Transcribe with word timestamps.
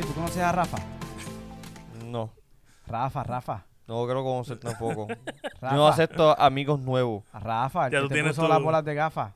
¿Tú 0.00 0.14
conoces 0.14 0.38
a 0.42 0.52
Rafa? 0.52 0.78
No, 2.06 2.30
Rafa, 2.86 3.22
Rafa. 3.24 3.64
no 3.86 4.04
quiero 4.06 4.24
conocer 4.24 4.58
tampoco. 4.58 5.06
Rafa. 5.60 5.70
Yo 5.70 5.76
no 5.76 5.86
acepto 5.86 6.38
amigos 6.40 6.80
nuevos. 6.80 7.24
A 7.32 7.38
Rafa, 7.40 7.86
el 7.86 7.92
Ya 7.92 7.98
que 7.98 8.02
tú 8.04 8.08
te 8.08 8.14
tienes 8.14 8.32
puso 8.34 8.46
tu- 8.46 8.52
las 8.52 8.62
bolas 8.62 8.84
de 8.84 8.94
gafas. 8.94 9.32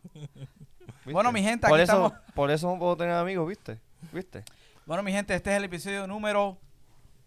Bueno, 1.04 1.30
mi 1.30 1.42
gente, 1.42 1.68
por 1.68 1.78
aquí 1.78 1.84
eso, 1.84 2.06
estamos. 2.06 2.12
Por 2.34 2.50
eso 2.50 2.70
no 2.72 2.78
puedo 2.78 2.96
tener 2.96 3.14
amigos, 3.14 3.46
¿viste? 3.48 3.78
¿Viste? 4.12 4.44
Bueno, 4.86 5.02
mi 5.02 5.12
gente, 5.12 5.34
este 5.34 5.50
es 5.50 5.56
el 5.56 5.64
episodio 5.64 6.06
número 6.06 6.56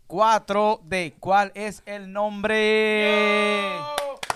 4 0.07 0.81
de 0.83 1.13
¿Cuál 1.19 1.51
es 1.55 1.83
el 1.85 2.11
nombre? 2.11 3.77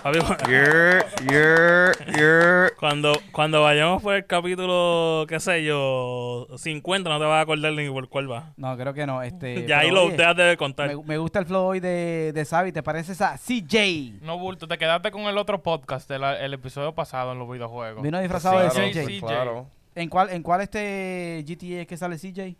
Papi, 0.04 0.18
Yeah, 0.50 1.06
yeah, 1.30 1.92
yeah. 2.14 2.70
cuando, 2.78 3.14
cuando 3.32 3.62
vayamos 3.62 4.02
por 4.02 4.14
el 4.14 4.26
capítulo, 4.26 5.24
qué 5.26 5.40
sé 5.40 5.64
yo, 5.64 6.46
50, 6.58 7.08
no 7.08 7.18
te 7.18 7.24
vas 7.24 7.38
a 7.38 7.40
acordar 7.40 7.72
ni 7.72 7.88
por 7.88 8.10
cuál 8.10 8.30
va. 8.30 8.52
No, 8.58 8.76
creo 8.76 8.92
que 8.92 9.06
no. 9.06 9.22
Este, 9.22 9.64
ya 9.66 9.78
ahí 9.78 9.90
lo 9.90 10.04
oye, 10.04 10.18
dejas 10.18 10.36
de 10.36 10.58
contar. 10.58 10.94
me, 10.94 11.02
me 11.04 11.16
gusta 11.16 11.38
el 11.38 11.46
flow 11.46 11.68
hoy 11.68 11.80
de, 11.80 12.32
de 12.34 12.44
Sabi. 12.44 12.70
¿Te 12.70 12.82
pareces 12.82 13.22
a 13.22 13.38
CJ? 13.38 14.20
No, 14.20 14.38
Bulto, 14.38 14.68
te 14.68 14.76
quedaste 14.76 15.10
con 15.10 15.22
el 15.22 15.38
otro 15.38 15.62
podcast 15.62 16.06
del 16.06 16.22
el 16.22 16.52
episodio 16.52 16.94
pasado 16.94 17.32
en 17.32 17.38
los 17.38 17.50
videojuegos. 17.50 18.02
Vino 18.02 18.20
disfrazado 18.20 18.60
Claro, 18.60 18.74
de 18.74 18.90
CJ. 18.92 19.06
CJ. 19.06 19.20
Claro. 19.26 19.68
¿En 19.94 20.10
cuál, 20.10 20.28
¿En 20.28 20.42
cuál 20.42 20.60
este 20.60 21.42
GTA 21.48 21.80
es 21.80 21.86
que 21.86 21.96
sale 21.96 22.18
CJ? 22.18 22.58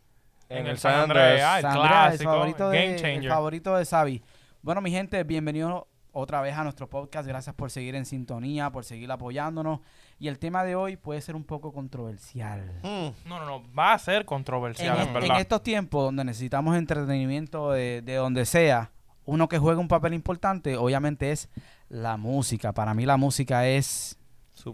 En 0.48 0.66
el 0.66 0.78
San 0.78 0.94
Andreas, 0.94 1.56
el 1.56 1.62
San 1.62 1.72
Andreas, 1.72 1.90
clásico, 1.90 2.22
el 2.22 2.36
favorito 2.38 2.68
Game 2.70 2.88
de, 2.88 2.96
Changer. 2.96 3.24
El 3.24 3.28
favorito 3.28 3.76
de 3.76 3.84
Sabi. 3.84 4.22
Bueno, 4.62 4.80
mi 4.80 4.90
gente, 4.90 5.22
bienvenidos 5.24 5.82
otra 6.14 6.40
vez 6.40 6.54
a 6.56 6.62
nuestro 6.64 6.88
podcast. 6.88 7.28
Gracias 7.28 7.54
por 7.54 7.70
seguir 7.70 7.94
en 7.94 8.06
sintonía, 8.06 8.70
por 8.70 8.84
seguir 8.84 9.10
apoyándonos. 9.12 9.80
Y 10.18 10.28
el 10.28 10.38
tema 10.38 10.64
de 10.64 10.74
hoy 10.76 10.96
puede 10.96 11.20
ser 11.20 11.36
un 11.36 11.44
poco 11.44 11.72
controversial. 11.72 12.80
Mm, 12.82 13.28
No, 13.28 13.38
no, 13.40 13.44
no, 13.46 13.62
va 13.74 13.92
a 13.92 13.98
ser 13.98 14.22
En, 14.22 14.26
controversial, 14.26 14.94
en, 14.96 15.00
est- 15.02 15.08
en 15.08 15.14
verdad. 15.14 15.40
estos 15.40 15.62
tiempos 15.62 16.04
donde 16.04 16.24
necesitamos 16.24 16.76
entretenimiento 16.76 17.72
de, 17.72 18.00
de 18.02 18.14
donde 18.14 18.46
sea, 18.46 18.90
uno 19.26 19.48
que 19.48 19.58
juega 19.58 19.80
un 19.80 19.88
papel 19.88 20.14
importante, 20.14 20.76
obviamente 20.76 21.32
es 21.32 21.48
la 21.88 22.16
música. 22.16 22.72
Para 22.72 22.94
mí 22.94 23.04
la 23.06 23.16
música 23.16 23.66
es, 23.66 24.18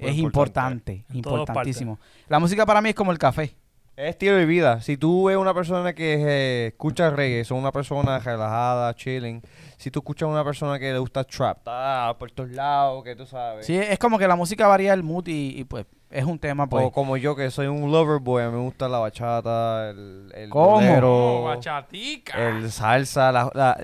es 0.01 0.17
importante, 0.17 1.05
importantísimo. 1.13 1.99
La 2.29 2.39
música 2.39 2.67
para 2.67 2.81
mí 2.81 2.91
es 2.91 2.95
como 2.95 3.13
el 3.13 3.19
café. 3.19 3.57
Es 4.03 4.11
estilo 4.11 4.37
de 4.37 4.47
vida. 4.47 4.81
Si 4.81 4.97
tú 4.97 5.25
ves 5.27 5.37
una 5.37 5.53
persona 5.53 5.93
que 5.93 6.15
eh, 6.19 6.67
escucha 6.69 7.11
reggae, 7.11 7.45
son 7.45 7.59
una 7.59 7.71
persona 7.71 8.19
relajada, 8.19 8.95
chilling. 8.95 9.43
Si 9.77 9.91
tú 9.91 9.99
escuchas 9.99 10.27
a 10.27 10.31
una 10.33 10.43
persona 10.45 10.79
que 10.79 10.91
le 10.93 10.99
gusta 10.99 11.23
trap, 11.25 11.59
está 11.59 12.15
por 12.19 12.31
todos 12.31 12.51
lados, 12.51 13.05
que 13.05 13.15
tú 13.15 13.27
sabes. 13.27 13.67
Sí, 13.67 13.77
es 13.77 13.99
como 13.99 14.19
que 14.19 14.27
la 14.27 14.37
música 14.37 14.67
varía 14.67 14.95
el 14.95 15.03
mood 15.03 15.27
y, 15.27 15.59
y, 15.61 15.65
pues 15.65 15.85
es 16.11 16.25
un 16.25 16.39
tema 16.39 16.67
pues 16.67 16.87
O 16.87 16.91
como 16.91 17.17
yo, 17.19 17.37
que 17.37 17.51
soy 17.51 17.67
un 17.67 17.93
lover 17.93 18.21
boy, 18.21 18.43
a 18.43 18.49
mí 18.49 18.57
me 18.57 18.63
gusta 18.63 18.89
la 18.89 18.99
bachata, 18.99 19.91
el, 19.91 20.33
el 20.35 20.49
¿Cómo? 20.51 20.77
bolero, 20.77 21.41
Oh, 21.41 21.45
bachatica. 21.45 22.49
el 22.49 22.71
salsa, 22.73 23.31
la, 23.33 23.51
la- 23.55 23.79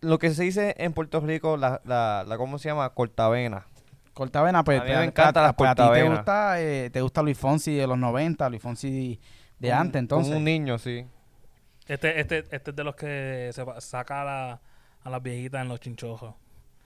lo 0.00 0.18
que 0.18 0.30
se 0.30 0.44
dice 0.44 0.74
en 0.78 0.92
Puerto 0.94 1.20
Rico, 1.20 1.56
la, 1.58 1.80
la, 1.84 2.24
la 2.26 2.36
¿cómo 2.38 2.58
se 2.58 2.68
llama? 2.70 2.88
Cortavena. 2.90 3.66
Cortavena, 4.14 4.64
pues, 4.64 4.80
A 4.80 4.84
mí 4.84 4.90
te- 4.90 4.96
me 4.96 5.04
encantan 5.04 5.42
las 5.44 5.54
pues, 5.54 5.70
a 5.70 5.74
ti 5.74 5.82
te 5.82 5.86
cortavenas. 5.88 6.18
gusta, 6.18 6.60
eh, 6.60 6.90
te 6.90 7.00
gusta 7.02 7.22
Luis 7.22 7.36
Fonsi 7.38 7.74
de 7.74 7.86
los 7.86 7.98
90, 7.98 8.48
Luis 8.48 8.62
Fonsi 8.62 9.20
de 9.58 9.72
antes, 9.72 9.98
entonces. 9.98 10.34
Un 10.36 10.44
niño, 10.44 10.78
sí. 10.78 11.06
Este, 11.86 12.20
este, 12.20 12.38
este 12.50 12.70
es 12.70 12.76
de 12.76 12.84
los 12.84 12.94
que 12.94 13.50
se 13.52 13.64
saca 13.80 14.22
a, 14.22 14.24
la- 14.24 14.60
a 15.04 15.10
las 15.10 15.22
viejitas 15.22 15.62
en 15.62 15.68
los 15.68 15.80
chinchojos. 15.80 16.34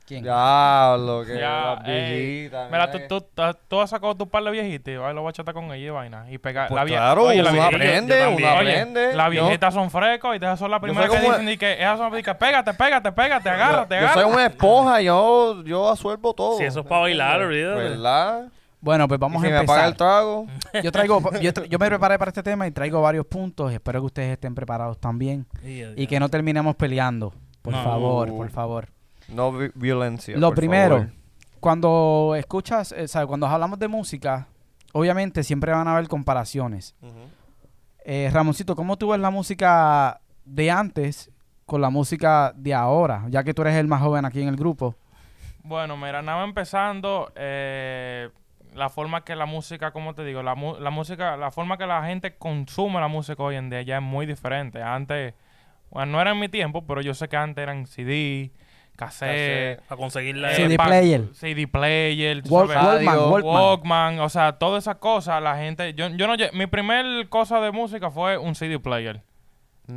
¿Quién? 0.07 0.25
Diablo, 0.25 1.25
que 1.25 1.39
Ya, 1.39 1.75
las 1.77 1.85
viejitas. 1.85 2.71
Mira, 2.71 2.87
mira 2.89 2.91
tú, 3.09 3.21
tú, 3.21 3.27
tú- 3.35 3.59
tú 3.69 3.81
has 3.81 3.89
sacado 3.91 4.15
tu 4.17 4.29
par 4.29 4.43
de 4.43 4.51
viejitas 4.51 4.93
y 4.93 4.97
bailo 4.97 5.23
bachata 5.23 5.53
con 5.53 5.65
ella 5.67 5.77
y 5.77 5.91
vaina. 5.91 6.27
Y 6.31 6.39
pegar. 6.39 6.69
Pues 6.69 6.77
la 6.77 6.85
vie- 6.85 6.97
claro, 6.97 7.25
Oye, 7.27 7.43
la 7.43 7.51
uno 7.51 7.59
viejita- 7.61 7.77
aprende, 7.77 8.19
yo. 8.21 8.35
Oye, 8.35 8.47
aprende. 8.49 9.15
las 9.15 9.27
Yo- 9.27 9.31
viejitas 9.45 9.75
son 9.75 9.91
frescos 9.91 10.35
y 10.35 10.37
esas 10.39 10.59
son 10.59 10.71
las 10.73 10.81
Yo 10.81 10.83
primeras 10.83 11.09
que 11.11 11.21
dicen 11.21 11.49
y 11.49 11.57
que 11.57 11.73
esas 11.75 11.99
son 11.99 12.13
que 12.13 12.35
pégate, 12.35 12.75
pégate, 12.75 13.13
pégate, 13.13 13.49
agárrate, 13.49 13.95
yo, 13.95 14.01
yo 14.01 14.07
agárrate. 14.07 14.21
soy 14.23 14.33
una 14.33 14.47
esponja, 14.47 15.01
yo, 15.03 15.63
yo 15.65 15.89
asuelvo 15.91 16.35
todo. 16.35 16.59
Sí, 16.59 16.65
eso 16.65 16.81
es 16.81 16.87
para 16.87 17.03
bailar, 17.03 17.41
olvídate. 17.43 17.75
¿Verdad? 17.83 18.49
Bueno, 18.83 19.07
pues 19.09 19.19
vamos 19.19 19.43
y 19.43 19.47
si 19.47 19.53
a 19.53 19.57
me 19.57 19.59
apaga 19.61 19.85
el 19.85 19.93
empezar. 19.93 19.97
trago. 19.97 20.47
Yo 20.83 20.93
traigo, 20.93 21.21
yo, 21.41 21.53
tra- 21.55 21.65
yo 21.67 21.79
me 21.79 21.87
preparé 21.89 22.19
para 22.19 22.29
este 22.31 22.43
tema 22.43 22.67
y 22.67 22.73
traigo 22.73 23.01
varios 23.01 23.25
puntos. 23.27 23.73
Espero 23.73 24.01
que 24.01 24.07
ustedes 24.07 24.33
estén 24.33 24.55
preparados 24.55 24.99
también 24.99 25.47
Y, 25.65 25.83
y 26.03 26.07
que 26.09 26.19
no 26.21 26.29
terminemos 26.29 26.75
peleando. 26.77 27.33
Por 27.63 27.73
No. 27.73 27.85
favor, 27.85 28.29
por 28.29 28.51
favor. 28.51 28.89
No 29.29 29.53
vi- 29.53 29.71
violencia. 29.77 30.37
Lo 30.37 30.49
por 30.49 30.57
primero, 30.57 30.97
favor. 30.99 31.13
cuando 31.61 32.35
escuchas, 32.37 32.91
eh, 32.93 33.07
¿sabes? 33.07 33.29
cuando 33.29 33.47
hablamos 33.47 33.79
de 33.79 33.87
música, 33.87 34.49
obviamente 34.93 35.45
siempre 35.45 35.71
van 35.73 35.87
a 35.87 35.93
haber 35.93 36.09
comparaciones. 36.09 36.97
Eh, 38.05 38.29
Ramoncito, 38.33 38.75
¿cómo 38.75 38.97
tú 38.99 39.11
ves 39.11 39.21
la 39.21 39.31
música 39.31 40.21
de 40.45 40.71
antes 40.73 41.31
con 41.67 41.81
la 41.81 41.89
música 41.89 42.53
de 42.57 42.75
ahora? 42.75 43.27
Ya 43.29 43.45
que 43.45 43.55
tú 43.55 43.63
eres 43.63 43.77
el 43.77 43.87
más 43.87 44.03
joven 44.03 44.25
aquí 44.25 44.43
en 44.43 44.49
el 44.49 44.57
grupo. 44.57 44.97
Bueno, 45.63 45.97
mira, 45.97 46.21
nada 46.21 46.43
empezando, 46.43 47.31
eh, 47.37 48.29
la 48.75 48.89
forma 48.89 49.25
que 49.25 49.37
la 49.37 49.47
música, 49.47 49.91
como 49.93 50.15
te 50.15 50.25
digo, 50.25 50.43
la, 50.43 50.55
mu- 50.55 50.77
la 50.79 50.91
música, 50.91 51.37
la 51.37 51.51
forma 51.51 51.77
que 51.79 51.87
la 51.87 52.05
gente 52.05 52.37
consume 52.37 53.01
la 53.01 53.09
música 53.09 53.43
hoy 53.43 53.57
en 53.57 53.71
día 53.71 53.83
ya 53.83 53.97
es 53.97 54.03
muy 54.03 54.27
diferente. 54.27 54.83
Antes, 54.83 55.35
bueno, 55.91 56.13
no 56.13 56.21
era 56.21 56.31
en 56.33 56.39
mi 56.39 56.49
tiempo, 56.49 56.87
pero 56.87 57.01
yo 57.03 57.15
sé 57.15 57.29
que 57.29 57.37
antes 57.37 57.63
eran 57.63 57.87
CD, 57.87 58.51
cassette, 58.97 59.81
a 59.89 59.97
conseguirla. 59.97 60.53
eh, 60.53 60.55
CD 60.57 60.77
pa- 60.77 60.85
player. 60.87 61.29
CD 61.35 61.67
player, 61.67 62.43
Walk- 62.45 62.73
sabes, 62.73 63.07
Walkman, 63.07 63.31
Walkman. 63.31 63.55
Walkman, 63.55 64.21
o 64.21 64.29
sea, 64.29 64.53
todas 64.53 64.85
esas 64.85 64.97
cosas, 64.97 65.43
la 65.43 65.57
gente, 65.57 65.95
yo, 65.95 66.09
yo 66.09 66.27
no, 66.27 66.35
lle- 66.37 66.53
mi 66.53 66.67
primer 66.67 67.29
cosa 67.29 67.61
de 67.61 67.73
música 67.73 68.11
fue 68.11 68.39
un 68.39 68.55
CD 68.55 68.79
player. 68.79 69.23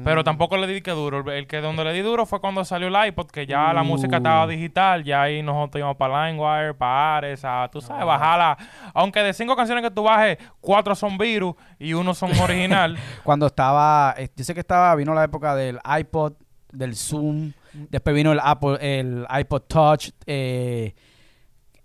Pero 0.03 0.21
Mm. 0.21 0.23
tampoco 0.23 0.57
le 0.57 0.67
di 0.67 0.81
que 0.81 0.91
duro. 0.91 1.31
El- 1.31 1.47
que 1.47 1.61
donde 1.61 1.83
le 1.83 1.93
di 1.93 2.01
duro 2.01 2.25
fue 2.25 2.39
cuando 2.41 2.63
salió 2.65 2.87
el 2.87 3.07
iPod, 3.07 3.27
que 3.31 3.45
ya 3.45 3.71
la 3.73 3.81
Uh. 3.81 3.85
música 3.85 4.17
estaba 4.17 4.45
digital. 4.47 5.03
Ya 5.03 5.21
ahí 5.23 5.41
nosotros 5.41 5.79
íbamos 5.79 5.97
para 5.97 6.27
LimeWire, 6.29 6.73
para 6.73 7.17
Ares, 7.17 7.43
a, 7.45 7.67
tú 7.71 7.79
Ah. 7.79 7.81
sabes, 7.81 8.05
bajarla. 8.05 8.57
Aunque 8.93 9.21
de 9.21 9.33
cinco 9.33 9.55
canciones 9.55 9.83
que 9.83 9.91
tú 9.91 10.03
bajes, 10.03 10.37
cuatro 10.61 10.95
son 10.95 11.17
virus 11.17 11.55
y 11.79 11.93
uno 11.93 12.13
son 12.13 12.29
original. 12.41 12.97
Cuando 13.23 13.47
estaba, 13.47 14.13
eh, 14.17 14.29
yo 14.35 14.43
sé 14.43 14.53
que 14.53 14.59
estaba, 14.59 14.93
vino 14.95 15.13
la 15.13 15.23
época 15.23 15.55
del 15.55 15.79
iPod, 15.99 16.33
del 16.71 16.95
Zoom, 16.95 17.53
después 17.73 18.15
vino 18.15 18.31
el 18.33 18.39
Apple, 18.43 18.77
el 18.81 19.25
iPod 19.39 19.61
Touch, 19.61 20.09
eh, 20.25 20.93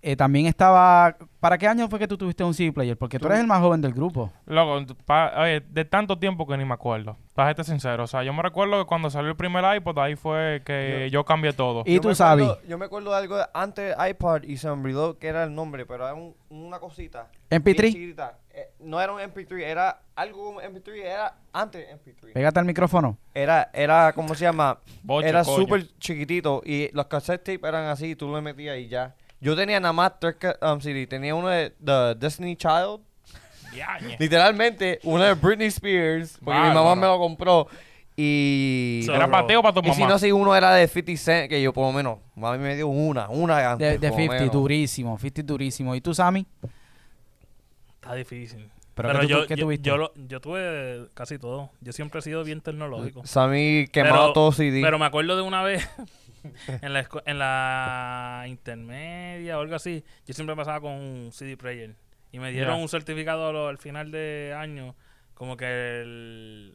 eh, 0.03 0.17
también 0.17 0.47
estaba, 0.47 1.17
¿para 1.41 1.59
qué 1.59 1.67
año 1.69 1.89
fue 1.89 1.99
que 1.99 2.09
tú 2.09 2.17
tuviste 2.17 2.43
un 2.45 2.55
CD 2.55 2.73
player? 2.73 2.97
Porque 2.97 3.19
tú 3.19 3.27
eres 3.27 3.41
el 3.41 3.47
más 3.47 3.61
joven 3.61 3.81
del 3.81 3.93
grupo. 3.93 4.33
Loco, 4.47 4.95
pa- 5.05 5.33
oye, 5.37 5.61
de 5.61 5.85
tanto 5.85 6.19
tiempo 6.19 6.47
que 6.47 6.57
ni 6.57 6.65
me 6.65 6.75
acuerdo. 6.75 7.17
Para 7.35 7.51
serte 7.51 7.65
sincero. 7.65 8.05
O 8.05 8.07
sea, 8.07 8.23
yo 8.23 8.33
me 8.33 8.43
recuerdo 8.43 8.79
que 8.79 8.87
cuando 8.87 9.11
salió 9.11 9.31
el 9.31 9.37
primer 9.37 9.65
iPod, 9.77 9.99
ahí 9.99 10.17
fue 10.17 10.63
que 10.65 11.09
yo, 11.11 11.25
cambié 11.25 11.53
todo. 11.53 11.83
Y 11.87 11.95
Yo 11.97 12.01
tú 12.01 12.09
me 12.09 12.15
sabes. 12.15 12.45
acuerdo- 12.47 12.69
Yo 12.69 12.79
me 12.79 12.85
acuerdo 12.87 13.11
de 13.11 13.17
algo 13.17 13.37
de- 13.37 13.45
antes 13.55 13.97
de 13.97 14.09
iPod 14.11 14.43
y 14.45 14.57
se 14.57 14.67
me 14.69 14.75
olvidó 14.75 15.19
que 15.19 15.29
era 15.29 15.45
el 15.45 15.55
nombre, 15.55 15.85
pero 15.87 16.05
era 16.05 16.15
un- 16.15 16.35
una 16.51 16.79
cosita. 16.79 17.29
bien 17.51 17.63
MP3. 17.63 17.93
chiquitita. 17.93 18.39
Eh, 18.53 18.71
no 18.81 19.01
era 19.01 19.13
un 19.13 19.21
MP3, 19.21 19.63
era 19.65 20.01
algo 20.17 20.45
como 20.45 20.61
MP3, 20.61 21.05
era 21.05 21.35
antes 21.53 21.87
de 21.87 21.93
MP3. 21.93 22.33
Pégate 22.33 22.59
al 22.59 22.65
micrófono. 22.65 23.17
Era, 23.35 23.71
era, 23.73 24.13
¿cómo 24.13 24.35
se 24.35 24.45
llama? 24.45 24.79
Boche, 25.03 25.29
era 25.29 25.43
súper 25.45 25.87
chiquitito 25.99 26.63
y 26.65 26.91
los 26.93 27.07
cassette 27.07 27.43
tape 27.45 27.67
eran 27.69 27.87
así, 27.87 28.15
tú 28.17 28.29
lo 28.29 28.41
metías 28.43 28.79
y 28.79 28.89
ya. 28.89 29.15
Yo 29.41 29.57
tenía 29.57 29.81
nada 29.81 29.93
más 29.93 30.13
tres 30.21 30.37
um, 30.63 30.81
CD. 30.81 31.07
Tenía 31.07 31.35
uno 31.35 31.49
de 31.49 31.71
The 31.85 32.15
Destiny 32.17 32.57
Child, 32.57 33.01
literalmente 34.19 35.01
uno 35.05 35.23
de 35.25 35.35
Britney 35.35 35.69
Spears, 35.69 36.39
porque 36.45 36.59
mi 36.61 36.75
mamá 36.75 36.95
me 36.95 37.07
lo 37.07 37.19
compró. 37.19 37.67
Y... 38.17 39.03
So- 39.07 39.15
Era 39.15 39.31
pateo 39.31 39.63
para 39.63 39.73
tu 39.73 39.81
y 39.81 39.95
si 39.95 40.01
mamá. 40.01 40.13
no, 40.13 40.19
si 40.19 40.31
uno 40.31 40.55
era 40.55 40.75
de 40.75 40.87
50 40.87 41.17
Cent, 41.23 41.49
que 41.49 41.63
yo 41.63 41.73
por 41.73 41.87
lo 41.87 41.93
menos, 41.93 42.19
mami 42.35 42.59
me 42.59 42.77
dio 42.77 42.89
una, 42.89 43.31
una 43.31 43.59
De, 43.59 43.65
antes, 43.65 44.01
de 44.01 44.09
lo 44.09 44.15
50, 44.15 44.35
menos. 44.41 44.53
durísimo, 44.53 45.19
50 45.19 45.43
durísimo. 45.51 45.95
¿Y 45.95 46.01
tú, 46.03 46.13
Sammy? 46.13 46.47
Está 47.95 48.15
difícil. 48.15 48.69
¿Pero 48.95 49.09
Pero, 49.09 49.21
qué 49.21 49.27
tú- 49.27 49.31
yo, 49.41 49.47
qué 49.47 49.57
yo, 49.57 49.65
tuviste? 49.65 49.89
yo, 49.89 49.97
lo- 49.97 50.13
yo 50.29 50.41
tuve 50.43 51.07
casi 51.15 51.39
todo. 51.39 51.71
Yo 51.81 51.93
siempre 51.95 52.19
he 52.19 52.23
sido 52.23 52.45
bien 52.45 52.61
tecnológico. 52.61 53.23
Sammy 53.25 53.87
quemaba 53.91 54.19
Pero- 54.19 54.33
todo 54.35 54.53
CD. 54.53 54.83
Pero 54.83 54.99
me 54.99 55.07
acuerdo 55.07 55.37
de 55.37 55.43
una 55.43 55.63
vez 55.63 55.89
en 56.83 56.93
la, 56.93 57.05
escu- 57.05 57.23
en 57.27 57.39
la 57.39 58.45
intermedia 58.49 59.59
o 59.59 59.61
algo 59.63 59.75
así. 59.75 60.05
Yo 60.27 60.35
siempre 60.35 60.55
pasaba 60.57 60.81
con 60.81 60.93
un 60.93 61.31
CD 61.33 61.57
player. 61.57 61.95
Y 62.33 62.39
me 62.39 62.53
dieron 62.53 62.81
un 62.81 62.89
certificado 62.89 63.53
lo- 63.53 63.69
al 63.69 63.79
final 63.79 64.11
de 64.11 64.55
año. 64.57 64.95
Como 65.35 65.57
que 65.57 66.01
el 66.03 66.75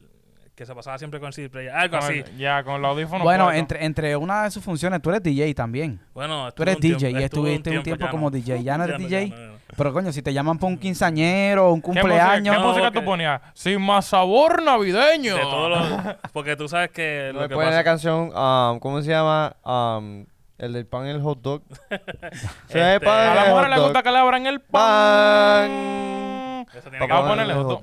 que 0.54 0.64
se 0.64 0.74
pasaba 0.74 0.96
siempre 0.98 1.20
con 1.20 1.26
el 1.28 1.32
CD 1.34 1.50
player. 1.50 1.70
Algo 1.72 1.98
Con 1.98 2.08
así. 2.08 2.24
ya, 2.38 2.64
con 2.64 2.80
los 2.80 2.90
audífonos. 2.90 3.22
bueno, 3.24 3.52
entre, 3.52 3.84
entre 3.84 4.16
una 4.16 4.44
de 4.44 4.50
sus 4.50 4.64
funciones, 4.64 5.02
tú 5.02 5.10
eres 5.10 5.22
DJ 5.22 5.54
también. 5.54 6.00
Bueno, 6.14 6.50
Tú 6.52 6.62
eres 6.62 6.76
un 6.76 6.80
DJ 6.80 6.96
tiempo- 6.98 7.20
y 7.20 7.22
estuviste 7.24 7.76
un 7.76 7.82
tiempo 7.82 8.08
como 8.10 8.26
no. 8.26 8.30
DJ. 8.30 8.62
¿Ya 8.62 8.78
no 8.78 8.84
eres 8.84 8.98
Ya 8.98 9.04
DJ? 9.06 9.28
ya 9.28 9.34
no, 9.36 9.40
ya 9.42 9.46
no. 9.52 9.55
Pero 9.76 9.92
coño, 9.92 10.10
si 10.12 10.22
te 10.22 10.32
llaman 10.32 10.58
para 10.58 10.72
un 10.72 10.78
quinceañero, 10.78 11.72
un 11.72 11.80
¿Qué 11.82 11.88
música, 11.88 12.00
cumpleaños. 12.02 12.56
qué 12.56 12.62
No, 12.62 12.68
música 12.68 12.90
tú 12.90 13.04
ponías? 13.04 13.40
Sin 13.54 13.80
más 13.82 14.06
sabor 14.06 14.62
navideño. 14.62 15.34
De 15.36 15.42
todos 15.42 15.70
los- 15.70 16.14
porque 16.32 16.56
tú 16.56 16.68
sabes 16.68 16.90
que 16.90 17.30
lo 17.34 17.40
me 17.42 17.48
que 17.48 17.54
ponen 17.54 17.74
la 17.74 17.84
canción, 17.84 18.32
um, 18.36 18.78
¿cómo 18.80 19.02
se 19.02 19.10
llama? 19.10 19.54
Um, 19.64 20.24
el 20.58 20.72
del 20.72 20.86
pan 20.86 21.06
y 21.06 21.10
el 21.10 21.20
hot 21.20 21.40
dog. 21.42 21.62
Se 22.68 22.94
Este, 22.94 23.08
A 23.08 23.34
la 23.34 23.44
mujer 23.54 23.68
le 23.68 23.78
gusta 23.80 24.02
que 24.02 24.10
le 24.10 24.18
abran 24.18 24.46
el 24.46 24.60
pan. 24.60 25.68
Pan. 25.68 26.35
Que 26.72 27.06
Va 27.06 27.18
a 27.18 27.28
ponerle 27.28 27.54
otro. 27.54 27.82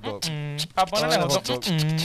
Va 0.77 0.81
a 0.83 0.85
ponerle 0.85 1.17
otro. 1.23 1.41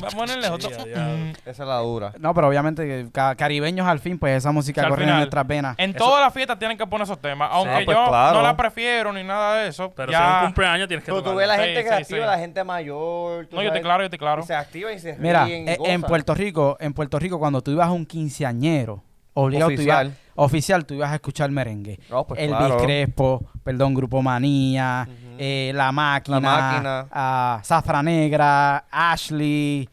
Va 0.02 0.08
a 0.08 0.10
ponerle 0.10 0.48
otro. 0.48 0.70
Esa 0.70 1.34
es 1.50 1.58
la 1.58 1.76
dura. 1.78 2.12
No, 2.18 2.32
pero 2.34 2.48
obviamente 2.48 3.08
ca- 3.12 3.34
caribeños 3.34 3.86
al 3.86 3.98
fin, 3.98 4.18
pues 4.18 4.36
esa 4.38 4.52
música 4.52 4.82
al 4.82 4.88
corre 4.88 5.02
en 5.02 5.08
final, 5.08 5.20
nuestras 5.20 5.46
venas. 5.46 5.74
En 5.78 5.90
Eso- 5.90 5.98
todas 5.98 6.22
las 6.24 6.32
fiestas 6.32 6.58
tienen 6.58 6.78
que 6.78 6.86
poner 6.86 7.04
esos 7.04 7.20
temas. 7.20 7.48
Aunque 7.52 7.84
pues 7.84 7.96
yo 7.96 8.06
claro. 8.08 8.36
no 8.38 8.42
la 8.42 8.56
prefiero 8.56 9.12
ni 9.12 9.22
nada 9.24 9.56
de 9.56 9.68
eso. 9.68 9.92
Pero 9.94 10.08
si 10.12 10.14
es 10.14 10.20
ya... 10.20 10.38
un 10.40 10.44
cumpleaños 10.46 10.88
tienes 10.88 11.04
que 11.04 11.12
Pero 11.12 11.22
tú 11.22 11.34
ves 11.34 11.48
la 11.48 11.56
gente 11.56 11.74
que 11.74 11.82
sí, 11.82 11.88
se 11.88 11.94
activa, 11.94 12.20
sí. 12.20 12.26
la 12.26 12.38
gente 12.38 12.64
mayor. 12.64 13.46
tú 13.46 13.56
No, 13.56 13.62
yo 13.62 13.68
te 13.68 13.74
sabes, 13.78 13.82
claro, 13.82 14.02
yo 14.04 14.10
te 14.10 14.18
claro. 14.18 14.42
y 14.42 14.46
se 14.46 14.54
activa 14.54 14.92
y 14.92 14.98
se 14.98 15.14
Mira, 15.18 15.44
ríen 15.44 15.66
y 15.66 15.70
e- 15.70 15.72
en 15.74 15.78
gozan. 15.78 16.02
Puerto 16.02 16.34
Rico, 16.34 16.76
en 16.80 16.92
Puerto 16.94 17.18
Rico, 17.18 17.38
cuando 17.38 17.60
tú 17.60 17.70
ibas 17.72 17.88
a 17.88 17.92
un 17.92 18.06
quinceañero, 18.06 19.02
obligado 19.34 19.68
tú 19.74 19.82
ibas, 19.82 20.06
Oficial. 20.06 20.16
Oficial, 20.38 20.86
tú 20.86 20.94
ibas 20.94 21.10
a 21.10 21.16
escuchar 21.16 21.50
merengue. 21.50 21.98
No, 22.10 22.26
pues 22.26 22.40
Elvis 22.40 22.56
claro. 22.56 22.78
Crespo, 22.78 23.44
perdón, 23.62 23.94
Grupo 23.94 24.22
Manía, 24.22 25.08
eh, 25.36 25.72
La 25.74 25.92
Máquina, 25.92 26.40
La 26.40 27.06
Máquina. 27.06 27.60
Zafra 27.64 28.02
Negra, 28.02 28.86
Ashley. 28.90 29.88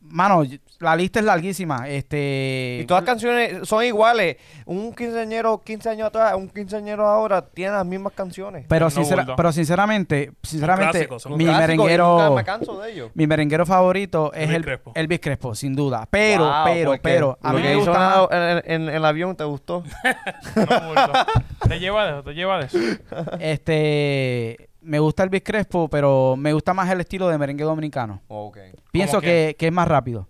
Mano, 0.00 0.42
la 0.80 0.94
lista 0.96 1.18
es 1.20 1.24
larguísima. 1.24 1.88
Este, 1.88 2.80
Y 2.82 2.86
todas 2.86 3.02
las 3.02 3.06
canciones 3.10 3.66
son 3.68 3.84
iguales. 3.84 4.36
Un 4.66 4.92
quinceañero, 4.94 5.62
15 5.62 5.88
años 5.90 6.08
atrás, 6.08 6.34
un 6.36 6.48
quinceañero 6.48 7.06
ahora 7.06 7.42
tiene 7.42 7.72
las 7.72 7.86
mismas 7.86 8.12
canciones. 8.12 8.66
pero, 8.68 8.86
No 8.86 8.90
sincera- 8.90 9.22
bulto. 9.22 9.36
pero 9.36 9.52
sinceramente, 9.52 10.32
sinceramente, 10.42 10.92
clásicos, 10.92 11.22
son 11.22 11.36
mi 11.36 11.44
Clásicos, 11.44 11.68
y 11.74 11.76
nunca 11.76 11.84
merenguero, 11.84 12.34
me 12.34 12.44
canso 12.44 12.80
de 12.80 12.92
ellos. 12.92 13.10
mi 13.14 13.26
merenguero 13.26 13.64
favorito 13.66 14.32
es 14.32 14.42
Elvis 14.42 14.56
el 14.56 14.64
Crespo. 14.64 14.92
Elvis 14.94 15.20
Crespo, 15.20 15.54
sin 15.54 15.74
duda. 15.74 16.06
Pero, 16.10 16.44
Wow, 16.44 16.64
pero, 16.64 16.90
porque 16.90 17.00
pero, 17.02 17.38
a 17.42 17.52
lo 17.52 17.58
mí 17.58 17.62
que 17.64 17.68
me 17.74 17.80
hizo 17.82 17.90
gusta 17.90 18.28
en, 18.30 18.72
en- 18.72 18.88
en 18.88 18.94
el 18.94 19.04
avión 19.04 19.36
te 19.36 19.44
gustó. 19.44 19.82
No, 20.56 21.68
te 21.68 21.78
lleva 21.78 22.04
de 22.06 22.10
eso, 22.12 22.22
te 22.22 22.32
lleva 22.34 22.58
de 22.58 22.66
eso. 22.66 22.78
Este, 23.38 24.68
me 24.82 24.98
gusta 24.98 25.22
Elvis 25.24 25.42
Crespo, 25.42 25.88
pero 25.88 26.36
me 26.36 26.52
gusta 26.52 26.74
más 26.74 26.90
el 26.90 27.00
estilo 27.00 27.28
de 27.28 27.38
merengue 27.38 27.64
dominicano. 27.64 28.22
ok. 28.28 28.58
Pienso 28.92 29.20
que, 29.20 29.56
que 29.58 29.66
es 29.66 29.72
más 29.72 29.88
rápido. 29.88 30.28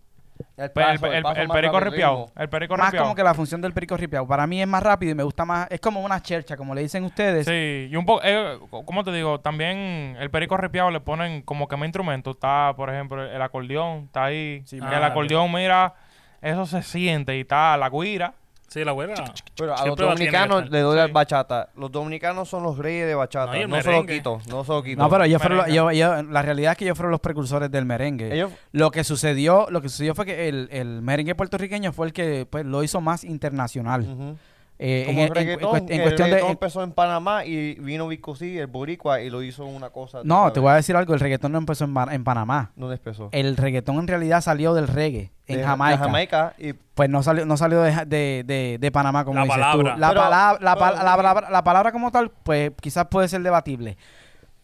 El, 0.57 0.71
perico 0.71 1.81
ripiao. 1.81 2.27
ritmo. 2.27 2.33
El 2.37 2.49
perico 2.49 2.77
Más 2.77 2.87
ripiao. 2.87 3.05
como 3.05 3.15
que 3.15 3.23
la 3.23 3.35
función 3.35 3.61
del 3.61 3.73
perico 3.73 3.97
ripiao. 3.97 4.27
Para 4.27 4.47
mí 4.47 4.61
es 4.61 4.69
más 4.69 4.83
rápido 4.83 5.13
y 5.13 5.15
me 5.15 5.23
gusta 5.23 5.45
más. 5.45 5.67
Es 5.71 5.81
como 5.81 6.01
una 6.01 6.21
chercha, 6.23 6.57
como 6.57 6.75
le 6.75 6.83
dicen 6.83 7.05
ustedes. 7.05 7.47
Sí, 7.47 7.89
y 7.91 7.97
un 7.97 8.07
poco, 8.07 8.23
eh, 8.25 8.59
¿cómo 8.71 9.05
te 9.05 9.13
digo? 9.13 9.41
También 9.41 10.17
el 10.19 10.31
perico 10.31 10.57
ripiado 10.57 10.91
le 10.91 11.01
ponen 11.01 11.43
como 11.43 11.69
que 11.69 11.77
más 11.77 11.87
instrumento. 11.87 12.31
Está, 12.31 12.73
por 12.77 12.91
ejemplo, 12.91 13.23
el 13.23 13.43
acordeón, 13.43 14.05
está 14.05 14.25
ahí. 14.25 14.63
Sí, 14.65 14.79
ah, 14.83 14.97
el 14.97 15.05
acordeón, 15.05 15.53
mira, 15.53 15.95
eso 16.41 16.65
se 16.67 16.83
siente. 16.83 17.37
Y 17.37 17.41
está 17.41 17.77
la 17.77 17.91
guira. 17.91 18.35
Sí, 18.69 18.85
la 18.85 18.93
güera. 18.93 19.15
Pero 19.57 19.77
a 19.77 19.87
los 19.87 19.97
dominicanos 19.97 20.69
le 20.71 20.81
doy 20.81 20.97
Sí. 20.97 21.01
al 21.01 21.13
bachata. 21.13 21.69
Los 21.77 21.91
dominicanos 21.93 22.49
son 22.49 22.63
los 22.65 22.77
reyes 22.77 23.07
de 23.07 23.15
bachata. 23.15 23.57
No, 23.57 23.69
No, 23.69 23.83
se 23.83 23.93
lo 23.93 24.05
quito, 24.05 24.41
no 24.49 24.65
se 24.65 24.73
lo 24.73 24.83
quito. 24.83 25.01
No, 25.03 25.09
pero 25.09 25.25
ellos 25.25 25.41
fueron, 25.41 25.59
los- 25.59 25.69
ellos- 25.69 25.93
ellos- 25.93 26.25
la 26.27 26.43
realidad 26.43 26.73
es 26.73 26.79
que 26.79 26.85
ellos 26.85 26.97
fueron 26.97 27.13
los 27.13 27.21
precursores 27.21 27.71
del 27.71 27.85
merengue. 27.87 28.35
Ellos, 28.35 28.51
Lo 28.73 28.91
que 28.91 29.05
sucedió, 29.05 29.69
lo 29.71 29.81
que 29.81 29.89
sucedió 29.89 30.15
fue 30.15 30.27
que 30.27 30.49
el, 30.49 30.69
el 30.73 31.01
merengue 31.01 31.35
puertorriqueño 31.35 31.93
fue 31.93 32.09
el 32.09 32.13
que 32.13 32.47
pues, 32.51 32.67
lo 32.67 32.83
hizo 32.83 33.01
más 33.01 33.23
internacional. 33.25 34.03
ujú. 34.03 34.37
Eh, 34.79 35.01
en, 35.03 35.07
como 35.07 35.19
en- 35.21 35.25
el 35.25 35.29
en- 35.31 35.35
reggaetón, 35.35 35.77
en 35.77 35.93
el 35.93 36.03
cuestión 36.03 36.17
de 36.29 36.35
reggaetón 36.35 36.47
en- 36.49 36.53
empezó 36.53 36.83
en 36.83 36.93
Panamá 36.93 37.45
y 37.47 37.75
vino 37.77 38.07
Vico 38.09 38.37
C, 38.37 38.59
el 38.59 38.67
boricua, 38.67 39.23
y 39.23 39.31
lo 39.31 39.43
hizo 39.43 39.65
una 39.65 39.89
cosa. 39.89 40.21
no, 40.25 40.35
sabes. 40.41 40.53
te 40.53 40.61
voy 40.61 40.71
a 40.71 40.75
decir 40.75 40.95
algo, 40.97 41.15
el 41.15 41.21
reggaetón 41.21 41.53
no 41.53 41.59
empezó 41.59 41.85
en, 41.85 42.25
Panamá. 42.25 42.73
¿Dónde 42.77 42.97
empezó? 42.97 43.31
El 43.33 43.57
reggaetón 43.57 43.97
en 44.01 44.07
realidad 44.09 44.43
salió 44.43 44.75
del 44.75 44.87
reggae 44.89 45.33
en 45.47 45.59
De- 45.59 45.65
Jamaica. 45.65 45.97
De 45.99 46.05
Jamaica 46.05 46.55
y 46.59 46.73
Pues 46.75 47.09
no 47.09 47.23
salió, 47.23 47.47
no 47.47 47.57
salió 47.57 47.81
de, 47.81 47.93
de, 48.07 48.45
de- 48.47 48.77
de 48.79 48.91
Panamá 48.93 49.25
como 49.25 49.37
La 49.37 49.45
dices 49.45 49.55
palabra. 49.59 49.95
tú. 49.95 50.01
La, 50.01 50.09
Pero- 50.11 50.21
palabra, 50.21 50.59
la, 50.63 50.77
pa- 50.77 50.91
pero- 50.93 51.05
la 51.05 51.17
palabra, 51.17 51.51
la 51.51 51.65
palabra 51.65 51.93
como 51.93 52.11
tal, 52.11 52.31
pues 52.43 52.73
quizás 52.81 53.07
puede 53.07 53.29
ser 53.29 53.43
debatible. 53.43 53.97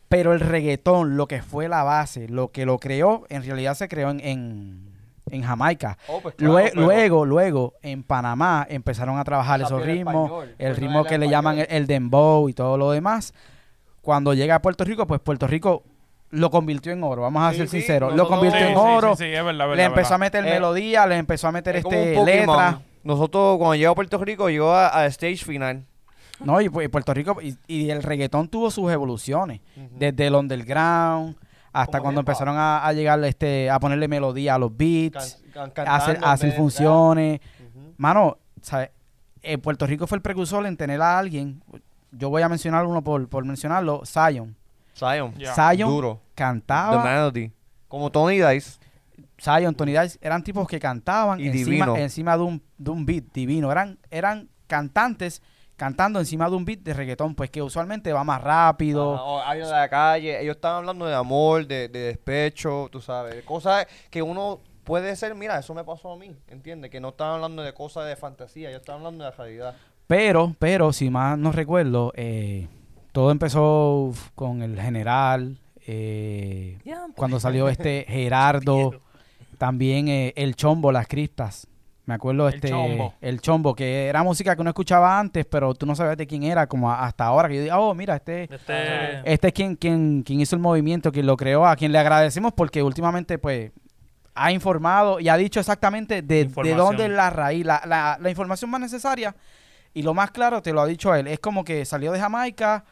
Pero 0.08 0.34
el 0.34 0.40
reggaetón, 0.40 1.16
lo 1.16 1.26
que 1.26 1.40
fue 1.40 1.68
la 1.68 1.84
base, 1.84 2.28
lo 2.28 2.48
que 2.52 2.66
lo 2.66 2.78
creó, 2.78 3.24
en 3.30 3.42
realidad 3.44 3.72
se 3.74 3.88
creó 3.88 4.10
en, 4.10 4.91
en, 5.32 5.42
Jamaica. 5.42 5.98
Oh, 6.08 6.20
pues 6.20 6.34
claro, 6.36 6.54
Lue- 6.54 6.70
pero- 6.72 6.82
Luego, 6.82 7.24
luego, 7.26 7.74
en 7.82 8.02
Panamá 8.04 8.66
empezaron 8.68 9.18
a 9.18 9.24
trabajar 9.24 9.60
esos 9.62 9.82
ritmos, 9.84 10.26
español, 10.26 10.54
el 10.58 10.66
pues, 10.68 10.78
ritmo 10.78 11.04
que 11.04 11.18
le 11.18 11.28
llaman 11.28 11.58
el, 11.58 11.66
el 11.70 11.86
dembow 11.86 12.48
y 12.48 12.52
todo 12.52 12.76
lo 12.78 12.90
demás. 12.92 13.34
Cuando 14.00 14.34
llega 14.34 14.56
a 14.56 14.62
Puerto 14.62 14.84
Rico, 14.84 15.06
pues 15.06 15.20
Puerto 15.20 15.46
Rico 15.46 15.82
lo 16.30 16.50
convirtió 16.50 16.92
en 16.92 17.02
oro, 17.04 17.22
vamos 17.22 17.42
a 17.42 17.50
Sí, 17.52 17.58
ser 17.58 17.68
sí, 17.68 17.78
sinceros. 17.78 18.14
Lo 18.14 18.26
convirtió 18.26 18.60
Sí, 18.60 18.66
en 18.72 18.76
oro, 18.76 19.16
sí, 19.16 19.24
sí, 19.24 19.30
es 19.32 19.44
verdad, 19.44 19.64
le 19.66 19.70
verdad, 19.76 19.86
empezó 19.86 20.14
a 20.14 20.18
meter 20.18 20.46
Eh, 20.46 20.50
melodía, 20.50 21.06
le 21.06 21.16
empezó 21.16 21.48
a 21.48 21.52
meter 21.52 21.76
este 21.76 22.24
letra. 22.24 22.80
Nosotros, 23.04 23.58
cuando 23.58 23.74
llegó 23.74 23.92
a 23.92 23.94
Puerto 23.94 24.18
Rico, 24.18 24.48
llegó 24.48 24.72
a, 24.72 24.88
a 25.02 25.06
stage 25.06 25.38
final. 25.44 25.84
No, 26.40 26.60
y 26.60 26.68
pu- 26.68 26.88
Puerto 26.90 27.12
Rico, 27.14 27.36
y, 27.42 27.56
y 27.68 27.90
el 27.90 28.02
reggaetón 28.02 28.48
tuvo 28.48 28.70
sus 28.70 28.90
evoluciones. 28.90 29.60
Desde 29.98 30.26
el 30.26 30.34
underground 30.34 31.36
hasta 31.72 32.00
cuando 32.00 32.20
empezaron 32.20 32.56
a, 32.56 32.84
a 32.86 32.92
llegar 32.92 33.22
este, 33.24 33.70
a 33.70 33.78
ponerle 33.80 34.08
melodía 34.08 34.54
a 34.54 34.58
los 34.58 34.76
beats, 34.76 35.42
Can- 35.52 35.70
can- 35.70 35.88
a 35.88 35.96
hacer, 35.96 36.18
a 36.22 36.36
funciones. 36.56 37.40
Mano, 37.96 38.38
¿sabes? 38.60 38.90
Eh, 39.42 39.58
Puerto 39.58 39.86
Rico 39.86 40.06
fue 40.06 40.16
el 40.16 40.22
precursor 40.22 40.66
en 40.66 40.76
tener 40.76 41.00
a 41.00 41.18
alguien. 41.18 41.62
Yo 42.10 42.30
voy 42.30 42.42
a 42.42 42.48
mencionar 42.48 42.84
uno 42.86 43.02
por, 43.02 43.28
por 43.28 43.44
mencionarlo, 43.44 44.02
Zion. 44.04 44.54
Zion. 44.94 45.34
Zion 45.54 45.88
Duro. 45.90 46.20
The 46.28 46.34
cantaba. 46.34 47.02
Melody. 47.02 47.50
Como 47.88 48.10
Tony 48.10 48.38
Dice. 48.40 48.78
Zion, 49.40 49.74
Tony 49.74 49.92
Dice, 49.98 50.18
eran 50.20 50.44
tipos 50.44 50.68
que 50.68 50.78
cantaban 50.78 51.40
Y 51.40 51.46
encima, 51.48 51.64
divino. 51.86 51.96
encima 51.96 52.36
de, 52.36 52.42
un, 52.44 52.62
de 52.78 52.90
un 52.90 53.04
beat 53.04 53.24
divino. 53.32 53.72
Eran, 53.72 53.98
eran 54.10 54.48
cantantes 54.66 55.42
cantando 55.76 56.18
encima 56.18 56.48
de 56.48 56.56
un 56.56 56.64
beat 56.64 56.80
de 56.80 56.94
reggaetón, 56.94 57.34
pues 57.34 57.50
que 57.50 57.62
usualmente 57.62 58.12
va 58.12 58.24
más 58.24 58.42
rápido. 58.42 59.10
O 59.10 59.40
Años 59.40 59.68
de 59.68 59.74
la 59.74 59.88
calle. 59.88 60.40
Ellos 60.40 60.56
estaban 60.56 60.78
hablando 60.78 61.06
de 61.06 61.14
amor, 61.14 61.66
de, 61.66 61.88
de 61.88 61.98
despecho, 62.00 62.88
tú 62.90 63.00
sabes. 63.00 63.44
Cosas 63.44 63.86
que 64.10 64.22
uno 64.22 64.60
puede 64.84 65.14
ser, 65.16 65.34
mira, 65.34 65.58
eso 65.58 65.74
me 65.74 65.84
pasó 65.84 66.12
a 66.12 66.16
mí, 66.16 66.34
¿entiendes? 66.48 66.90
Que 66.90 67.00
no 67.00 67.10
estaban 67.10 67.34
hablando 67.34 67.62
de 67.62 67.72
cosas 67.72 68.06
de 68.06 68.16
fantasía, 68.16 68.68
ellos 68.68 68.80
estaban 68.80 69.00
hablando 69.00 69.24
de 69.24 69.30
la 69.30 69.36
realidad. 69.36 69.74
Pero, 70.06 70.54
pero, 70.58 70.92
si 70.92 71.10
más 71.10 71.38
no 71.38 71.52
recuerdo, 71.52 72.12
eh, 72.16 72.68
todo 73.12 73.30
empezó 73.30 74.12
con 74.34 74.62
el 74.62 74.80
general, 74.80 75.58
eh, 75.86 76.78
cuando 77.16 77.40
salió 77.40 77.68
este 77.68 78.04
Gerardo, 78.08 79.00
también 79.58 80.08
eh, 80.08 80.32
el 80.36 80.56
Chombo, 80.56 80.92
las 80.92 81.06
criptas. 81.06 81.66
Me 82.04 82.14
acuerdo 82.14 82.48
El 82.48 82.54
este 82.54 82.68
Chombo. 82.70 83.14
el 83.20 83.40
Chombo, 83.40 83.74
que 83.76 84.06
era 84.06 84.22
música 84.24 84.56
que 84.56 84.60
uno 84.60 84.70
escuchaba 84.70 85.20
antes, 85.20 85.46
pero 85.46 85.72
tú 85.74 85.86
no 85.86 85.94
sabías 85.94 86.16
de 86.16 86.26
quién 86.26 86.42
era, 86.42 86.66
como 86.66 86.90
hasta 86.90 87.24
ahora 87.26 87.48
que 87.48 87.56
yo 87.56 87.62
digo, 87.62 87.76
oh, 87.76 87.94
mira, 87.94 88.16
este, 88.16 88.52
Este, 88.52 89.32
este 89.32 89.48
es 89.48 89.54
quien, 89.54 89.76
quien, 89.76 90.22
quien 90.24 90.40
hizo 90.40 90.56
el 90.56 90.62
movimiento, 90.62 91.12
quien 91.12 91.26
lo 91.26 91.36
creó, 91.36 91.64
a 91.64 91.76
quien 91.76 91.92
le 91.92 91.98
agradecemos 91.98 92.52
porque 92.54 92.82
últimamente, 92.82 93.38
pues, 93.38 93.70
ha 94.34 94.50
informado 94.50 95.20
y 95.20 95.28
ha 95.28 95.36
dicho 95.36 95.60
exactamente 95.60 96.22
de, 96.22 96.46
de 96.46 96.74
dónde 96.74 97.04
es 97.04 97.10
la 97.10 97.30
raíz, 97.30 97.64
la, 97.66 97.82
la, 97.86 98.18
la 98.20 98.30
información 98.30 98.70
más 98.70 98.80
necesaria 98.80 99.36
y 99.94 100.02
lo 100.02 100.14
más 100.14 100.30
claro 100.30 100.62
te 100.62 100.72
lo 100.72 100.80
ha 100.80 100.86
dicho 100.86 101.14
él. 101.14 101.26
Es 101.28 101.38
como 101.38 101.64
que 101.64 101.84
salió 101.84 102.10
de 102.12 102.18
Jamaica, 102.18 102.84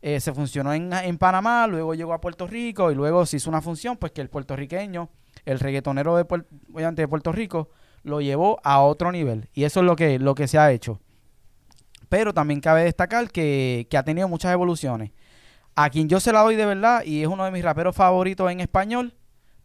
eh, 0.00 0.18
se 0.18 0.32
funcionó 0.32 0.72
en, 0.72 0.92
en 0.92 1.18
Panamá, 1.18 1.66
luego 1.66 1.94
llegó 1.94 2.14
a 2.14 2.20
Puerto 2.20 2.46
Rico 2.46 2.90
y 2.90 2.94
luego 2.94 3.26
se 3.26 3.36
hizo 3.36 3.50
una 3.50 3.60
función, 3.60 3.98
pues 3.98 4.12
que 4.12 4.22
el 4.22 4.30
puertorriqueño, 4.30 5.10
el 5.44 5.60
reggaetonero 5.60 6.16
de, 6.16 6.22
obviamente 6.72 7.02
de 7.02 7.08
Puerto 7.08 7.32
Rico, 7.32 7.68
lo 8.08 8.20
llevó 8.20 8.58
a 8.64 8.80
otro 8.80 9.12
nivel. 9.12 9.48
Y 9.54 9.64
eso 9.64 9.80
es 9.80 9.86
lo 9.86 9.94
que, 9.96 10.18
lo 10.18 10.34
que 10.34 10.48
se 10.48 10.58
ha 10.58 10.70
hecho. 10.72 11.00
Pero 12.08 12.32
también 12.32 12.60
cabe 12.60 12.84
destacar 12.84 13.30
que, 13.30 13.86
que 13.90 13.96
ha 13.98 14.02
tenido 14.02 14.28
muchas 14.28 14.52
evoluciones. 14.52 15.10
A 15.76 15.90
quien 15.90 16.08
yo 16.08 16.18
se 16.20 16.32
la 16.32 16.40
doy 16.40 16.56
de 16.56 16.66
verdad, 16.66 17.02
y 17.04 17.22
es 17.22 17.28
uno 17.28 17.44
de 17.44 17.50
mis 17.50 17.62
raperos 17.64 17.94
favoritos 17.94 18.50
en 18.50 18.60
español, 18.60 19.14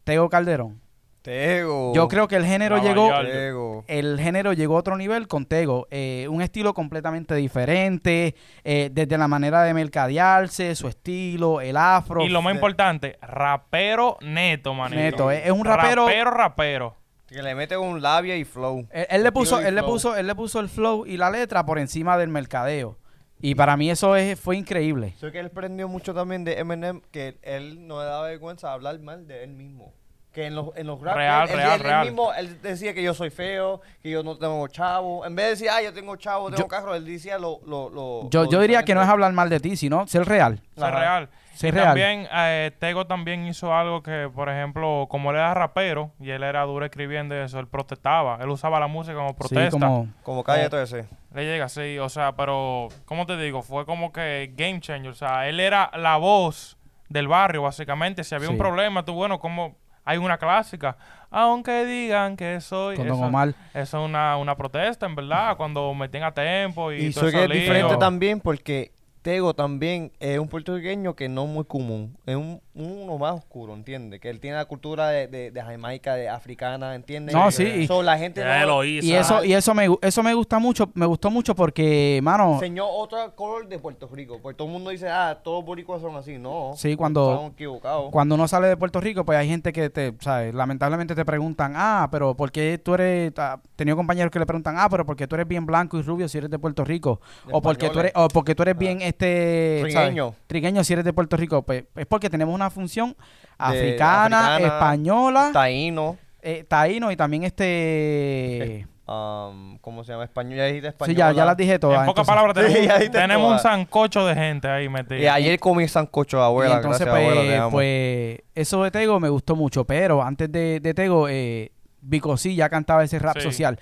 Tego 0.03 0.29
Calderón. 0.29 0.81
Tego. 1.23 1.93
Yo 1.95 2.09
creo 2.09 2.27
que 2.27 2.35
el 2.35 2.45
género 2.45 2.79
llegó. 2.83 3.09
Tego. 3.23 3.85
el 3.87 4.19
género 4.19 4.51
llegó 4.51 4.75
a 4.75 4.79
otro 4.79 4.97
nivel 4.97 5.29
con 5.29 5.45
Tego. 5.45 5.87
Eh, 5.89 6.27
un 6.29 6.41
estilo 6.41 6.73
completamente 6.73 7.33
diferente, 7.35 8.35
eh, 8.65 8.89
desde 8.91 9.17
la 9.17 9.29
manera 9.29 9.63
de 9.63 9.73
mercadearse, 9.73 10.75
su 10.75 10.89
estilo, 10.89 11.61
el 11.61 11.77
afro. 11.77 12.21
Y 12.25 12.27
lo 12.29 12.41
más 12.41 12.53
importante, 12.53 13.17
rapero 13.21 14.17
neto, 14.19 14.73
manito. 14.73 15.01
Neto, 15.01 15.31
es- 15.31 15.45
es 15.45 15.51
un 15.51 15.63
rapero- 15.63 16.05
Rapero, 16.07 16.31
rapero. 16.31 16.95
Que 17.33 17.41
le 17.41 17.55
mete 17.55 17.75
un 17.75 18.01
labia 18.01 18.35
y 18.37 18.45
flow. 18.45 18.87
Él, 18.91 19.07
él 19.09 19.23
le 19.23 19.31
puso, 19.31 19.59
él 19.59 19.73
le 19.75 19.83
puso, 19.83 20.15
él 20.15 20.27
le 20.27 20.35
puso 20.35 20.59
el 20.59 20.69
flow 20.69 21.05
y 21.05 21.17
la 21.17 21.29
letra 21.31 21.65
por 21.65 21.79
encima 21.79 22.17
del 22.17 22.29
mercadeo. 22.29 22.97
Y 23.41 23.55
para 23.55 23.75
mí 23.75 23.89
eso 23.89 24.15
es, 24.15 24.39
fue 24.39 24.55
increíble. 24.55 25.15
Sé 25.19 25.31
que 25.31 25.39
él 25.39 25.49
prendió 25.49 25.87
mucho 25.89 26.13
también 26.13 26.43
de 26.45 26.59
Eminem, 26.59 27.01
que 27.11 27.37
él 27.41 27.87
no 27.87 27.99
le 27.99 28.05
daba 28.05 28.27
vergüenza 28.27 28.71
hablar 28.71 28.99
mal 28.99 29.27
de 29.27 29.43
él 29.43 29.51
mismo. 29.53 29.93
Que 30.31 30.45
en 30.47 30.55
los, 30.55 30.69
en 30.75 30.87
los 30.87 30.99
rap, 31.01 31.15
Real, 31.15 31.47
él, 31.47 31.51
él- 31.51 31.57
real, 31.57 31.73
él- 31.79 31.79
real. 31.85 32.05
mismo, 32.07 32.33
él 32.33 32.61
decía 32.61 32.93
que 32.93 33.03
yo 33.03 33.13
soy 33.13 33.29
feo, 33.29 33.81
que 34.01 34.09
yo 34.09 34.23
no 34.23 34.37
tengo 34.37 34.67
chavo. 34.67 35.25
En 35.25 35.35
vez 35.35 35.45
de 35.45 35.49
decir, 35.51 35.69
ah, 35.69 35.81
yo 35.81 35.93
tengo 35.93 36.15
chavo, 36.15 36.47
tengo 36.49 36.61
Yo- 36.63 36.67
carro, 36.67 36.95
él 36.95 37.05
decía 37.05 37.37
lo... 37.37 37.59
lo, 37.67 37.89
lo 37.89 38.29
Yo, 38.29 38.45
lo 38.45 38.49
yo 38.49 38.61
diría 38.61 38.83
que 38.83 38.95
no 38.95 39.03
es 39.03 39.09
hablar 39.09 39.31
mal 39.33 39.49
de 39.49 39.59
ti, 39.59 39.75
sino 39.75 40.07
ser 40.07 40.25
real. 40.25 40.61
Ajá. 40.77 40.91
real. 40.91 41.29
Ser 41.53 41.69
y 41.69 41.71
real. 41.71 41.85
también 41.87 42.27
eh, 42.33 42.71
Tego 42.79 43.05
también 43.07 43.45
hizo 43.47 43.73
algo 43.73 44.01
que, 44.03 44.29
por 44.33 44.49
ejemplo, 44.49 45.07
como 45.09 45.29
él 45.31 45.37
era 45.37 45.53
rapero 45.53 46.11
y 46.19 46.31
él 46.31 46.43
era 46.43 46.63
duro 46.63 46.85
escribiendo 46.85 47.35
eso, 47.35 47.59
él 47.59 47.67
protestaba. 47.67 48.39
Él 48.41 48.49
usaba 48.49 48.79
la 48.79 48.87
música 48.87 49.15
como 49.15 49.29
Sí, 49.29 49.35
protesta. 49.37 49.71
como, 49.71 50.07
Como 50.23 50.43
calle 50.43 50.69
13. 50.69 51.07
Le 51.33 51.45
llega 51.45 51.65
así, 51.65 51.97
o 51.99 52.09
sea, 52.09 52.33
pero, 52.33 52.89
¿cómo 53.05 53.25
te 53.25 53.37
digo? 53.37 53.61
Fue 53.61 53.85
como 53.85 54.11
que 54.11 54.51
game 54.55 54.79
changer. 54.81 55.11
O 55.11 55.15
sea, 55.15 55.47
él 55.47 55.59
era 55.59 55.89
la 55.95 56.17
voz 56.17 56.77
del 57.09 57.27
barrio, 57.27 57.61
básicamente. 57.63 58.23
Si 58.23 58.33
había 58.35 58.49
un 58.49 58.55
Sí. 58.55 58.59
problema, 58.61 59.05
tú, 59.05 59.13
bueno, 59.13 59.39
como 59.39 59.75
hay 60.05 60.17
una 60.17 60.37
clásica. 60.37 60.97
Aunque 61.31 61.85
digan 61.85 62.35
que 62.35 62.59
soy... 62.61 62.95
Con 62.97 63.07
Don 63.07 63.15
eso, 63.17 63.25
Omar. 63.25 63.49
eso 63.73 63.97
es 64.03 64.09
una, 64.09 64.37
una 64.37 64.55
protesta, 64.55 65.05
en 65.05 65.15
verdad, 65.15 65.55
cuando 65.57 65.93
metían 65.93 66.23
a 66.23 66.31
tiempo 66.33 66.91
y, 66.91 67.05
Y 67.05 67.11
todo 67.13 67.23
soy 67.25 67.31
que 67.31 67.43
es 67.43 67.49
lío. 67.49 67.59
diferente 67.61 67.97
también 67.97 68.39
porque 68.39 68.91
Tego 69.23 69.53
también 69.53 70.11
es 70.19 70.37
un 70.37 70.49
puertorriqueño 70.49 71.15
que 71.15 71.29
no 71.29 71.45
es 71.45 71.49
muy 71.49 71.63
común. 71.63 72.17
Es 72.25 72.35
un, 72.35 72.61
uno 72.75 73.17
más 73.17 73.35
oscuro, 73.35 73.73
¿entiendes? 73.73 74.19
Que 74.19 74.29
él 74.29 74.41
tiene 74.41 74.57
la 74.57 74.65
cultura 74.65 75.07
de, 75.07 75.27
de, 75.27 75.49
de 75.49 75.61
Jamaica, 75.61 76.15
de 76.15 76.27
africana, 76.27 76.93
¿entiendes? 76.93 77.33
No, 77.33 77.49
sí, 77.49 77.63
y- 77.63 77.87
So, 77.87 78.03
la 78.03 78.17
gente 78.17 78.43
no 78.43 78.65
lo 78.65 78.83
hizo. 78.83 79.07
Y 79.07 79.13
eso, 79.13 79.41
y 79.45 79.53
eso 79.53 79.73
me, 79.73 79.87
eso 80.01 80.23
me 80.23 80.33
gusta 80.33 80.59
mucho, 80.59 80.91
me 80.93 81.05
gustó 81.05 81.31
mucho 81.31 81.55
porque, 81.55 82.19
mano, 82.21 82.55
enseñó 82.55 82.85
otro 82.85 83.33
color 83.33 83.69
de 83.69 83.79
Puerto 83.79 84.09
Rico. 84.11 84.39
Porque 84.41 84.57
todo 84.57 84.67
el 84.67 84.73
mundo 84.73 84.89
dice, 84.89 85.07
ah, 85.07 85.39
todos 85.41 85.63
boricuas 85.63 86.01
son 86.01 86.17
así. 86.17 86.37
No. 86.37 86.73
Sí, 86.75 86.97
cuando- 86.97 87.31
Estamos 87.31 87.51
equivocados. 87.53 88.11
cuando 88.11 88.35
uno 88.35 88.45
sale 88.49 88.67
de 88.67 88.75
Puerto 88.75 88.99
Rico, 88.99 89.23
pues 89.23 89.37
hay 89.37 89.47
gente 89.47 89.71
que 89.71 89.89
te, 89.89 90.13
¿sabes? 90.19 90.53
Lamentablemente 90.53 91.15
te 91.15 91.23
preguntan, 91.23 91.73
ah, 91.77 92.09
pero 92.11 92.35
¿por 92.35 92.51
qué 92.51 92.77
tú 92.77 92.95
eres, 92.95 93.31
ah, 93.37 93.57
tenido 93.77 93.95
compañeros 93.95 94.31
que 94.31 94.39
le 94.39 94.45
preguntan, 94.45 94.75
ah, 94.77 94.89
pero 94.91 95.05
porque 95.05 95.27
tú 95.27 95.35
eres 95.35 95.47
bien 95.47 95.65
blanco 95.65 95.97
y 95.97 96.01
rubio 96.01 96.27
si 96.27 96.37
eres 96.39 96.49
de 96.49 96.59
Puerto 96.59 96.83
Rico? 96.83 97.21
O 97.49 97.61
porque 97.61 97.89
tú 97.89 97.99
eres, 97.99 98.11
o 98.15 98.27
porque 98.27 98.53
tú 98.53 98.63
eres 98.63 98.77
bien, 98.77 99.01
este, 99.13 99.77
¿sabes? 99.79 99.93
Trigueño. 99.95 100.35
Trigueño 100.47 100.83
si 100.83 100.93
eres 100.93 101.05
de 101.05 101.13
Puerto 101.13 101.37
Rico. 101.37 101.61
Pues 101.63 101.85
es 101.95 102.05
porque 102.05 102.29
tenemos 102.29 102.53
una 102.53 102.69
función 102.69 103.15
africana, 103.57 104.55
africana, 104.55 104.67
española, 104.75 105.49
Taíno. 105.53 106.17
eh, 106.41 106.65
taíno 106.67 107.11
y 107.11 107.15
también 107.15 107.43
este... 107.43 108.87
um, 109.07 109.77
¿Cómo 109.79 110.03
se 110.03 110.11
llama? 110.11 110.23
Español. 110.25 110.57
Ya 110.57 110.65
dijiste 110.65 110.87
Sí, 110.89 110.93
español. 110.93 111.15
ya, 111.17 111.31
ya 111.31 111.45
las 111.45 111.57
dije 111.57 111.79
todas. 111.79 111.99
En 112.01 112.05
pocas 112.05 112.25
palabras, 112.27 112.53
tenemos, 112.55 112.97
Sí, 113.03 113.09
tenemos 113.09 113.51
un 113.51 113.59
sancocho 113.59 114.25
de 114.25 114.35
gente 114.35 114.67
ahí 114.67 114.89
metida. 114.89 115.19
Y 115.19 115.27
ayer 115.27 115.59
comí 115.59 115.87
sancocho 115.87 116.37
de 116.37 116.43
Y 116.43 116.45
abuela. 116.45 116.75
entonces, 116.77 117.05
gracias, 117.05 117.31
abuela, 117.33 117.69
pues, 117.69 118.35
pues, 118.37 118.41
eso 118.55 118.83
de 118.83 118.91
Tego 118.91 119.19
me 119.19 119.29
gustó 119.29 119.55
mucho. 119.55 119.85
Pero 119.85 120.23
antes 120.23 120.51
de, 120.51 120.79
de 120.79 120.93
Tego, 120.93 121.27
eh, 121.29 121.71
Vico 122.01 122.35
sí 122.37 122.55
ya 122.55 122.69
cantaba 122.69 123.03
ese 123.03 123.19
rap 123.19 123.37
Sí. 123.37 123.43
social. 123.43 123.79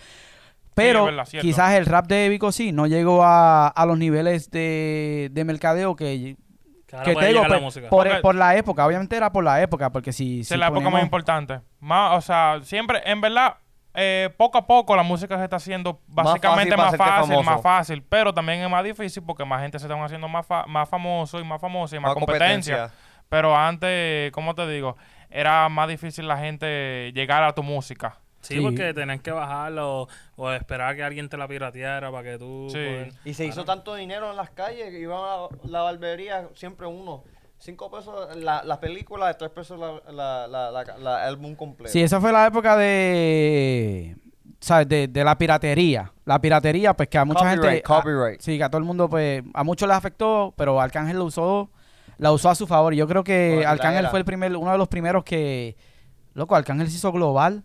Pero 0.87 1.05
quizás 1.41 1.73
el 1.73 1.85
rap 1.85 2.07
de 2.07 2.29
Vico 2.29 2.51
sí 2.51 2.71
no 2.71 2.87
llegó 2.87 3.23
a, 3.23 3.67
a 3.67 3.85
los 3.85 3.97
niveles 3.97 4.49
de, 4.51 5.29
de 5.31 5.45
mercadeo 5.45 5.95
que, 5.95 6.35
Que 7.03 7.15
llegar 7.15 7.49
la 7.49 7.59
pues, 7.59 7.79
por, 7.89 8.07
por 8.21 8.35
la 8.35 8.55
época. 8.57 8.85
Obviamente 8.85 9.15
era 9.15 9.31
por 9.31 9.43
la 9.43 9.61
época, 9.61 9.89
porque 9.91 10.11
si... 10.11 10.41
Es 10.41 10.51
la 10.51 10.67
época 10.67 10.89
más 10.89 11.03
importante. 11.03 11.61
Más, 11.79 12.17
o 12.17 12.21
sea, 12.21 12.59
siempre, 12.63 13.01
en 13.05 13.21
verdad, 13.21 13.55
eh, 13.93 14.29
poco 14.37 14.57
a 14.57 14.65
poco 14.67 14.95
la 14.95 15.03
música 15.03 15.37
se 15.37 15.43
está 15.43 15.55
haciendo 15.57 16.01
básicamente 16.07 16.75
fácil 16.75 16.97
más 16.97 16.97
fácil, 16.97 17.43
más 17.45 17.61
fácil, 17.61 18.03
pero 18.07 18.33
también 18.33 18.59
es 18.61 18.69
más 18.69 18.83
difícil 18.83 19.23
porque 19.23 19.45
más 19.45 19.61
gente 19.61 19.79
se 19.79 19.85
están 19.85 20.01
haciendo 20.01 20.27
más, 20.27 20.45
fa- 20.45 20.65
más 20.65 20.87
famoso 20.89 21.39
y 21.39 21.43
más 21.43 21.59
famoso 21.59 21.95
y 21.95 21.99
más, 21.99 22.09
Más 22.09 22.15
competencia. 22.15 22.91
Pero 23.29 23.55
antes, 23.55 24.31
¿cómo 24.33 24.55
te 24.55 24.67
digo? 24.67 24.97
Era 25.29 25.69
más 25.69 25.87
difícil 25.87 26.27
la 26.27 26.37
gente 26.37 27.11
llegar 27.13 27.43
a 27.43 27.53
tu 27.53 27.63
música. 27.63 28.17
Sí, 28.41 28.55
Sí. 28.55 28.59
porque 28.61 28.93
tenían 28.93 29.19
que 29.19 29.31
bajarlo 29.31 30.07
o 30.35 30.51
esperar 30.51 30.95
que 30.95 31.03
alguien 31.03 31.29
te 31.29 31.37
la 31.37 31.47
pirateara 31.47 32.11
para 32.11 32.23
que 32.31 32.37
tú... 32.39 32.67
Sí. 32.69 32.73
poder- 32.77 33.13
Y 33.23 33.33
se 33.33 33.45
hizo 33.45 33.63
tanto 33.65 33.95
dinero 33.95 34.31
en 34.31 34.35
las 34.37 34.49
calles 34.49 34.89
que 34.89 34.99
iban 34.99 35.19
a 35.19 35.47
la 35.67 35.81
barbería 35.83 36.47
siempre 36.55 36.87
uno. 36.87 37.23
Cinco 37.59 37.91
pesos 37.91 38.35
la, 38.37 38.63
la 38.63 38.79
película, 38.79 39.31
tres 39.35 39.51
pesos 39.51 39.79
la, 39.79 40.01
la, 40.11 40.47
la, 40.47 40.71
la, 40.71 40.97
la 40.97 41.23
álbum 41.25 41.53
completo. 41.55 41.91
Sí, 41.93 42.01
esa 42.01 42.19
fue 42.19 42.31
la 42.31 42.47
época 42.47 42.75
de... 42.75 44.15
¿Sabes? 44.59 44.87
De, 44.87 45.07
de 45.07 45.23
la 45.23 45.37
piratería. 45.37 46.11
La 46.25 46.39
piratería, 46.39 46.93
pues 46.95 47.09
que 47.09 47.17
a 47.17 47.25
mucha 47.25 47.39
Copyright, 47.41 47.63
gente... 47.63 47.81
copyright. 47.83 48.41
Sí, 48.41 48.57
que 48.57 48.63
a 48.63 48.69
todo 48.69 48.77
el 48.79 48.85
mundo, 48.85 49.09
pues, 49.09 49.43
a 49.53 49.63
muchos 49.63 49.87
les 49.87 49.97
afectó, 49.97 50.53
pero 50.55 50.79
Arcángel 50.79 51.17
lo 51.17 51.25
usó, 51.25 51.69
la 52.17 52.31
usó 52.31 52.49
a 52.49 52.55
su 52.55 52.67
favor. 52.67 52.93
Y 52.93 52.97
Yo 52.97 53.07
creo 53.07 53.23
que 53.23 53.63
Arcángel 53.65 54.07
fue 54.09 54.19
el 54.19 54.25
primer, 54.25 54.55
uno 54.55 54.71
de 54.71 54.77
los 54.77 54.87
primeros 54.87 55.23
que, 55.23 55.75
loco, 56.33 56.55
Arcángel 56.55 56.89
se 56.89 56.95
hizo 56.97 57.11
global 57.11 57.63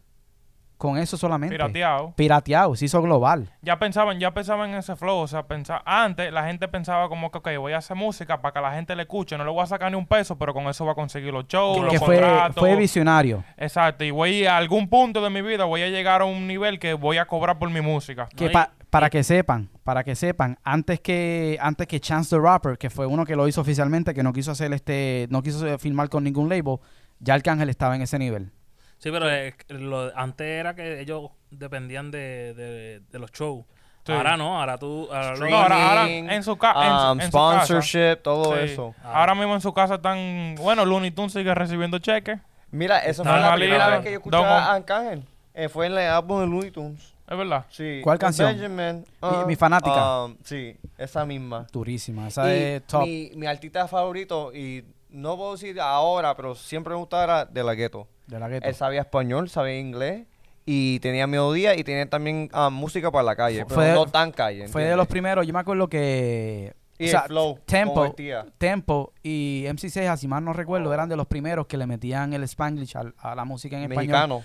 con 0.77 0.99
eso 0.99 1.17
solamente. 1.17 1.55
Pirateado. 1.55 2.13
Pirateado, 2.17 2.77
se 2.77 2.85
hizo 2.85 3.01
global. 3.01 3.51
Ya 3.63 3.79
pensaban, 3.79 4.19
ya 4.21 4.35
pensaban 4.35 4.71
en 4.71 4.77
ese 4.77 4.95
flow, 4.97 5.19
o 5.21 5.27
sea, 5.27 5.45
pensa- 5.45 5.83
antes 5.87 6.33
la 6.33 6.47
gente 6.47 6.69
pensaba 6.69 7.09
como 7.09 7.31
que, 7.31 7.39
ok, 7.39 7.49
voy 7.59 7.73
a 7.73 7.79
hacer 7.79 7.97
música 7.97 8.41
para 8.43 8.53
que 8.53 8.61
la 8.61 8.73
gente 8.75 8.95
le 8.95 9.03
escuche, 9.03 9.39
no 9.39 9.45
le 9.45 9.51
voy 9.51 9.63
a 9.63 9.67
sacar 9.67 9.91
ni 9.91 9.97
un 9.97 10.07
peso, 10.07 10.37
pero 10.37 10.53
con 10.53 10.67
eso 10.69 10.85
va 10.85 10.93
a 10.93 10.95
conseguir 10.95 11.33
los 11.33 11.47
shows, 11.49 11.81
los 11.83 11.93
que 11.93 11.99
fue, 11.99 12.17
contratos. 12.21 12.57
fue 12.57 12.77
visionario. 12.77 13.43
Exacto, 13.57 14.05
y 14.05 14.11
voy 14.11 14.45
a 14.47 14.57
algún 14.57 14.89
punto 14.89 15.23
de 15.23 15.31
mi 15.31 15.41
vida, 15.43 15.65
voy 15.65 15.83
a 15.83 15.89
llegar 15.89 16.21
a 16.21 16.25
un 16.27 16.47
nivel 16.47 16.79
que 16.79 16.95
voy 16.95 17.17
a 17.19 17.27
cobrar 17.27 17.59
por 17.59 17.71
mi 17.71 17.81
música. 17.81 18.29
Que 18.37 18.45
No, 18.45 18.51
y- 18.51 18.53
pa- 18.53 18.71
para 18.91 19.11
que 19.11 19.23
sepan, 19.25 19.69
para 19.83 20.05
que 20.05 20.15
sepan, 20.15 20.59
antes 20.63 21.01
que 21.01 21.59
antes 21.61 21.87
que 21.87 22.01
Chance 22.01 22.35
the 22.37 22.41
Rapper, 22.41 22.79
que 22.79 22.89
fue 22.91 23.07
uno 23.07 23.25
que 23.25 23.35
lo 23.35 23.49
hizo 23.49 23.61
oficialmente, 23.61 24.15
que 24.15 24.23
no 24.23 24.33
quiso 24.33 24.53
hacer 24.53 24.73
este, 24.73 25.27
no 25.31 25.43
quiso 25.43 25.79
firmar 25.79 26.09
con 26.09 26.23
ningún 26.25 26.49
label, 26.49 26.79
ya 27.19 27.35
Arcángel 27.35 27.69
estaba 27.71 27.97
en 27.97 28.03
ese 28.03 28.19
nivel. 28.19 28.53
Sí, 28.99 29.11
pero 29.11 29.31
eh, 29.31 29.55
lo, 29.69 30.11
antes 30.17 30.47
era 30.47 30.75
que 30.75 31.01
ellos 31.01 31.31
dependían 31.51 32.11
de, 32.11 32.55
de, 32.55 33.01
de 33.11 33.19
los 33.19 33.31
shows. 33.33 33.65
Sí. 34.05 34.13
Ahora 34.13 34.37
no, 34.37 34.61
ahora 34.61 34.79
tú... 34.79 35.09
Ahora 35.13 35.35
lo- 35.37 35.49
No, 35.51 35.57
ahora- 35.57 35.89
ahora 35.89 36.03
Streaming, 36.05 36.31
en 36.31 36.43
su 36.45 36.57
ca- 36.57 36.75
en 36.87 36.93
su- 36.99 37.13
um, 37.13 37.21
en 37.21 37.27
su 37.27 37.33
casa. 37.33 37.67
sponsorship, 37.67 38.23
todo 38.23 38.55
Sí. 38.55 38.61
eso. 38.63 38.95
Ah. 39.03 39.21
Ahora 39.21 39.35
mismo 39.35 39.55
en 39.55 39.61
su 39.61 39.73
casa 39.75 39.97
están, 39.97 40.55
bueno, 40.59 40.85
Looney 40.85 41.11
Tunes 41.11 41.33
sigue 41.33 41.55
recibiendo 41.55 41.99
cheques, 41.99 42.39
Mira, 42.71 42.99
esa 42.99 43.23
fue 43.23 43.33
la 43.41 43.55
primera 43.55 43.89
vez 43.89 44.01
que 44.01 44.11
yo 44.13 44.17
escuché 44.19 44.37
a 44.37 44.75
Arcángel. 44.75 45.25
Eh, 45.55 45.69
fue 45.69 45.87
en 45.87 45.93
el 45.93 45.99
álbum 45.99 46.41
de 46.41 46.47
Looney 46.47 46.71
Tunes. 46.71 47.15
es 47.29 47.37
verdad. 47.39 47.65
Sí. 47.71 48.01
¿Cuál 48.03 48.19
canción? 48.19 48.49
Benjamin, 48.49 49.01
Mi- 49.01 49.05
ah, 49.23 49.45
mi 49.47 49.57
fanática. 49.57 50.25
um, 50.25 50.37
sí, 50.45 50.77
esa 50.99 51.25
misma. 51.25 51.67
Durísima, 51.73 52.29
esa 52.29 52.49
Y 52.55 52.59
es 52.63 52.87
top. 52.87 53.03
Mi, 53.03 53.31
mi 53.35 53.47
artista 53.47 53.89
favorito, 53.89 54.53
y 54.55 54.85
no 55.11 55.37
puedo 55.37 55.53
decir 55.53 55.81
ahora, 55.81 56.37
pero 56.37 56.55
siempre 56.55 56.93
me 56.93 56.99
gustaba 56.99 57.25
era 57.25 57.45
De 57.45 57.65
La 57.65 57.75
Ghetto. 57.75 58.07
De 58.27 58.39
la 58.39 58.49
gueto. 58.49 58.67
Él 58.67 58.75
sabía 58.75 59.01
español, 59.01 59.49
sabía 59.49 59.79
inglés 59.79 60.27
y 60.65 60.99
tenía 60.99 61.27
melodía 61.29 61.77
y 61.77 61.85
tenía 61.85 62.11
también 62.11 62.51
ah, 62.53 62.71
música 62.71 63.11
para 63.11 63.23
la 63.23 63.37
calle, 63.37 63.65
Fue 63.67 63.77
pero 63.77 63.83
de- 63.83 63.95
no 63.95 64.07
tan 64.07 64.33
calle. 64.33 64.69
Fue 64.69 64.85
de 64.85 64.97
los 64.97 65.07
primeros, 65.07 65.47
yo 65.47 65.53
me 65.53 65.61
acuerdo 65.61 65.89
que 65.89 66.75
Y 66.99 67.07
o 67.07 67.09
sea, 67.09 67.23
flow, 67.23 67.61
Tempo. 67.65 68.15
Tempo 68.59 69.13
y 69.23 69.65
MC 69.69 69.91
Ceja, 69.91 70.17
si 70.17 70.27
mal 70.27 70.45
no 70.45 70.53
recuerdo, 70.53 70.93
eran 70.93 71.09
de 71.09 71.17
los 71.17 71.27
primeros 71.27 71.67
que 71.67 71.77
le 71.77 71.87
metían 71.87 72.33
el 72.33 72.43
Spanglish 72.43 72.97
a, 72.97 73.35
la 73.35 73.45
música 73.45 73.77
en 73.77 73.85
español. 73.85 74.07
Mexicano. 74.07 74.43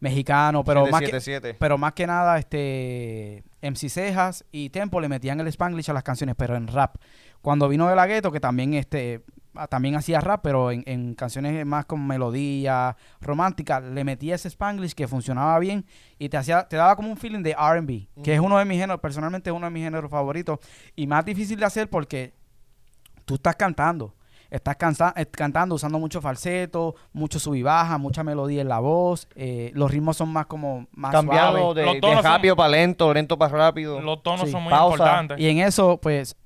Mexicano, 0.00 0.64
pero 0.64 0.82
más, 0.86 1.00
que, 1.00 1.06
777. 1.06 1.56
pero 1.58 1.78
más 1.78 1.94
que 1.94 2.06
nada, 2.06 2.38
este 2.38 3.42
MC 3.62 3.88
Cejas 3.88 4.44
y 4.52 4.68
Tempo 4.68 5.00
le 5.00 5.08
metían 5.08 5.40
el 5.40 5.46
Spanglish 5.48 5.90
a 5.90 5.94
las 5.94 6.02
canciones, 6.02 6.34
pero 6.36 6.56
en 6.56 6.68
rap. 6.68 6.96
Cuando 7.40 7.68
vino 7.68 7.88
de 7.88 7.96
la 7.96 8.06
gueto, 8.06 8.30
que 8.30 8.40
también 8.40 8.74
este 8.74 9.22
también 9.68 9.94
hacía 9.96 10.20
rap, 10.20 10.40
pero 10.42 10.70
en, 10.70 10.82
en 10.86 11.14
canciones 11.14 11.64
más 11.66 11.84
con 11.84 12.06
melodía 12.06 12.96
romántica, 13.20 13.80
le 13.80 14.04
metía 14.04 14.34
ese 14.34 14.48
Spanglish 14.48 14.94
que 14.94 15.06
funcionaba 15.08 15.58
bien 15.58 15.84
y 16.18 16.28
te 16.28 16.36
hacía, 16.36 16.66
te 16.68 16.76
daba 16.76 16.96
como 16.96 17.08
un 17.10 17.16
feeling 17.16 17.42
de 17.42 17.52
R&B, 17.52 18.08
que 18.22 18.34
es 18.34 18.40
uno 18.40 18.58
de 18.58 18.64
mis 18.64 18.78
géneros, 18.78 19.00
personalmente 19.00 19.50
es 19.50 19.56
uno 19.56 19.66
de 19.66 19.70
mis 19.70 19.84
géneros 19.84 20.10
favoritos 20.10 20.58
y 20.96 21.06
más 21.06 21.24
difícil 21.24 21.58
de 21.58 21.66
hacer 21.66 21.88
porque 21.88 22.34
tú 23.24 23.34
estás 23.34 23.56
cantando. 23.56 24.14
Estás 24.50 24.76
cansa- 24.76 25.12
eh, 25.16 25.26
cantando 25.26 25.74
usando 25.74 25.98
mucho 25.98 26.20
falseto, 26.20 26.94
mucho 27.12 27.40
sub 27.40 27.54
y 27.56 27.62
baja, 27.62 27.98
mucha 27.98 28.22
melodía 28.22 28.60
en 28.60 28.68
la 28.68 28.78
voz. 28.78 29.26
eh, 29.34 29.72
los 29.74 29.90
ritmos 29.90 30.16
son 30.16 30.28
más 30.28 30.46
como 30.46 30.86
más 30.92 31.10
Cambiado 31.10 31.58
suaves. 31.58 31.74
de, 31.76 31.84
Los 31.86 31.94
de 31.94 32.00
tonos 32.00 32.16
son- 32.22 32.24
rápido 32.32 32.54
para 32.54 32.68
lento, 32.68 33.12
lento 33.14 33.36
para 33.38 33.52
rápido. 33.56 34.00
Los 34.00 34.22
tonos 34.22 34.42
Sí. 34.46 34.52
son 34.52 34.62
muy 34.62 34.70
Pausa. 34.70 34.94
importantes. 34.96 35.40
Y 35.40 35.48
en 35.48 35.58
eso, 35.58 35.98
pues, 36.00 36.36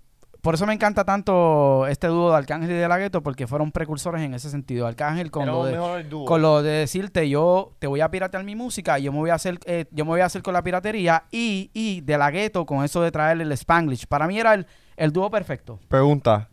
por 0.49 0.55
eso 0.55 0.65
me 0.65 0.73
encanta 0.73 1.05
tanto 1.05 1.87
este 1.89 2.07
dúo 2.07 2.31
de 2.31 2.39
Arcángel 2.39 2.71
y 2.71 2.73
de 2.73 2.89
la 2.89 2.97
Gueto, 2.97 3.23
porque 3.23 3.47
fueron 3.47 3.71
precursores 3.71 4.23
en 4.23 4.33
ese 4.33 4.49
sentido. 4.49 4.87
Arcángel 4.87 5.31
con 5.31 5.45
lo 5.45 5.67
de, 5.67 5.73
mejor 5.73 6.09
dúo. 6.09 6.25
con 6.25 6.41
lo 6.41 6.63
de 6.63 6.71
decirte 6.71 7.29
yo 7.29 7.75
te 7.79 7.87
voy 7.87 8.01
a 8.01 8.11
piratear 8.11 8.45
mi 8.45 8.57
música 8.57 8.99
y 8.99 9.03
yo 9.03 9.13
me 9.13 9.19
voy 9.19 9.29
a 9.29 9.35
hacer 9.35 9.59
eh, 9.67 9.85
yo 9.91 10.07
me 10.07 10.13
voy 10.13 10.23
a 10.23 10.25
hacer 10.25 10.41
con 10.41 10.55
la 10.55 10.63
piratería 10.63 11.25
y, 11.31 11.71
y 11.75 12.01
de 12.01 12.17
la 12.17 12.31
gueto 12.31 12.65
con 12.65 12.83
eso 12.83 13.03
de 13.03 13.11
traerle 13.11 13.45
el 13.45 13.53
Spanglish 13.53 14.07
para 14.07 14.27
mí 14.27 14.41
era 14.41 14.55
el, 14.55 14.67
el 14.97 15.13
dúo 15.13 15.31
perfecto 15.31 15.81
Pregunta. 15.87 16.49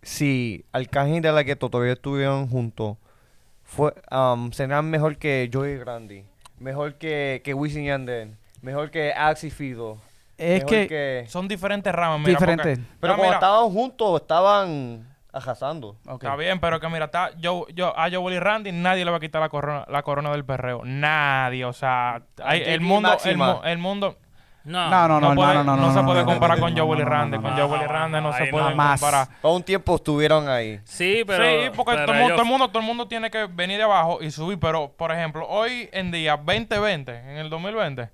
Si 0.00 0.64
Arcángel 0.72 1.16
y 1.16 1.20
De 1.20 1.30
La 1.30 1.42
Ghetto 1.42 1.68
todavía 1.68 1.92
estuvieron 1.92 2.48
juntos, 2.48 2.96
fue, 3.62 3.92
um, 4.10 4.52
¿serán 4.52 4.88
mejor 4.88 5.18
que 5.18 5.50
Joey 5.52 5.76
Grandi? 5.76 6.24
Mejor 6.58 6.94
que, 6.94 7.42
que 7.44 7.52
Wisin 7.52 7.82
y 7.82 7.86
Yandel? 7.88 8.38
Mejor 8.62 8.90
que 8.90 9.12
Axi 9.12 9.50
Fido? 9.50 9.98
Es 10.38 10.64
mejor 10.64 10.88
que, 10.88 11.24
Son 11.28 11.46
diferentes 11.48 11.92
ramas, 11.94 12.18
mira. 12.20 12.30
diferente 12.32 12.76
porque- 12.76 12.96
Pero 13.00 13.12
Ah, 13.12 13.16
cuando 13.16 13.24
mira, 13.24 13.34
estaban 13.36 13.70
juntos, 13.70 14.20
estaban 14.20 15.14
arrasando. 15.32 15.96
Ok. 16.06 16.22
Está 16.22 16.36
bien, 16.36 16.60
pero 16.60 16.78
que 16.80 16.88
mira, 16.88 17.06
está, 17.06 17.30
yo, 17.38 17.66
yo, 17.74 17.92
a 17.98 18.08
Joel 18.10 18.36
y 18.36 18.38
Randy 18.38 18.70
nadie 18.72 19.04
le 19.04 19.10
va 19.10 19.16
a 19.16 19.20
quitar 19.20 19.40
la 19.42 19.48
corona, 19.48 19.84
la 19.88 20.02
corona 20.02 20.30
del 20.30 20.44
perreo. 20.44 20.82
Nadie, 20.84 21.64
o 21.64 21.72
sea, 21.72 22.22
hay- 22.42 22.62
el 22.62 22.80
mundo, 22.80 23.16
el, 23.24 23.40
el 23.64 23.78
mundo 23.78 24.16
No, 24.66 24.88
no 24.88 25.08
no 25.08 25.20
no 25.20 25.28
no, 25.30 25.34
puede- 25.34 25.54
no, 25.62 25.76
no, 25.76 25.92
se 25.92 25.98
no, 26.00 26.06
puede 26.06 26.20
no, 26.20 26.26
comparar 26.26 26.56
no, 26.58 26.64
con 26.64 26.74
no, 26.74 26.86
Joel 26.86 27.00
y 27.00 27.02
no, 27.04 27.08
Randy. 27.10 27.36
no, 27.36 27.42
Con 27.42 27.56
no, 27.56 27.68
Joel 27.68 27.82
y 27.82 27.86
Randy 27.86 28.20
no 28.22 28.32
se 28.32 28.46
puede 28.46 28.70
no. 28.74 28.76
Comparar. 28.76 29.28
Por 29.42 29.56
un 29.56 29.62
tiempo 29.62 29.96
estuvieron 29.96 30.48
ahí. 30.48 30.80
Sí, 30.84 31.22
pero... 31.26 31.44
sí, 31.44 31.70
porque 31.76 31.92
pero 31.92 32.06
todo, 32.06 32.14
el 32.14 32.20
mundo, 32.20 32.24
ellos- 32.24 32.36
todo, 32.36 32.42
el 32.44 32.48
mundo, 32.50 32.68
todo 32.68 32.78
el 32.80 32.86
mundo 32.86 33.08
tiene 33.08 33.30
que 33.30 33.46
venir 33.46 33.76
de 33.76 33.82
abajo 33.84 34.18
y 34.22 34.30
subir. 34.30 34.58
Pero, 34.58 34.92
por 34.96 35.10
ejemplo, 35.12 35.46
hoy 35.48 35.90
en 35.92 36.10
día, 36.12 36.36
2020, 36.38 37.12
en 37.14 37.36
el 37.38 37.50
2020, 37.50 38.08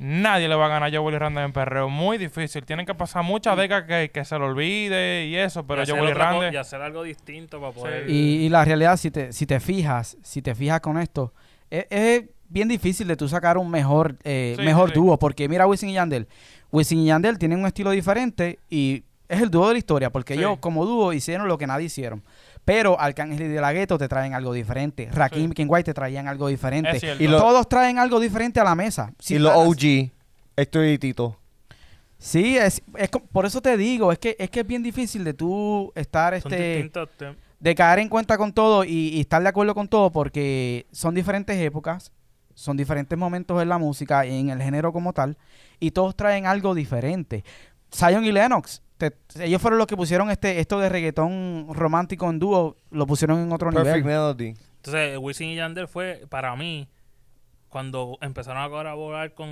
nadie 0.00 0.48
le 0.48 0.54
va 0.54 0.64
a 0.64 0.68
ganar 0.68 0.88
a 0.88 0.90
Joe 0.90 1.00
Willy 1.06 1.18
Randy 1.18 1.40
en 1.42 1.52
perreo. 1.52 1.88
Muy 1.90 2.16
difícil. 2.18 2.64
Tienen 2.64 2.86
que 2.86 2.94
pasar 2.94 3.22
muchas 3.22 3.56
décadas 3.56 3.84
que, 3.84 4.10
que 4.10 4.24
se 4.24 4.38
lo 4.38 4.46
olvide 4.46 5.26
y 5.26 5.36
eso, 5.36 5.66
pero 5.66 5.82
Joe 5.84 5.92
hacer 5.92 6.00
Willy 6.02 6.14
Randy... 6.14 6.54
y 6.54 6.56
hacer 6.56 6.80
algo 6.80 7.02
distinto 7.02 7.60
para 7.60 7.72
poder. 7.72 8.10
Y, 8.10 8.46
y 8.46 8.48
la 8.48 8.64
realidad, 8.64 8.96
si 8.96 9.10
te, 9.10 9.32
si 9.32 9.46
te 9.46 9.60
fijas, 9.60 10.16
si 10.22 10.40
te 10.40 10.54
fijas 10.54 10.80
con 10.80 10.98
esto, 10.98 11.34
es, 11.70 11.86
es 11.90 12.24
bien 12.48 12.66
difícil 12.68 13.06
de 13.06 13.16
tú 13.16 13.28
sacar 13.28 13.58
un 13.58 13.70
mejor, 13.70 14.16
eh, 14.24 14.54
Sí, 14.58 14.64
mejor 14.64 14.88
sí, 14.88 14.94
dúo, 14.94 15.18
porque 15.18 15.48
mira 15.48 15.66
Wisin 15.66 15.90
y 15.90 15.92
Yandel. 15.94 16.26
Wisin 16.72 16.98
y 17.00 17.06
Yandel 17.06 17.38
tienen 17.38 17.60
un 17.60 17.66
estilo 17.66 17.90
diferente 17.90 18.58
y 18.70 19.04
es 19.28 19.40
el 19.42 19.50
dúo 19.50 19.68
de 19.68 19.74
la 19.74 19.78
historia, 19.78 20.10
porque 20.10 20.34
Sí. 20.34 20.40
ellos 20.40 20.58
como 20.60 20.84
dúo 20.86 21.12
hicieron 21.12 21.46
lo 21.46 21.58
que 21.58 21.66
nadie 21.66 21.86
hicieron. 21.86 22.22
Pero 22.64 23.00
Arcángel 23.00 23.42
y 23.42 23.48
De 23.48 23.60
La 23.60 23.72
Ghetto 23.72 23.98
te 23.98 24.08
traen 24.08 24.34
algo 24.34 24.52
diferente. 24.52 25.08
Rakim 25.12 25.48
Sí. 25.48 25.54
King 25.54 25.66
White 25.68 25.84
te 25.84 25.94
traían 25.94 26.28
algo 26.28 26.48
diferente. 26.48 27.00
Y 27.18 27.26
lo- 27.26 27.38
Todos 27.38 27.68
traen 27.68 27.98
algo 27.98 28.20
diferente 28.20 28.60
a 28.60 28.64
la 28.64 28.74
mesa. 28.74 29.12
Si 29.18 29.34
y 29.34 29.38
los 29.38 29.52
OG, 29.54 30.10
Héctor 30.56 30.84
y 30.86 30.98
Tito. 30.98 31.36
Sí, 32.18 32.58
es, 32.58 32.82
es 32.98 33.08
por 33.32 33.46
eso 33.46 33.62
te 33.62 33.76
digo, 33.78 34.12
es 34.12 34.18
que 34.18 34.36
es 34.38 34.50
que 34.50 34.60
es 34.60 34.66
bien 34.66 34.82
difícil 34.82 35.24
de 35.24 35.32
tú 35.32 35.90
estar 35.94 36.34
este 36.34 36.48
de 37.60 37.74
caer 37.74 37.98
en 38.00 38.08
cuenta 38.10 38.36
con 38.36 38.52
todo 38.52 38.84
y, 38.84 38.90
y 39.14 39.20
estar 39.20 39.42
de 39.42 39.48
acuerdo 39.48 39.74
con 39.74 39.88
todo 39.88 40.10
porque 40.12 40.86
son 40.92 41.14
diferentes 41.14 41.56
épocas, 41.58 42.12
son 42.54 42.76
diferentes 42.76 43.18
momentos 43.18 43.60
en 43.62 43.70
la 43.70 43.78
música 43.78 44.26
y 44.26 44.38
en 44.38 44.50
el 44.50 44.60
género 44.60 44.92
como 44.92 45.14
tal 45.14 45.38
y 45.78 45.92
todos 45.92 46.14
traen 46.14 46.44
algo 46.46 46.74
diferente. 46.74 47.42
Zion 47.94 48.22
y 48.24 48.32
Lennox, 48.32 48.82
te- 49.00 49.44
ellos 49.44 49.60
fueron 49.60 49.78
los 49.78 49.86
que 49.88 49.96
pusieron 49.96 50.30
este 50.30 50.60
esto 50.60 50.78
de 50.78 50.88
reggaetón 50.88 51.66
romántico 51.72 52.30
en 52.30 52.38
dúo, 52.38 52.76
lo 52.92 53.06
pusieron 53.06 53.40
en 53.40 53.50
otro 53.52 53.70
Perfect 53.70 53.96
nivel. 53.96 54.04
Melody. 54.04 54.54
Entonces, 54.76 55.18
Wisin 55.18 55.48
y 55.48 55.56
Yandel 55.56 55.88
fue, 55.88 56.24
para 56.28 56.54
mí, 56.54 56.88
cuando 57.68 58.18
empezaron 58.20 58.62
a 58.62 58.68
colaborar 58.68 59.34
con 59.34 59.48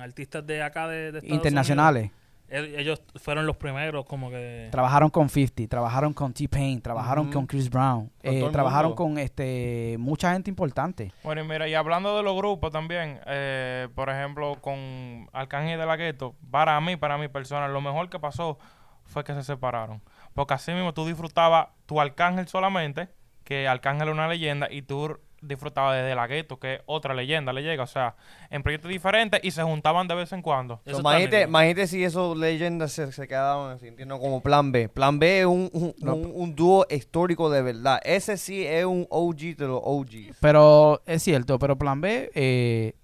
artistas 0.00 0.46
de 0.46 0.62
acá 0.62 0.88
de, 0.88 1.12
de 1.12 1.18
Estados 1.18 1.34
Internacionales. 1.34 2.02
Unidos, 2.04 2.17
ellos 2.48 3.02
fueron 3.16 3.46
los 3.46 3.56
primeros 3.56 4.06
como 4.06 4.30
que... 4.30 4.68
Trabajaron 4.70 5.10
con 5.10 5.28
50, 5.28 5.68
trabajaron 5.68 6.12
con 6.12 6.32
T-Pain, 6.32 6.80
trabajaron 6.80 7.30
con 7.30 7.46
Chris 7.46 7.68
Brown, 7.68 8.10
Con 8.22 8.34
eh, 8.34 8.48
trabajaron 8.50 8.90
mundo. 8.90 9.02
con 9.02 9.18
este 9.18 9.96
mucha 9.98 10.32
gente 10.32 10.50
importante. 10.50 11.12
Bueno, 11.22 11.42
y 11.42 11.44
mira, 11.44 11.68
y 11.68 11.74
hablando 11.74 12.16
de 12.16 12.22
los 12.22 12.36
grupos 12.36 12.72
también, 12.72 13.20
eh, 13.26 13.88
por 13.94 14.08
ejemplo, 14.08 14.56
con 14.60 15.28
Arcángel 15.32 15.78
de 15.78 15.86
la 15.86 15.96
Gueto, 15.96 16.34
para 16.50 16.80
mí, 16.80 16.96
para 16.96 17.18
mi 17.18 17.28
persona, 17.28 17.68
lo 17.68 17.80
mejor 17.80 18.08
que 18.08 18.18
pasó 18.18 18.58
fue 19.04 19.24
que 19.24 19.34
se 19.34 19.42
separaron. 19.42 20.02
Porque 20.34 20.54
así 20.54 20.72
mismo 20.72 20.94
tú 20.94 21.06
disfrutabas 21.06 21.68
tu 21.86 22.00
Arcángel 22.00 22.48
solamente, 22.48 23.08
que 23.44 23.68
Arcángel 23.68 24.08
es 24.08 24.14
una 24.14 24.28
leyenda, 24.28 24.68
y 24.70 24.82
tú 24.82 25.18
disfrutabas 25.40 25.96
de 25.96 26.02
De 26.02 26.14
la 26.14 26.26
Gueto, 26.26 26.58
que 26.58 26.74
es 26.74 26.80
otra 26.86 27.14
leyenda, 27.14 27.52
le 27.52 27.62
llega. 27.62 27.82
O 27.82 27.86
sea, 27.86 28.16
en 28.50 28.62
proyectos 28.62 28.90
diferentes 28.90 29.40
y 29.42 29.50
se 29.50 29.62
juntaban 29.62 30.08
de 30.08 30.14
vez 30.14 30.32
en 30.32 30.42
cuando. 30.42 30.80
Eso 30.84 31.00
imagínate, 31.00 31.42
imagínate 31.42 31.86
si 31.86 32.02
esos 32.04 32.36
leyendas 32.36 32.92
se, 32.92 33.10
se 33.12 33.28
quedaban 33.28 33.72
así, 33.76 33.86
entiendo, 33.88 34.18
como 34.18 34.40
Plan 34.40 34.72
B. 34.72 34.88
Plan 34.88 35.18
B 35.18 35.40
es 35.40 35.46
un, 35.46 35.70
un, 35.72 35.94
No. 35.98 36.14
un- 36.16 36.32
un 36.34 36.54
dúo 36.54 36.86
histórico 36.90 37.50
de 37.50 37.62
verdad. 37.62 38.00
Ese 38.04 38.36
sí 38.36 38.66
es 38.66 38.84
un 38.84 39.06
OG 39.10 39.56
de 39.56 39.66
los 39.66 39.80
OGs. 39.82 40.36
Pero 40.40 41.00
es 41.06 41.22
cierto, 41.22 41.58
pero 41.58 41.76
Plan 41.76 42.00
B 42.00 42.30
eh, 42.34 42.94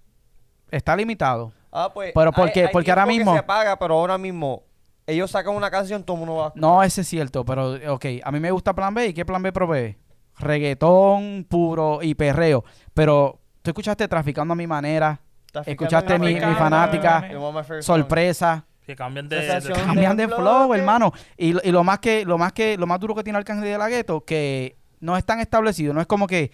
está 0.71 0.97
limitado. 0.97 1.53
Ah, 1.71 1.91
pues. 1.93 2.13
Pero 2.15 2.33
¿por 2.33 2.47
hay- 2.49 2.53
qué? 2.53 2.61
hay 2.67 2.73
Porque 2.73 2.91
ahora 2.91 3.05
que 3.05 3.09
mismo- 3.09 3.33
se 3.33 3.39
apaga, 3.39 3.79
pero 3.79 3.95
ahora 3.95 4.17
mismo 4.19 4.63
ellos 5.07 5.31
sacan 5.31 5.55
una 5.55 5.71
canción, 5.71 6.03
todo 6.03 6.17
el 6.17 6.21
mundo 6.21 6.37
va 6.37 6.47
a 6.47 6.53
No, 6.55 6.83
ese 6.83 7.03
es 7.03 7.09
cierto, 7.09 7.45
pero 7.45 7.75
ok, 7.95 8.07
a 8.23 8.33
mí 8.33 8.41
me 8.41 8.51
gusta 8.51 8.73
Plan 8.75 8.95
B. 8.95 9.09
¿Y 9.09 9.13
qué 9.15 9.25
Plan 9.25 9.43
B 9.43 9.53
provee? 9.53 9.97
Reggaetón 10.39 11.47
puro 11.49 12.01
y 12.03 12.15
perreo. 12.15 12.65
Pero 12.93 13.41
tú 13.63 13.71
escuchaste 13.71 14.09
Traficando 14.09 14.53
a 14.53 14.57
mi 14.57 14.67
manera, 14.67 15.21
escuchaste 15.67 16.19
mi, 16.19 16.39
fanática, 16.41 17.29
sorpresa. 17.81 18.65
Que 18.87 18.95
cambian 18.95 19.29
de... 19.29 19.41
Sensación. 19.41 19.79
de- 19.79 19.85
Cambian 19.85 20.17
de 20.17 20.27
de 20.27 20.35
flow, 20.35 20.65
bloque. 20.67 20.79
hermano. 20.79 21.13
Y, 21.39 21.55
lo- 21.55 21.61
y 21.65 21.71
lo 21.73 21.83
más 21.85 22.01
que, 22.01 22.25
lo 22.27 22.37
más 22.37 22.53
que, 22.53 22.77
lo 22.77 22.87
más 22.87 23.01
duro 23.01 23.15
que 23.15 23.25
tiene 23.25 23.39
Arcángel 23.39 23.65
de 23.65 23.79
la 23.79 23.89
Gueto, 23.89 24.25
que 24.27 24.77
no 25.01 25.17
es 25.17 25.25
tan 25.25 25.41
establecido. 25.41 25.95
No 25.95 26.03
es 26.03 26.07
como 26.07 26.27
que 26.27 26.51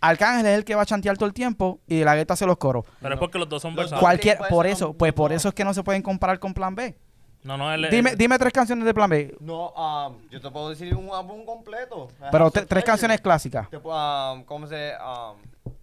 Arcángel 0.00 0.46
es 0.46 0.56
el 0.56 0.64
que 0.64 0.74
va 0.74 0.82
a 0.82 0.86
chantear 0.86 1.16
todo 1.18 1.26
el 1.26 1.34
tiempo 1.34 1.80
y 1.86 1.98
de 1.98 2.04
la 2.06 2.16
Gueto 2.16 2.32
hace 2.32 2.46
los 2.46 2.56
coros. 2.56 2.86
pero 3.02 3.14
es 3.14 3.20
porque 3.20 3.38
los 3.38 3.48
dos 3.50 3.60
son 3.60 3.72
Los 3.76 3.90
versátiles. 3.90 4.00
cual- 4.00 4.18
Cualquier, 4.18 4.48
por 4.48 4.66
eso, 4.66 4.94
pues 4.94 5.12
por 5.12 5.30
eso 5.32 5.48
es 5.48 5.54
que 5.54 5.64
no 5.64 5.74
se 5.74 5.82
pueden 5.82 6.00
comparar 6.00 6.38
con 6.38 6.54
Plan 6.54 6.74
B. 6.74 6.96
No, 7.44 7.56
no, 7.56 7.72
él, 7.72 7.88
Dime, 7.90 8.10
él- 8.10 8.18
dime 8.18 8.38
tres 8.38 8.52
canciones 8.52 8.84
de 8.84 8.92
Plan 8.92 9.08
B, 9.08 9.36
No, 9.40 9.70
um, 9.70 10.16
yo 10.28 10.40
te 10.40 10.50
puedo 10.50 10.70
decir 10.70 10.94
un 10.94 11.08
álbum 11.14 11.44
completo. 11.44 12.08
Pero 12.32 12.50
tres 12.50 12.84
canciones 12.84 13.20
clásicas. 13.20 13.70
Te 13.70 13.76
um, 13.76 14.42
¿Cómo 14.44 14.66
se 14.66 14.92
um, 14.98 15.36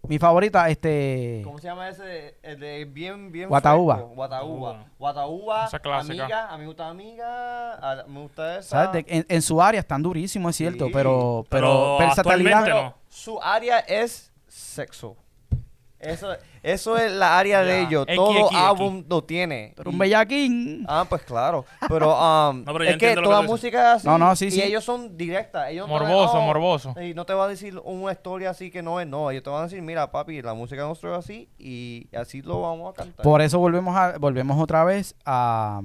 Mi 0.08 0.20
favorita, 0.20 0.70
este. 0.70 1.42
¿Cómo 1.44 1.58
se 1.58 1.68
llama 1.68 1.90
ese? 1.90 2.36
El 2.44 2.60
de 2.60 2.86
bien, 2.86 3.32
bien. 3.32 3.46
Fresco. 3.46 3.50
Guataúba. 3.50 3.96
Guataúba. 4.14 4.84
Guataúba. 5.00 5.66
Esa 5.66 5.80
clásica. 5.80 6.24
Amiga, 6.26 6.48
a 6.50 6.54
mí 6.58 6.62
me 6.62 6.68
gusta 6.68 6.90
amiga. 6.90 7.74
a- 8.02 8.04
me 8.08 8.20
gusta 8.22 8.60
esa. 8.60 8.70
¿Sabes? 8.86 9.06
De- 9.06 9.18
en, 9.18 9.26
en 9.28 9.42
su 9.42 9.62
área 9.62 9.80
están 9.80 10.04
durísimos, 10.04 10.50
es 10.52 10.58
cierto, 10.58 10.86
Sí. 10.88 10.92
pero, 10.94 11.46
Pero 11.50 11.98
pero, 11.98 11.98
versatilidad. 12.00 12.68
no. 12.68 12.94
Su 13.10 13.42
área 13.42 13.80
es 13.80 14.32
sexo. 14.48 15.16
Eso, 16.06 16.36
eso 16.64 16.98
es 16.98 17.12
la 17.12 17.38
área 17.38 17.62
de 17.62 17.82
Ya. 17.82 17.88
ellos. 17.88 18.04
X, 18.08 18.16
Todo 18.16 18.32
X, 18.32 18.46
X. 18.48 18.58
álbum 18.58 19.04
lo 19.10 19.24
tiene. 19.24 19.74
Pero 19.76 19.90
un 19.90 19.96
Y- 19.96 20.00
bellaquín. 20.00 20.86
Ah, 20.88 21.06
pues 21.08 21.22
claro. 21.24 21.66
Pero, 21.88 22.10
um, 22.14 22.64
No, 22.64 22.74
pero 22.74 22.84
yo 22.86 22.90
es 22.92 22.98
que 22.98 23.06
entiendo 23.12 23.22
lo 23.22 23.28
que 23.28 23.30
toda 23.32 23.38
tú 23.38 23.42
dices. 23.44 23.52
música 23.52 23.80
es 23.92 23.96
así. 23.98 24.08
No, 24.08 24.18
no, 24.18 24.36
sí, 24.36 24.46
y 24.48 24.52
sí. 24.52 24.62
ellos 24.64 24.84
son 24.84 25.18
directas. 25.18 25.70
Ellos 25.70 25.88
no 25.88 25.98
te- 25.98 26.04
Morboso, 26.06 26.34
oh, 26.38 26.42
morboso. 26.42 26.96
Y 27.02 27.14
no 27.14 27.26
te 27.26 27.34
va 27.34 27.46
a 27.46 27.48
decir 27.48 27.80
una 27.84 28.12
historia 28.12 28.50
así 28.52 28.72
que 28.72 28.82
no 28.82 29.00
es. 29.00 29.08
No, 29.08 29.30
ellos 29.32 29.44
te 29.44 29.50
van 29.50 29.60
a 29.62 29.64
decir, 29.64 29.82
mira, 29.82 30.12
papi, 30.12 30.42
la 30.42 30.54
música 30.54 30.84
nuestra 30.86 31.12
es 31.14 31.20
así 31.20 31.50
y 31.58 32.08
así 32.16 32.42
lo 32.42 32.62
vamos 32.62 32.92
a 32.92 32.94
cantar. 33.04 33.24
Por 33.24 33.42
eso 33.42 33.60
volvemos 33.60 33.96
a, 33.96 34.18
volvemos 34.18 34.62
otra 34.62 34.84
vez 34.84 35.16
a, 35.26 35.82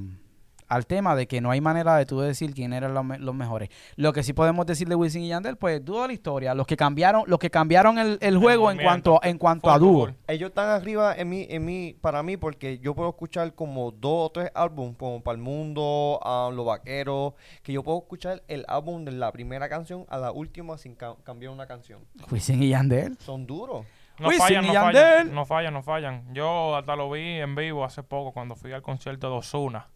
al 0.71 0.87
tema 0.87 1.15
de 1.15 1.27
que 1.27 1.41
no 1.43 1.51
hay 1.51 1.61
manera 1.61 1.97
de 1.97 2.07
tú 2.07 2.21
decir 2.21 2.55
quién 2.55 2.73
eran 2.73 2.95
los, 2.95 3.05
me- 3.05 3.19
los 3.19 3.35
mejores. 3.35 3.69
Lo 3.97 4.13
que 4.15 4.23
sí 4.23 4.33
podemos 4.33 4.65
decir 4.65 4.89
de 4.89 4.95
Wisin 4.95 5.23
y 5.25 5.29
Yandel, 5.29 5.57
pues 5.59 5.85
de 5.85 5.93
la 6.07 6.13
historia, 6.13 6.55
los 6.55 6.67
que 6.67 6.77
cambiaron, 6.79 7.25
los 7.27 7.39
que 7.39 7.51
cambiaron 7.51 7.99
el, 7.99 8.17
el 8.23 8.39
juego 8.39 8.71
en 8.71 8.79
cuanto, 8.79 9.21
en 9.23 9.37
cuanto 9.37 9.71
a 9.71 9.79
dúo. 9.79 10.11
ellos 10.29 10.49
están 10.49 10.69
arriba 10.71 11.15
en 11.17 11.29
mí, 11.29 11.47
en 11.51 11.65
mí, 11.65 11.95
para 12.01 12.23
mí, 12.23 12.37
porque 12.39 12.79
yo 12.79 12.95
puedo 12.95 13.11
escuchar 13.11 13.53
como 13.55 13.91
dos 13.91 14.29
o 14.29 14.31
tres 14.31 14.51
álbumes, 14.55 14.97
como 14.97 15.21
Para 15.23 15.37
el 15.37 15.43
Mundo, 15.43 16.19
a 16.23 16.51
Los 16.55 16.65
Vaqueros, 16.65 17.35
que 17.63 17.73
yo 17.73 17.83
puedo 17.83 17.99
escuchar 17.99 18.43
el 18.49 18.65
álbum 18.69 19.05
de 19.05 19.13
la 19.13 19.33
primera 19.33 19.69
canción 19.69 20.07
a 20.09 20.17
la 20.19 20.31
última 20.33 20.79
sin 20.79 20.95
ca- 20.95 21.17
cambiar 21.25 21.53
una 21.53 21.67
canción. 21.67 22.01
Wisin 22.31 22.63
y 22.63 22.69
Yandel. 22.69 23.19
Son 23.19 23.47
duros. 23.47 23.85
No 24.19 24.29
Wisin 24.29 24.41
fallan, 24.43 24.65
y 24.65 24.67
no 24.69 24.73
Yandel. 24.75 25.03
fallan, 25.03 25.35
no 25.35 25.45
fallan, 25.47 25.75
no 25.75 25.83
fallan. 25.83 26.35
Yo 26.35 26.77
hasta 26.77 26.95
lo 26.95 27.11
vi 27.11 27.41
en 27.41 27.55
vivo 27.55 27.85
hace 27.85 28.03
poco 28.03 28.33
cuando 28.33 28.55
fui 28.55 28.71
al 28.73 28.83
concierto 28.83 29.31
de 29.31 29.37
Osuna. 29.37 29.89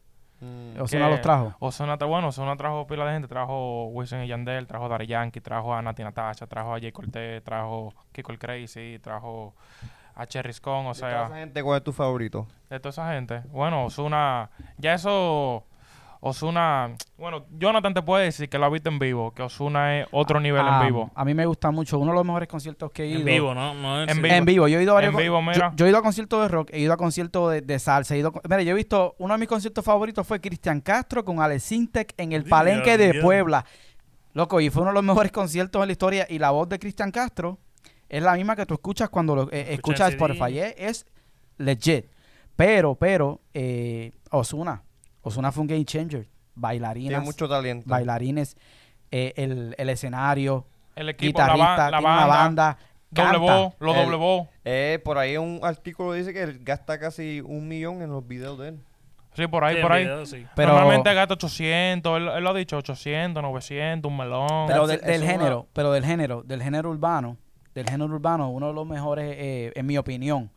Mm. 0.44 0.80
Osuna 0.80 1.09
los 1.09 1.20
trajo. 1.20 1.54
Osuna, 1.59 1.96
bueno, 1.96 2.28
Osuna 2.28 2.57
trajo 2.57 2.87
pila 2.87 3.04
de 3.07 3.12
gente, 3.12 3.28
trajo 3.28 3.87
Wisin 3.87 4.22
y 4.22 4.28
Yandel, 4.28 4.66
trajo 4.66 4.88
Dari 4.88 5.07
Yankee, 5.07 5.40
trajo 5.40 5.74
a 5.74 5.80
Nati 5.83 6.02
Natasha, 6.02 6.46
trajo 6.46 6.74
a 6.74 6.80
Jay 6.80 6.92
Cortez, 6.92 7.42
trajo 7.42 7.92
Kiko 8.12 8.33
el 8.33 8.38
Crazy, 8.38 8.98
trajo 9.00 9.54
a 10.14 10.26
Cherry 10.26 10.52
Scone, 10.52 10.88
o 10.88 10.94
De 10.94 11.00
toda 11.00 11.11
esa 11.11 11.28
sea, 11.28 11.37
gente, 11.37 11.62
¿cuál 11.62 11.78
es 11.78 11.85
tu 11.85 11.92
favorito? 11.92 12.46
de 12.70 12.78
toda 12.80 12.90
esa 12.90 13.12
gente. 13.12 13.42
Bueno, 13.50 13.87
Osuna, 13.87 14.50
ya 14.78 14.94
eso, 14.94 15.64
Osuna, 16.26 16.94
bueno, 17.18 17.44
Jonathan 17.58 17.92
te 17.92 18.00
puede 18.00 18.24
decir 18.24 18.48
que 18.48 18.58
lo 18.58 18.64
ha 18.64 18.70
visto 18.70 18.88
en 18.88 18.98
vivo, 18.98 19.34
que 19.34 19.42
Osuna 19.42 20.00
es 20.00 20.06
otro 20.10 20.40
nivel 20.40 20.62
Ah, 20.64 20.78
en 20.80 20.87
vivo. 20.87 21.10
A 21.14 21.22
mí 21.22 21.34
me 21.34 21.44
gusta 21.44 21.70
mucho, 21.70 21.98
uno 21.98 22.12
de 22.12 22.16
los 22.16 22.24
mejores 22.24 22.48
conciertos 22.48 22.90
que 22.92 23.02
he 23.02 23.06
ido. 23.08 23.18
En 23.20 23.26
vivo, 23.26 23.54
¿no? 23.54 23.74
no 23.74 24.02
En 24.04 24.22
vivo. 24.22 24.34
En 24.34 24.44
vivo, 24.46 24.68
yo 24.68 24.78
he 24.78 24.82
ido 24.82 24.92
a 24.92 24.94
varios 24.94 25.12
En 25.12 25.18
vivo, 25.20 25.37
yo- 25.38 25.42
mira. 25.42 25.72
Yo, 25.76 25.84
he 25.84 25.90
ido 25.90 25.98
a 25.98 26.02
conciertos 26.02 26.40
de 26.40 26.48
rock, 26.48 26.70
he 26.72 26.78
ido 26.80 26.94
a 26.94 26.96
conciertos 26.96 27.52
de, 27.52 27.60
de 27.60 27.78
salsa, 27.78 28.14
he 28.14 28.18
ido 28.20 28.32
Mira, 28.48 28.62
yo 28.62 28.70
he 28.70 28.74
visto, 28.74 29.14
uno 29.18 29.34
de 29.34 29.38
mis 29.38 29.48
conciertos 29.50 29.84
favoritos 29.84 30.26
fue 30.26 30.40
Cristian 30.40 30.80
Castro 30.80 31.26
con 31.26 31.40
Alex 31.40 31.62
Sintek 31.62 32.14
en 32.16 32.32
el 32.32 32.44
Dios 32.44 32.50
Palenque 32.50 32.96
de. 32.96 33.20
Puebla. 33.20 33.66
Loco, 34.32 34.62
y 34.62 34.70
fue 34.70 34.80
uno 34.80 34.92
de 34.92 34.94
los 34.94 35.04
mejores 35.04 35.30
conciertos 35.30 35.82
en 35.82 35.88
la 35.88 35.92
historia 35.92 36.26
y 36.30 36.38
la 36.38 36.52
voz 36.52 36.70
de 36.70 36.78
Cristian 36.78 37.10
Castro 37.10 37.58
es 38.08 38.22
la 38.22 38.32
misma 38.34 38.56
que 38.56 38.64
tú 38.64 38.72
escuchas 38.72 39.10
cuando 39.10 39.34
lo, 39.37 39.42
eh, 39.52 39.74
Escucha 39.74 40.08
escuchas. 40.08 40.14
Spotify, 40.38 40.58
es, 40.58 40.74
es 40.78 41.06
legit. 41.58 42.06
Pero, 42.56 42.94
pero, 42.94 43.40
eh, 43.52 44.12
Osuna, 44.30 44.82
Osuna 45.24 45.50
fue 45.52 45.62
un 45.62 45.66
game 45.66 45.84
changer. 45.84 46.28
Bailarinas, 46.54 47.08
Tiene 47.10 47.24
mucho 47.24 47.48
talento. 47.48 47.88
bailarines, 47.90 48.56
eh, 49.10 49.32
el, 49.37 49.74
el 49.76 49.88
escenario, 49.88 50.66
El 50.94 51.08
equipo, 51.08 51.38
la, 51.40 51.46
guitarrista, 51.52 51.76
ba- 51.76 51.90
la 51.90 51.98
tiene 51.98 52.12
una 52.14 52.26
banda, 52.26 52.64
banda, 52.64 52.78
doble 53.10 53.90
El- 53.90 54.04
doble 54.04 54.16
voz. 54.16 54.48
Eh, 54.64 55.00
por 55.04 55.18
ahí 55.18 55.37
un 55.37 55.58
artículo 55.64 56.12
dice 56.12 56.32
que 56.32 56.42
él 56.42 56.60
gasta 56.62 57.00
casi 57.00 57.40
un 57.40 57.66
millón 57.66 58.02
en 58.02 58.10
los 58.10 58.24
videos 58.26 58.56
de 58.60 58.68
él. 58.68 58.80
Sí, 59.32 59.48
por 59.48 59.64
ahí, 59.64 59.74
Sí, 59.76 59.82
por 59.82 59.90
ahí. 59.92 60.04
video, 60.04 60.24
sí. 60.26 60.46
Pero- 60.54 60.68
Normalmente 60.74 61.12
gasta 61.12 61.34
800, 61.34 62.16
él, 62.18 62.28
él 62.28 62.44
lo 62.44 62.50
ha 62.50 62.54
dicho, 62.54 62.76
800, 62.76 63.42
900, 63.42 64.08
un 64.08 64.16
melón. 64.16 64.66
pero 64.68 64.87
del, 64.87 65.00
género, 65.24 65.60
una- 65.62 65.68
pero 65.72 65.90
del 65.90 66.04
género, 66.04 66.42
del 66.44 66.62
género 66.62 66.90
urbano, 66.90 67.37
del 67.74 67.88
género 67.90 68.14
urbano, 68.14 68.48
uno 68.50 68.68
de 68.68 68.74
los 68.74 68.87
mejores, 68.87 69.34
eh, 69.37 69.72
en 69.74 69.87
mi 69.87 69.98
opinión, 69.98 70.52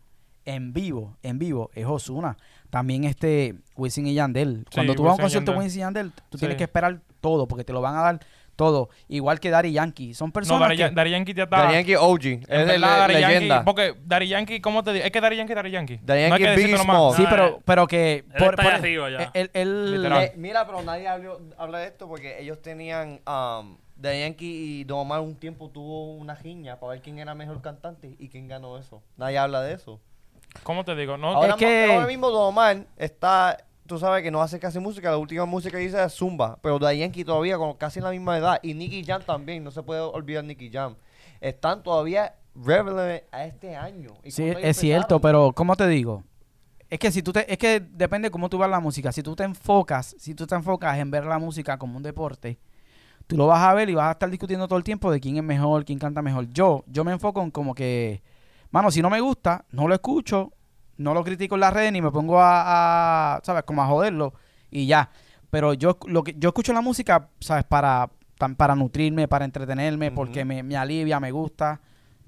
en 0.45 0.73
vivo, 0.73 1.17
en 1.23 1.39
vivo, 1.39 1.71
es 1.73 1.87
Ozuna. 1.87 2.37
También 2.69 3.03
este 3.05 3.55
Wisin 3.75 4.07
y 4.07 4.13
Yandel. 4.13 4.65
Sí, 4.69 4.75
Cuando 4.75 4.95
tú 4.95 5.03
vas 5.03 5.11
a 5.11 5.15
un 5.15 5.21
concierto 5.21 5.51
de. 5.53 5.57
Wisin 5.59 5.79
y 5.79 5.81
Yandel, 5.81 6.11
tú 6.29 6.37
Sí. 6.37 6.39
tienes 6.39 6.57
que 6.57 6.63
esperar 6.65 6.99
todo, 7.21 7.47
porque 7.47 7.63
te 7.63 7.73
lo 7.73 7.81
van 7.81 7.95
a 7.95 8.01
dar 8.01 8.19
todo. 8.55 8.89
Igual 9.07 9.39
que 9.39 9.51
Daddy 9.51 9.71
Yankee. 9.71 10.13
Son 10.15 10.29
No, 10.29 10.33
personas 10.33 10.61
Daddy, 10.61 10.77
que... 10.77 10.81
Yan- 10.83 10.95
Daddy 10.95 11.11
Yankee 11.11 11.33
ya 11.35 11.43
está. 11.43 11.57
Daddy 11.57 11.73
Yankee 11.75 11.95
OG. 11.95 12.25
Es 12.47 12.67
de 12.67 12.79
la 12.79 13.07
Yankee- 13.07 13.13
leyenda. 13.13 13.63
porque 13.63 13.95
Daddy 14.03 14.27
Yankee, 14.27 14.59
¿cómo 14.61 14.83
te 14.83 14.93
digo? 14.93 15.05
Es 15.05 15.11
que 15.11 15.21
Daddy 15.21 15.35
Yankee, 15.37 15.53
Daddy 15.53 15.71
Yankee. 15.71 15.99
Daddy 16.03 16.19
no 16.27 16.35
hay 16.35 16.41
Yankee, 16.41 16.43
que 16.43 16.49
Biggie 16.55 16.71
decirlo 16.71 16.85
más. 16.85 16.97
Smalls. 16.97 17.15
Sí, 17.17 17.23
No, 17.23 17.29
pero, 17.29 17.59
pero 17.63 17.87
que... 17.87 18.25
él 18.33 18.43
está 18.43 18.61
ahí 18.63 18.67
arriba 18.69 19.09
ya. 19.11 19.31
Él, 19.35 19.51
él- 19.53 19.91
Literal. 19.97 20.23
Eh, 20.23 20.33
mira, 20.37 20.65
pero 20.65 20.81
nadie 20.81 21.07
habló- 21.07 21.39
habla 21.57 21.79
de 21.79 21.87
esto 21.87 22.07
porque 22.07 22.41
ellos 22.41 22.59
tenían. 22.61 23.21
Um, 23.27 23.77
Daddy 23.95 24.19
Yankee 24.21 24.79
y 24.79 24.83
Don 24.83 24.99
Omar 24.99 25.21
un 25.21 25.35
tiempo 25.35 25.69
tuvo 25.69 26.13
una 26.15 26.35
giña 26.35 26.79
para 26.79 26.91
ver 26.93 27.01
quién 27.01 27.17
era 27.17 27.33
mejor 27.33 27.61
cantante 27.63 28.15
y 28.19 28.29
quién 28.29 28.47
ganó 28.47 28.77
eso. 28.77 29.01
Nadie 29.17 29.37
habla 29.39 29.61
de 29.61 29.73
eso. 29.73 29.99
¿Cómo 30.63 30.83
te 30.83 30.95
digo? 30.95 31.17
No, 31.17 31.29
Ahora, 31.29 31.53
Es 31.53 31.55
que- 31.55 31.93
ahora 31.93 32.07
mismo 32.07 32.29
Don 32.29 32.49
Omar 32.49 32.85
está. 32.97 33.57
Tú 33.85 33.97
sabes 33.97 34.21
que 34.21 34.31
no 34.31 34.41
hace 34.41 34.59
casi 34.59 34.79
música. 34.79 35.09
La 35.11 35.17
última 35.17 35.45
música 35.45 35.77
que 35.77 35.83
dice 35.83 36.03
es 36.03 36.13
Zumba. 36.13 36.57
Pero 36.61 36.77
Yankee 36.91 37.23
todavía 37.23 37.57
con 37.57 37.73
casi 37.75 38.01
la 38.01 38.11
misma 38.11 38.37
edad. 38.37 38.59
Y 38.61 38.73
Nicky 38.73 39.03
Jam 39.05 39.21
también. 39.25 39.63
No 39.63 39.71
se 39.71 39.81
puede 39.81 40.01
olvidar 40.01 40.43
Nicky 40.43 40.69
Jam. 40.69 40.95
Están 41.39 41.83
todavía 41.83 42.35
relevant 42.53 43.23
a 43.31 43.45
este 43.45 43.75
año. 43.75 44.11
¿Y 44.23 44.31
Sí, 44.31 44.43
es 44.61 44.77
cierto, 44.77 45.21
pero 45.21 45.53
¿cómo 45.53 45.75
te 45.75 45.87
digo? 45.87 46.23
Es 46.89 46.99
que 46.99 47.11
si 47.11 47.21
tú 47.21 47.31
te, 47.33 47.51
es 47.51 47.57
que 47.57 47.79
depende 47.79 48.31
cómo 48.31 48.49
tú 48.49 48.57
ves 48.57 48.69
la 48.69 48.79
música. 48.79 49.11
Si 49.11 49.21
tú 49.23 49.35
te 49.35 49.43
enfocas, 49.43 50.15
si 50.19 50.33
tú 50.33 50.47
te 50.47 50.55
enfocas 50.55 50.97
en 50.97 51.11
ver 51.11 51.25
la 51.25 51.37
música 51.37 51.77
como 51.77 51.97
un 51.97 52.03
deporte, 52.03 52.59
tú 53.27 53.35
lo 53.37 53.47
vas 53.47 53.61
a 53.61 53.73
ver 53.73 53.89
y 53.89 53.93
vas 53.93 54.07
a 54.07 54.11
estar 54.11 54.29
discutiendo 54.29 54.67
todo 54.67 54.77
el 54.77 54.83
tiempo 54.85 55.11
de 55.11 55.19
quién 55.19 55.37
es 55.37 55.43
mejor, 55.43 55.83
quién 55.85 55.99
canta 55.99 56.21
mejor. 56.21 56.47
Yo, 56.49 56.83
yo 56.87 57.03
me 57.03 57.11
enfoco 57.11 57.41
en 57.41 57.51
como 57.51 57.75
que, 57.75 58.21
mano, 58.71 58.91
si 58.91 59.01
no 59.01 59.09
me 59.09 59.19
gusta, 59.21 59.65
no 59.71 59.87
lo 59.87 59.93
escucho, 59.93 60.51
no 60.97 61.13
lo 61.13 61.23
critico 61.23 61.55
en 61.55 61.61
las 61.61 61.73
redes 61.73 61.91
ni 61.91 62.01
me 62.01 62.11
pongo 62.11 62.39
a, 62.39 63.35
a, 63.35 63.41
¿sabes? 63.43 63.63
Como 63.63 63.81
a 63.83 63.87
joderlo 63.87 64.33
y 64.71 64.87
ya. 64.87 65.09
Pero 65.49 65.73
yo 65.73 65.97
lo 66.07 66.23
que 66.23 66.35
yo 66.37 66.49
escucho 66.49 66.73
la 66.73 66.81
música, 66.81 67.29
¿sabes? 67.39 67.63
Para 67.63 68.09
tan- 68.37 68.55
para 68.55 68.75
nutrirme, 68.75 69.27
para 69.27 69.45
entretenerme, 69.45 70.11
porque 70.11 70.43
me, 70.45 70.63
me 70.63 70.75
alivia, 70.77 71.19
me 71.19 71.31
gusta. 71.31 71.79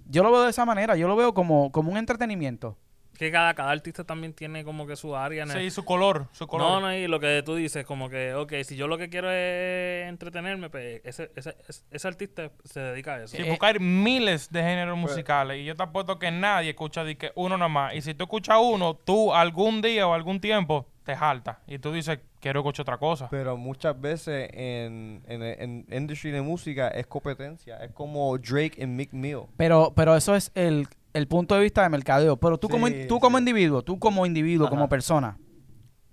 Yo 0.07 0.23
lo 0.23 0.31
veo 0.31 0.43
de 0.43 0.49
esa 0.51 0.65
manera, 0.65 0.95
yo 0.95 1.07
lo 1.07 1.15
veo 1.15 1.33
como, 1.33 1.71
como 1.71 1.91
un 1.91 1.97
entretenimiento. 1.97 2.77
Que 3.19 3.31
cada, 3.31 3.53
cada 3.53 3.71
artista 3.71 4.05
también 4.05 4.33
tiene 4.33 4.63
como 4.63 4.87
que 4.87 4.95
su 4.95 5.13
área. 5.15 5.43
en 5.43 5.51
el- 5.51 5.59
sí, 5.59 5.69
su 5.71 5.83
color, 5.83 6.27
su 6.31 6.47
color. 6.47 6.67
No, 6.67 6.79
no, 6.79 6.95
y 6.95 7.05
lo 7.07 7.19
que 7.19 7.43
tú 7.45 7.53
dices, 7.55 7.85
como 7.85 8.09
que, 8.09 8.33
ok, 8.33 8.53
si 8.63 8.77
yo 8.77 8.87
lo 8.87 8.97
que 8.97 9.09
quiero 9.09 9.29
es 9.29 10.07
entretenerme, 10.07 10.69
pues 10.69 11.01
ese, 11.03 11.29
ese, 11.35 11.55
ese, 11.67 11.83
ese 11.91 12.07
artista 12.07 12.49
se 12.63 12.79
dedica 12.79 13.15
a 13.15 13.23
eso. 13.23 13.35
Sí, 13.35 13.43
Eh, 13.43 13.47
porque 13.49 13.65
hay 13.65 13.79
miles 13.79 14.49
de 14.49 14.61
géneros 14.63 14.97
musicales 14.97 15.59
y 15.59 15.65
yo 15.65 15.75
te 15.75 15.83
apuesto 15.83 16.17
que 16.17 16.31
nadie 16.31 16.69
escucha 16.69 17.03
de 17.03 17.17
que 17.17 17.31
uno 17.35 17.57
nada 17.57 17.67
más. 17.67 17.93
Y 17.93 18.01
si 18.01 18.13
tú 18.13 18.23
escuchas 18.23 18.57
uno, 18.61 18.93
tú 18.95 19.33
algún 19.33 19.81
día 19.81 20.07
o 20.07 20.13
algún 20.13 20.39
tiempo 20.39 20.87
te 21.03 21.15
jalta 21.15 21.59
y 21.67 21.77
tú 21.79 21.91
dices, 21.91 22.19
quiero 22.39 22.61
escuchar 22.61 22.83
otra 22.83 22.97
cosa. 22.97 23.27
Pero 23.29 23.57
muchas 23.57 23.99
veces 23.99 24.49
en, 24.53 25.21
en, 25.27 25.43
en 25.43 25.85
industry 25.91 26.31
de 26.31 26.41
música 26.41 26.87
es 26.89 27.05
competencia. 27.07 27.77
Es 27.83 27.91
como 27.91 28.37
Drake 28.37 28.73
y 28.77 28.85
Mick 28.85 29.11
Mill. 29.11 29.41
Pero, 29.57 29.91
pero 29.95 30.15
eso 30.15 30.35
es 30.35 30.51
el, 30.55 30.87
el 31.13 31.27
punto 31.27 31.55
de 31.55 31.61
vista 31.61 31.83
de 31.83 31.89
mercadeo. 31.89 32.37
Pero 32.37 32.57
tú, 32.57 32.69
como, 32.69 32.87
tú 33.07 33.19
como 33.19 33.37
individuo, 33.37 33.81
tú 33.81 33.99
como 33.99 34.25
individuo, 34.25 34.67
Ajá. 34.67 34.75
como 34.75 34.89
persona, 34.89 35.37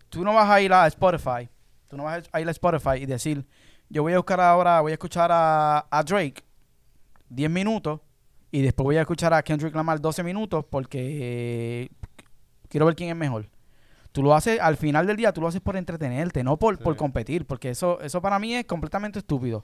tú 0.08 0.24
no 0.24 0.34
vas 0.34 0.48
a 0.48 0.60
ir 0.60 0.72
a 0.72 0.86
Spotify, 0.86 1.48
tú 1.88 1.96
no 1.96 2.04
vas 2.04 2.28
a 2.32 2.40
ir 2.40 2.48
a 2.48 2.50
Spotify 2.50 3.02
y 3.02 3.06
decir, 3.06 3.46
yo 3.88 4.02
voy 4.02 4.12
a 4.12 4.18
buscar 4.18 4.40
ahora, 4.40 4.80
voy 4.80 4.92
a 4.92 4.94
escuchar 4.94 5.30
a, 5.32 5.86
a 5.90 6.02
Drake 6.02 6.42
10 7.28 7.50
minutos 7.50 8.00
y 8.50 8.62
después 8.62 8.84
voy 8.84 8.96
a 8.96 9.02
escuchar 9.02 9.34
a 9.34 9.42
Kendrick 9.42 9.74
Lamar 9.74 10.00
12 10.00 10.22
minutos 10.22 10.64
porque 10.68 10.98
eh, 11.20 11.88
quiero 12.68 12.86
ver 12.86 12.94
quién 12.96 13.10
es 13.10 13.16
mejor. 13.16 13.48
Tú 14.12 14.22
lo 14.22 14.34
haces, 14.34 14.58
al 14.60 14.78
final 14.78 15.06
del 15.06 15.16
día, 15.16 15.32
tú 15.32 15.42
lo 15.42 15.48
haces 15.48 15.60
por 15.60 15.76
entretenerte, 15.76 16.42
no 16.42 16.56
por, 16.56 16.78
por 16.78 16.96
competir, 16.96 17.46
porque 17.46 17.68
eso, 17.68 18.00
eso 18.00 18.22
para 18.22 18.38
mí 18.38 18.54
es 18.54 18.64
completamente 18.64 19.18
estúpido. 19.18 19.62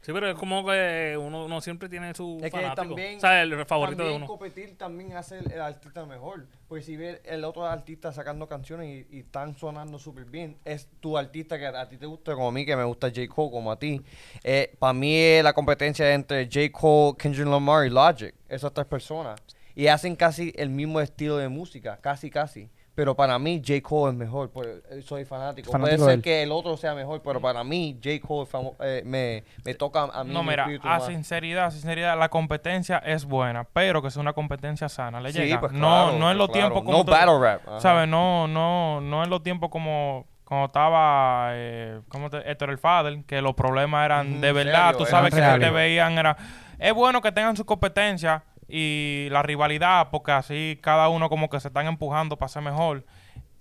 Sí, 0.00 0.12
pero 0.12 0.30
es 0.30 0.36
como 0.36 0.64
que 0.64 1.18
uno, 1.20 1.44
uno 1.44 1.60
siempre 1.60 1.88
tiene 1.88 2.14
su 2.14 2.36
Es 2.38 2.44
que 2.44 2.50
fanático. 2.60 2.86
también- 2.86 3.16
o 3.18 3.20
sea, 3.20 3.42
el 3.42 3.66
favorito 3.66 3.96
de 4.02 4.04
también 4.10 4.22
uno. 4.22 4.26
competir 4.26 4.78
también 4.78 5.12
hace 5.16 5.38
el, 5.40 5.50
el 5.52 5.60
artista 5.60 6.06
mejor. 6.06 6.46
Porque 6.68 6.84
si 6.84 6.96
ves 6.96 7.20
el 7.24 7.44
otro 7.44 7.66
artista 7.66 8.12
sacando 8.12 8.46
canciones 8.46 9.06
y, 9.10 9.16
y 9.16 9.20
están 9.20 9.56
sonando 9.56 9.98
súper 9.98 10.24
bien, 10.26 10.56
es 10.64 10.88
tu 11.00 11.18
artista 11.18 11.58
que 11.58 11.66
a, 11.66 11.88
ti 11.88 11.96
te 11.96 12.06
gusta, 12.06 12.34
como 12.34 12.48
a 12.48 12.52
mí, 12.52 12.64
que 12.64 12.76
me 12.76 12.84
gusta 12.84 13.08
J. 13.08 13.26
Cole, 13.28 13.50
como 13.50 13.72
a 13.72 13.78
ti. 13.78 14.00
Eh, 14.44 14.72
Para 14.78 14.92
mí 14.92 15.16
es 15.16 15.42
la 15.42 15.52
competencia 15.52 16.14
entre 16.14 16.44
J. 16.46 16.70
Cole, 16.72 17.16
Kendrick 17.18 17.46
Lamar 17.48 17.86
y 17.86 17.90
Logic. 17.90 18.34
Esas 18.48 18.72
tres 18.72 18.86
personas. 18.86 19.40
Y 19.74 19.88
hacen 19.88 20.16
casi 20.16 20.52
el 20.56 20.70
mismo 20.70 21.00
estilo 21.00 21.36
de 21.36 21.48
música, 21.48 21.98
casi, 22.00 22.30
casi. 22.30 22.68
Pero 22.98 23.14
para 23.14 23.38
mí 23.38 23.62
J. 23.64 23.80
Cole 23.80 24.10
es 24.10 24.18
mejor, 24.18 24.50
eh, 24.90 25.02
soy 25.02 25.24
fanático. 25.24 25.70
Fanático 25.70 25.92
de 25.92 25.98
Puede 25.98 26.14
ser 26.16 26.20
que 26.20 26.42
el 26.42 26.50
otro 26.50 26.76
sea 26.76 26.96
mejor, 26.96 27.22
pero 27.22 27.40
para 27.40 27.62
mí 27.62 27.96
J. 28.02 28.18
Cole 28.26 28.42
es 28.42 28.72
eh, 28.80 29.02
me, 29.04 29.44
me 29.64 29.74
toca 29.74 30.02
a 30.12 30.24
mí. 30.24 30.32
No, 30.34 30.42
mi 30.42 30.48
mira, 30.48 30.66
a 30.82 30.98
sinceridad, 30.98 31.66
a 31.66 31.70
sinceridad, 31.70 32.18
la 32.18 32.28
competencia 32.28 32.98
es 32.98 33.24
buena, 33.24 33.62
pero 33.72 34.02
que 34.02 34.10
sea 34.10 34.20
una 34.20 34.32
competencia 34.32 34.88
sana. 34.88 35.20
Le 35.20 35.30
Sí, 35.32 35.38
llega. 35.38 35.60
pues 35.60 35.70
no, 35.70 35.78
claro, 35.78 36.18
no 36.18 36.32
en 36.32 36.38
los 36.38 36.48
claro. 36.48 36.60
tiempos 36.60 36.82
como. 36.82 36.98
No 36.98 37.04
tú- 37.04 37.12
battle 37.12 37.38
rap. 37.38 37.68
ajá. 37.68 37.80
¿Sabes? 37.80 38.08
No, 38.08 38.48
no, 38.48 39.00
no 39.00 39.22
en 39.22 39.30
los 39.30 39.44
tiempos 39.44 39.70
como 39.70 40.26
cuando 40.42 40.66
estaba 40.66 41.50
eh, 41.52 42.00
¿cómo 42.08 42.30
te, 42.30 42.50
Héctor 42.50 42.70
el 42.70 42.78
Father, 42.78 43.22
que 43.26 43.40
los 43.40 43.54
problemas 43.54 44.06
eran 44.06 44.32
Ujú, 44.32 44.40
de 44.40 44.52
verdad, 44.52 44.86
serio, 44.90 44.98
tú 44.98 45.06
sabes 45.06 45.32
que 45.32 45.40
te 45.40 45.70
veían, 45.70 46.18
era... 46.18 46.36
Es 46.80 46.94
bueno 46.94 47.20
que 47.22 47.30
tengan 47.30 47.56
su 47.56 47.64
competencia 47.64 48.42
y 48.68 49.28
la 49.30 49.42
rivalidad, 49.42 50.08
porque 50.10 50.32
así 50.32 50.78
cada 50.82 51.08
uno 51.08 51.28
como 51.28 51.48
que 51.48 51.58
se 51.60 51.68
están 51.68 51.86
empujando 51.86 52.36
para 52.36 52.48
ser 52.48 52.62
mejor. 52.62 53.04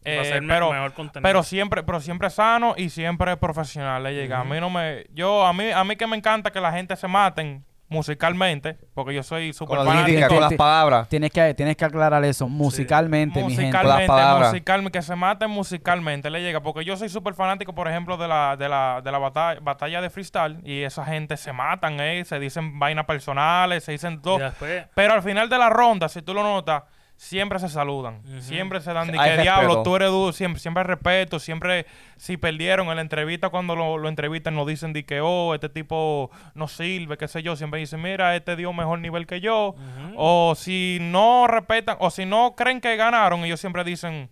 Eh, 0.03 0.23
ser 0.23 0.43
pero, 0.47 0.71
mejor 0.71 0.93
contenido. 0.93 1.23
pero 1.23 1.43
siempre, 1.43 1.83
pero 1.83 1.99
siempre 1.99 2.29
sano 2.29 2.75
y 2.77 2.89
siempre 2.89 3.35
profesional 3.37 4.03
le 4.03 4.13
llega. 4.13 4.39
A 4.39 4.43
mí 4.43 4.59
no 4.59 4.69
me, 4.69 5.05
yo, 5.13 5.45
a 5.45 5.53
mí, 5.53 5.71
a 5.71 5.83
mí 5.83 5.95
que 5.95 6.07
me 6.07 6.15
encanta 6.15 6.51
que 6.51 6.61
la 6.61 6.71
gente 6.71 6.95
se 6.95 7.07
maten 7.07 7.65
musicalmente, 7.89 8.77
porque 8.93 9.13
yo 9.13 9.23
soy 9.23 9.53
súper 9.53 9.79
fanático. 9.79 10.27
con 10.27 10.41
las 10.41 10.53
palabras. 10.53 11.09
Tienes 11.09 11.31
que, 11.31 11.53
tienes 11.53 11.77
que 11.77 11.85
aclarar 11.85 12.23
eso 12.25 12.47
musicalmente, 12.47 13.43
mi 13.43 13.49
gente. 13.51 13.63
musicalmente, 13.63 14.07
Con 14.07 14.15
las 14.15 14.23
palabras. 14.25 14.51
musicalmente, 14.51 14.99
que 14.99 15.01
se 15.01 15.15
maten 15.15 15.49
musicalmente 15.49 16.29
le 16.29 16.41
llega, 16.41 16.61
porque 16.61 16.83
yo 16.83 16.97
soy 16.97 17.09
súper 17.09 17.33
fanático, 17.33 17.73
por 17.73 17.87
ejemplo, 17.87 18.17
de 18.17 18.27
la, 18.27 18.55
de 18.57 18.67
la, 18.69 19.01
de 19.03 19.11
la 19.11 19.17
batalla, 19.17 19.59
batalla 19.61 20.01
de 20.01 20.09
freestyle, 20.09 20.59
y 20.63 20.83
esa 20.83 21.05
gente 21.05 21.37
se 21.37 21.53
matan, 21.53 21.99
eh, 21.99 22.25
se 22.25 22.39
dicen 22.39 22.79
vainas 22.79 23.05
personales, 23.05 23.83
se 23.83 23.93
dicen 23.93 24.21
todo. 24.21 24.39
Después, 24.39 24.85
Pero 24.93 25.13
al 25.13 25.23
final 25.23 25.49
de 25.49 25.57
la 25.57 25.69
ronda, 25.69 26.09
si 26.09 26.21
tú 26.21 26.33
lo 26.33 26.43
notas, 26.43 26.83
siempre 27.17 27.57
se 27.59 27.67
saludan. 27.67 28.21
Siempre 28.41 28.79
se 28.79 28.93
dan 28.93 29.07
que 29.11 29.41
diablo, 29.41 29.83
tú 29.83 29.95
eres 29.95 30.09
duro, 30.09 30.31
siempre, 30.31 30.59
siempre 30.61 30.81
hay 30.81 30.87
respeto, 30.87 31.39
siempre 31.39 31.85
si 32.15 32.37
perdieron 32.37 32.87
en 32.89 32.95
la 32.95 33.01
entrevista 33.01 33.49
cuando 33.49 33.75
lo, 33.75 33.97
lo 33.97 34.07
entrevistan 34.07 34.53
nos 34.55 34.67
dicen 34.67 34.93
de 34.93 35.03
que 35.05 35.19
oh, 35.21 35.53
este 35.55 35.67
tipo 35.67 36.29
no 36.53 36.67
sirve, 36.67 37.17
qué 37.17 37.27
sé 37.27 37.41
yo, 37.43 37.55
siempre 37.55 37.79
dicen, 37.79 38.01
mira, 38.01 38.35
este 38.35 38.55
dio 38.55 38.71
mejor 38.71 38.99
nivel 38.99 39.25
que 39.27 39.41
yo. 39.41 39.75
O 40.15 40.53
si 40.55 40.99
no 41.01 41.47
respetan, 41.47 41.97
o 41.99 42.09
si 42.11 42.25
no 42.25 42.55
creen 42.55 42.79
que 42.81 42.95
ganaron, 42.95 43.43
ellos 43.43 43.59
siempre 43.59 43.83
dicen, 43.83 44.29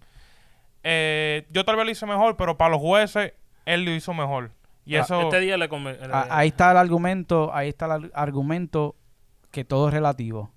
eh, 0.84 1.46
yo 1.50 1.66
tal 1.66 1.76
vez 1.76 1.86
lo 1.86 1.92
hice 1.92 2.06
mejor, 2.06 2.38
pero 2.38 2.58
para 2.58 2.70
los 2.72 2.80
jueces, 2.80 3.34
él 3.66 3.84
lo 3.84 3.92
hizo 3.92 4.14
mejor. 4.14 4.52
Y 4.86 4.96
Ah, 4.98 5.02
eso... 5.02 5.22
este 5.22 5.40
día 5.40 5.58
le 5.58 5.68
conven- 5.68 5.98
le- 6.00 6.14
A- 6.14 6.28
ahí 6.30 6.50
está 6.50 6.70
el 6.72 6.78
argumento, 6.78 7.52
ahí 7.54 7.70
está 7.70 7.86
el 7.88 7.92
ar- 7.92 8.12
argumento 8.14 8.96
que 9.50 9.66
todo 9.66 9.88
es 9.88 9.94
relativo. 9.96 10.52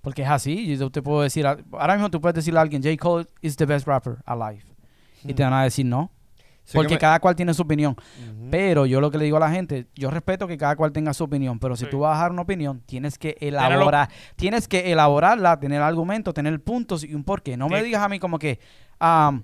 Porque 0.00 0.22
es 0.22 0.28
así, 0.28 0.76
yo 0.76 0.90
te 0.90 1.02
puedo 1.02 1.20
decir, 1.22 1.46
ahora 1.46 1.94
mismo 1.94 2.10
tú 2.10 2.20
puedes 2.20 2.34
decirle 2.34 2.58
a 2.58 2.62
alguien, 2.62 2.82
J. 2.82 2.96
Cole 2.96 3.26
is 3.42 3.56
the 3.56 3.66
best 3.66 3.86
rapper 3.86 4.16
alive. 4.24 4.64
Y 5.24 5.34
te 5.34 5.42
van 5.42 5.52
a 5.52 5.62
decir 5.64 5.84
no. 5.84 6.10
Sí 6.64 6.76
Porque 6.76 6.94
me- 6.94 6.98
cada 7.00 7.18
cual 7.20 7.34
tiene 7.36 7.52
su 7.52 7.62
opinión. 7.62 7.96
Pero 8.50 8.86
yo 8.86 9.00
lo 9.00 9.10
que 9.10 9.18
le 9.18 9.24
digo 9.24 9.36
a 9.36 9.40
la 9.40 9.50
gente, 9.50 9.88
yo 9.94 10.10
respeto 10.10 10.46
que 10.46 10.56
cada 10.56 10.76
cual 10.76 10.92
tenga 10.92 11.12
su 11.12 11.24
opinión, 11.24 11.58
pero 11.58 11.74
si 11.76 11.84
Sí. 11.84 11.90
tú 11.90 12.00
vas 12.00 12.16
a 12.16 12.22
dar 12.22 12.30
una 12.32 12.42
opinión, 12.42 12.80
tienes 12.86 13.18
que 13.18 13.36
elaborar, 13.40 14.08
tienes 14.36 14.68
que 14.68 14.92
elaborarla, 14.92 15.58
tener 15.58 15.82
argumentos, 15.82 16.32
tener 16.32 16.62
puntos 16.62 17.02
y 17.04 17.14
un 17.14 17.24
porqué. 17.24 17.56
No 17.56 17.68
me 17.68 17.82
digas 17.82 18.02
a 18.02 18.08
mí 18.08 18.18
como 18.20 18.38
que 18.38 18.60
um, 19.00 19.42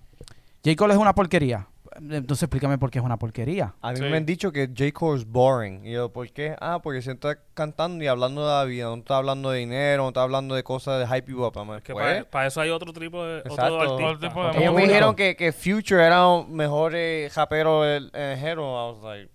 J. 0.65 0.77
Cole 0.77 0.95
es 0.95 1.01
una 1.01 1.15
porquería. 1.15 1.67
Entonces 1.99 2.43
explícame 2.45 2.79
por 2.79 2.91
qué 2.91 2.99
es 2.99 3.05
una 3.05 3.17
porquería. 3.19 3.75
A 3.83 3.91
mí 3.93 3.97
Sí. 3.99 4.03
me 4.05 4.17
han 4.17 4.27
dicho 4.27 4.53
que 4.53 4.67
J. 4.69 4.93
Cole 4.93 5.19
es 5.21 5.27
boring. 5.27 5.87
Y 5.87 5.93
yo, 5.93 6.13
¿por 6.13 6.31
qué? 6.31 6.57
Ah, 6.61 6.81
porque 6.83 7.03
se 7.03 7.13
está 7.13 7.39
cantando 7.55 8.03
y 8.05 8.07
hablando 8.07 8.43
de 8.47 8.53
la 8.53 8.65
vida. 8.65 8.87
No 8.87 8.95
está 8.97 9.17
hablando 9.17 9.51
de 9.51 9.59
dinero, 9.61 10.03
no 10.03 10.09
está 10.09 10.23
hablando 10.23 10.55
de 10.55 10.63
cosas 10.63 10.99
de 11.01 11.15
hype 11.17 11.35
up. 11.35 11.53
I'm 11.57 11.69
like, 11.71 11.83
que 11.83 11.93
"Pues". 11.93 12.05
para, 12.05 12.25
para 12.31 12.47
eso 12.49 12.61
hay 12.61 12.71
otro 12.71 12.93
tipo 12.93 13.25
de 13.25 13.39
otro 13.41 13.53
Exacto. 13.53 13.81
artista. 13.81 14.07
Otro 14.07 14.29
tipo 14.29 14.45
de 14.51 14.59
Ellos 14.59 14.75
me 14.75 14.83
dijeron 14.83 15.15
que, 15.15 15.37
que 15.37 15.53
Future 15.53 16.05
era 16.05 16.27
un 16.29 16.53
mejor 16.55 16.93
eh, 16.95 17.31
rapero 17.35 17.83
del 17.83 18.11
género. 18.13 18.63
I 18.63 18.93
was 18.95 19.03
like, 19.03 19.31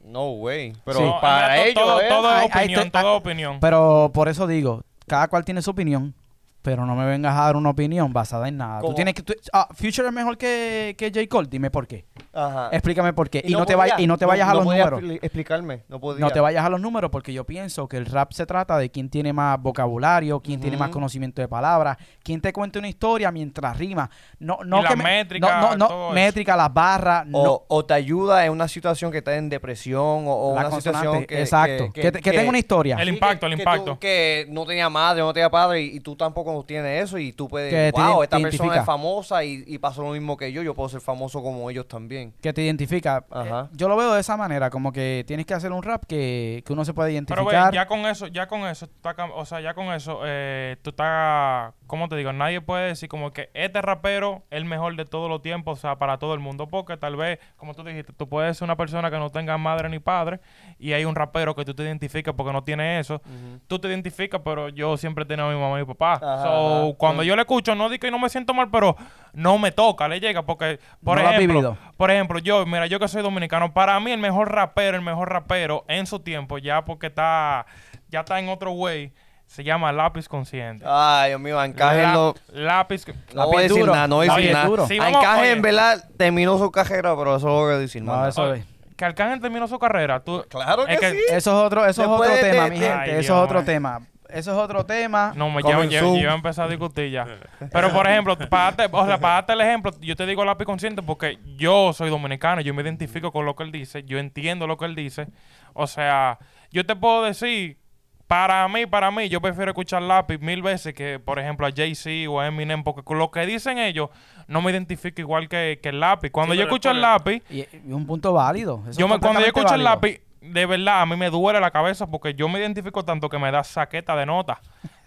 no 0.00 0.30
way. 0.32 0.72
Pero 0.84 0.98
Sí. 0.98 1.04
Para 1.20 1.62
ellos, 1.64 1.74
todo, 1.74 2.00
es 2.00 2.12
opinión, 2.46 2.90
hay- 2.92 3.00
es 3.00 3.04
opinión. 3.04 3.58
Pero 3.60 4.10
por 4.14 4.28
eso 4.28 4.46
digo, 4.46 4.82
cada 5.06 5.28
cual 5.28 5.44
tiene 5.44 5.60
su 5.62 5.70
opinión, 5.70 6.14
pero 6.62 6.84
no 6.84 6.94
me 6.96 7.06
vengas 7.06 7.36
a 7.36 7.42
dar 7.44 7.56
una 7.56 7.70
opinión 7.70 8.12
basada 8.12 8.48
en 8.48 8.56
nada. 8.58 8.80
Tú 8.80 8.92
tienes 8.94 9.14
que 9.14 9.22
tú- 9.22 9.34
ah, 9.52 9.68
Future 9.74 10.08
es 10.08 10.12
mejor 10.12 10.36
que, 10.36 10.94
que 10.98 11.08
J. 11.14 11.26
Cole, 11.28 11.48
dime 11.50 11.70
por 11.70 11.86
qué. 11.86 12.04
Ajá. 12.32 12.68
Explícame 12.72 13.12
por 13.12 13.30
qué. 13.30 13.42
Y, 13.44 13.52
no, 13.52 13.60
te 13.60 13.74
podía, 13.74 13.76
vayas 13.76 14.00
y 14.00 14.06
no 14.06 14.18
te 14.18 14.26
vayas 14.26 14.48
a 14.48 14.54
los 14.54 14.64
podía 14.64 14.84
números. 14.90 15.02
expli- 15.02 15.18
explicarme, 15.22 15.82
no 15.88 15.98
podía. 16.00 16.20
No 16.20 16.30
te 16.30 16.40
vayas 16.40 16.64
a 16.64 16.68
los 16.68 16.80
números 16.80 17.10
porque 17.10 17.32
yo 17.32 17.44
pienso 17.44 17.88
que 17.88 17.96
el 17.96 18.06
rap 18.06 18.32
se 18.32 18.44
trata 18.46 18.76
de 18.76 18.90
quién 18.90 19.08
tiene 19.08 19.32
más 19.32 19.60
vocabulario, 19.60 20.40
quién 20.40 20.60
tiene 20.60 20.76
más 20.76 20.88
Ujú. 20.88 20.94
conocimiento 20.94 21.40
de 21.40 21.48
palabras, 21.48 21.96
quién 22.22 22.40
te 22.40 22.52
cuenta 22.52 22.78
una 22.78 22.88
historia 22.88 23.30
mientras 23.32 23.76
rima. 23.78 24.10
No, 24.38 24.58
no 24.64 24.80
Y 24.80 24.82
la 24.82 24.88
que 24.90 24.96
me- 24.96 25.04
métrica, 25.04 25.60
no, 25.60 25.70
no, 25.70 25.76
no, 25.76 25.88
todo 25.88 26.04
eso. 26.08 26.14
métrica, 26.14 26.56
las 26.56 26.72
barras, 26.74 27.26
no. 27.26 27.38
O, 27.38 27.64
o 27.68 27.84
te 27.84 27.94
ayuda 27.94 28.44
en 28.44 28.52
una 28.52 28.68
situación 28.68 29.10
que 29.10 29.18
está 29.18 29.34
en 29.36 29.48
depresión 29.48 30.26
o, 30.26 30.32
o 30.50 30.54
la 30.54 30.60
una 30.62 30.70
consonante, 30.70 30.98
situación 31.06 31.26
que... 31.26 31.40
exacto. 31.40 31.92
Que, 31.92 32.12
te- 32.12 32.20
que 32.20 32.30
tenga 32.32 32.48
una 32.48 32.58
historia. 32.58 32.96
El 33.00 33.08
impacto, 33.08 33.46
el 33.46 33.54
que 33.54 33.62
impacto. 33.62 33.92
tú- 33.94 33.98
que 33.98 34.46
no 34.50 34.64
tenía 34.66 34.88
madre, 34.90 35.22
no 35.22 35.32
tenía 35.32 35.50
padre 35.50 35.82
y, 35.82 35.96
y 35.96 36.00
tú 36.00 36.14
tampoco 36.16 36.57
tienes 36.64 37.04
eso 37.04 37.18
y 37.18 37.32
tú 37.32 37.48
puedes... 37.48 37.72
Que 37.72 37.90
wow, 37.98 38.22
esta 38.22 38.38
persona 38.38 38.76
es 38.76 38.84
famosa 38.84 39.44
y, 39.44 39.64
y 39.66 39.78
pasó 39.78 40.02
lo 40.02 40.10
mismo 40.10 40.36
que 40.36 40.52
yo, 40.52 40.62
yo 40.62 40.74
puedo 40.74 40.88
ser 40.88 41.00
famoso 41.00 41.42
como 41.42 41.68
ellos 41.70 41.86
también. 41.88 42.32
que 42.40 42.52
te 42.52 42.62
identifica. 42.62 43.24
Ajá. 43.30 43.68
Eh, 43.70 43.76
yo 43.76 43.88
lo 43.88 43.96
veo 43.96 44.12
de 44.14 44.20
esa 44.20 44.36
manera, 44.36 44.70
como 44.70 44.92
que 44.92 45.24
tienes 45.26 45.46
que 45.46 45.54
hacer 45.54 45.72
un 45.72 45.82
rap 45.82 46.04
que, 46.06 46.62
que 46.66 46.72
uno 46.72 46.84
se 46.84 46.94
puede 46.94 47.08
Pero 47.08 47.14
identificar. 47.42 47.70
ve, 47.70 47.74
ya 47.76 47.86
con 47.86 48.00
eso, 48.06 48.26
ya 48.26 48.46
con 48.46 48.60
eso, 48.66 48.86
tú 48.86 48.94
estás 48.96 49.16
cam- 49.16 49.32
o 49.34 49.44
sea, 49.44 49.60
ya 49.60 49.74
con 49.74 49.86
eso, 49.92 50.20
eh, 50.24 50.76
tú 50.82 50.90
estás, 50.90 51.72
¿cómo 51.86 52.08
te 52.08 52.16
digo? 52.16 52.32
Nadie 52.32 52.60
puede 52.60 52.88
decir 52.88 53.08
como 53.08 53.30
que 53.32 53.50
este 53.54 53.80
rapero 53.82 54.42
es 54.50 54.58
el 54.58 54.64
mejor 54.64 54.96
de 54.96 55.04
todos 55.04 55.28
los 55.28 55.42
tiempos, 55.42 55.78
o 55.78 55.80
sea, 55.80 55.96
para 55.96 56.18
todo 56.18 56.34
el 56.34 56.40
mundo, 56.40 56.68
porque 56.68 56.96
tal 56.96 57.16
vez, 57.16 57.38
como 57.56 57.74
tú 57.74 57.82
dijiste, 57.84 58.12
tú 58.12 58.28
puedes 58.28 58.56
ser 58.58 58.64
una 58.66 58.76
persona 58.76 59.10
que 59.10 59.18
no 59.18 59.30
tenga 59.30 59.56
madre 59.58 59.88
ni 59.88 59.98
padre 59.98 60.40
y 60.78 60.92
hay 60.92 61.04
un 61.04 61.14
rapero 61.14 61.54
que 61.54 61.64
tú 61.64 61.74
te 61.74 61.82
identificas 61.82 62.34
porque 62.34 62.52
no 62.52 62.62
tiene 62.64 62.98
eso. 63.00 63.20
Tú 63.66 63.78
te 63.78 63.88
identificas, 63.88 64.40
pero 64.44 64.68
yo 64.68 64.96
siempre 64.96 65.24
he 65.24 65.26
tenido 65.26 65.48
a 65.48 65.52
mi 65.52 65.58
mamá 65.60 65.76
y 65.78 65.82
mi 65.82 65.86
papá. 65.94 66.14
Ajá, 66.14 66.37
So, 66.42 66.84
ajá. 66.88 66.94
cuando 66.98 67.22
Sí. 67.22 67.28
yo 67.28 67.36
le 67.36 67.42
escucho, 67.42 67.74
no 67.74 67.88
digo 67.88 68.00
que 68.00 68.10
no 68.10 68.18
me 68.18 68.28
siento 68.28 68.54
mal, 68.54 68.68
pero 68.70 68.96
no 69.32 69.58
me 69.58 69.72
toca, 69.72 70.08
le 70.08 70.20
llega, 70.20 70.42
porque, 70.42 70.78
por 71.04 71.20
No 71.20 71.30
ejemplo, 71.30 71.76
por 71.96 72.10
ejemplo, 72.10 72.38
yo, 72.38 72.64
mira, 72.66 72.86
yo 72.86 72.98
que 72.98 73.08
soy 73.08 73.22
dominicano, 73.22 73.72
para 73.72 73.98
mí 74.00 74.10
el 74.12 74.20
mejor 74.20 74.52
rapero, 74.52 74.96
el 74.96 75.02
mejor 75.02 75.30
rapero 75.30 75.84
en 75.88 76.06
su 76.06 76.20
tiempo, 76.20 76.58
ya 76.58 76.84
porque 76.84 77.08
está, 77.08 77.66
ya 78.08 78.20
está 78.20 78.38
en 78.38 78.48
otro 78.48 78.72
way, 78.72 79.12
se 79.46 79.64
llama 79.64 79.90
Lápiz 79.92 80.28
Consciente. 80.28 80.84
Ay, 80.86 81.30
Dios 81.30 81.40
mío, 81.40 81.62
Encaje 81.62 82.02
La- 82.02 82.12
lo... 82.12 82.34
Lápiz. 82.52 83.06
No 83.34 83.46
voy 83.46 83.56
a 83.56 83.60
decir 83.62 83.78
duro. 83.80 83.92
nada, 83.94 84.06
no 84.06 84.16
voy 84.16 84.28
a 84.28 84.34
decir 84.36 84.52
nada. 84.52 84.86
Sí, 84.86 84.98
en 85.44 85.62
verdad 85.62 86.04
terminó 86.18 86.58
su 86.58 86.70
carrera, 86.70 87.16
pero 87.16 87.36
eso 87.36 87.46
lo 87.46 87.54
voy 87.54 87.74
a 87.74 87.78
decir. 87.78 88.02
No, 88.02 88.26
eso 88.26 88.52
es. 88.54 88.64
Que 88.96 89.04
Arcángel 89.04 89.40
terminó 89.40 89.68
su 89.68 89.78
carrera. 89.78 90.20
Tú, 90.20 90.44
Claro 90.50 90.84
que, 90.84 90.94
Es 90.94 91.00
que- 91.00 91.10
sí. 91.12 91.18
Eso 91.28 91.34
es 91.36 91.66
otro, 91.66 91.86
eso 91.86 92.02
es 92.02 92.08
otro 92.08 92.28
de- 92.28 92.40
tema, 92.42 92.64
de- 92.64 92.70
mi 92.70 92.78
de- 92.80 92.86
gente. 92.88 93.00
Ay, 93.04 93.10
eso 93.10 93.20
Dios, 93.20 93.38
es 93.38 93.44
otro 93.44 93.58
man. 93.58 93.64
tema. 93.64 94.00
Eso 94.28 94.52
es 94.52 94.58
otro 94.58 94.84
tema. 94.84 95.32
No, 95.34 95.50
me 95.50 95.62
llevan, 95.62 95.90
soon. 95.90 96.18
llevan 96.18 96.32
a 96.32 96.36
empezar 96.36 96.66
a 96.66 96.68
discutir 96.68 97.10
ya. 97.10 97.26
Pero, 97.72 97.92
por 97.92 98.06
ejemplo, 98.06 98.36
para 98.50 98.72
darte, 98.72 98.88
o 98.90 99.06
sea, 99.06 99.18
para 99.18 99.34
darte 99.34 99.52
el 99.54 99.60
ejemplo, 99.62 99.90
yo 100.00 100.16
te 100.16 100.26
digo 100.26 100.44
lápiz 100.44 100.66
consciente 100.66 101.02
porque 101.02 101.38
yo 101.56 101.92
soy 101.92 102.10
dominicano, 102.10 102.60
yo 102.60 102.74
me 102.74 102.82
identifico 102.82 103.32
con 103.32 103.46
lo 103.46 103.56
que 103.56 103.64
él 103.64 103.72
dice, 103.72 104.04
yo 104.04 104.18
entiendo 104.18 104.66
lo 104.66 104.76
que 104.76 104.84
él 104.84 104.94
dice. 104.94 105.28
O 105.72 105.86
sea, 105.86 106.38
yo 106.70 106.84
te 106.84 106.94
puedo 106.94 107.24
decir, 107.24 107.78
para 108.26 108.68
mí, 108.68 108.84
para 108.84 109.10
mí, 109.10 109.30
yo 109.30 109.40
prefiero 109.40 109.70
escuchar 109.70 110.02
lápiz 110.02 110.38
mil 110.38 110.60
veces 110.60 110.92
que, 110.92 111.18
por 111.18 111.38
ejemplo, 111.38 111.66
a 111.66 111.70
Jay-Z 111.74 112.30
o 112.30 112.40
a 112.40 112.46
Eminem, 112.46 112.84
porque 112.84 113.02
con 113.02 113.18
lo 113.18 113.30
que 113.30 113.46
dicen 113.46 113.78
ellos, 113.78 114.10
no 114.46 114.60
me 114.60 114.70
identifico 114.70 115.22
igual 115.22 115.48
que, 115.48 115.80
que 115.82 115.88
el 115.88 116.00
lápiz. 116.00 116.30
Cuando 116.30 116.52
Sí, 116.52 116.58
yo 116.58 116.64
escucho 116.64 116.90
el 116.90 117.00
lápiz, 117.00 117.42
Y, 117.48 117.60
y 117.60 117.92
un 117.92 118.06
punto 118.06 118.34
válido. 118.34 118.82
Eso 118.86 119.00
yo 119.00 119.08
me, 119.08 119.18
cuando 119.18 119.40
yo 119.40 119.46
escucho 119.46 119.74
el 119.74 119.82
lápiz, 119.82 120.20
de 120.40 120.66
verdad, 120.66 121.02
a 121.02 121.06
mí 121.06 121.16
me 121.16 121.30
duele 121.30 121.60
la 121.60 121.70
cabeza 121.70 122.06
porque 122.06 122.34
yo 122.34 122.48
me 122.48 122.58
identifico 122.58 123.04
tanto 123.04 123.28
que 123.28 123.38
me 123.38 123.50
da 123.50 123.64
saqueta 123.64 124.14
de 124.16 124.26
nota. 124.26 124.60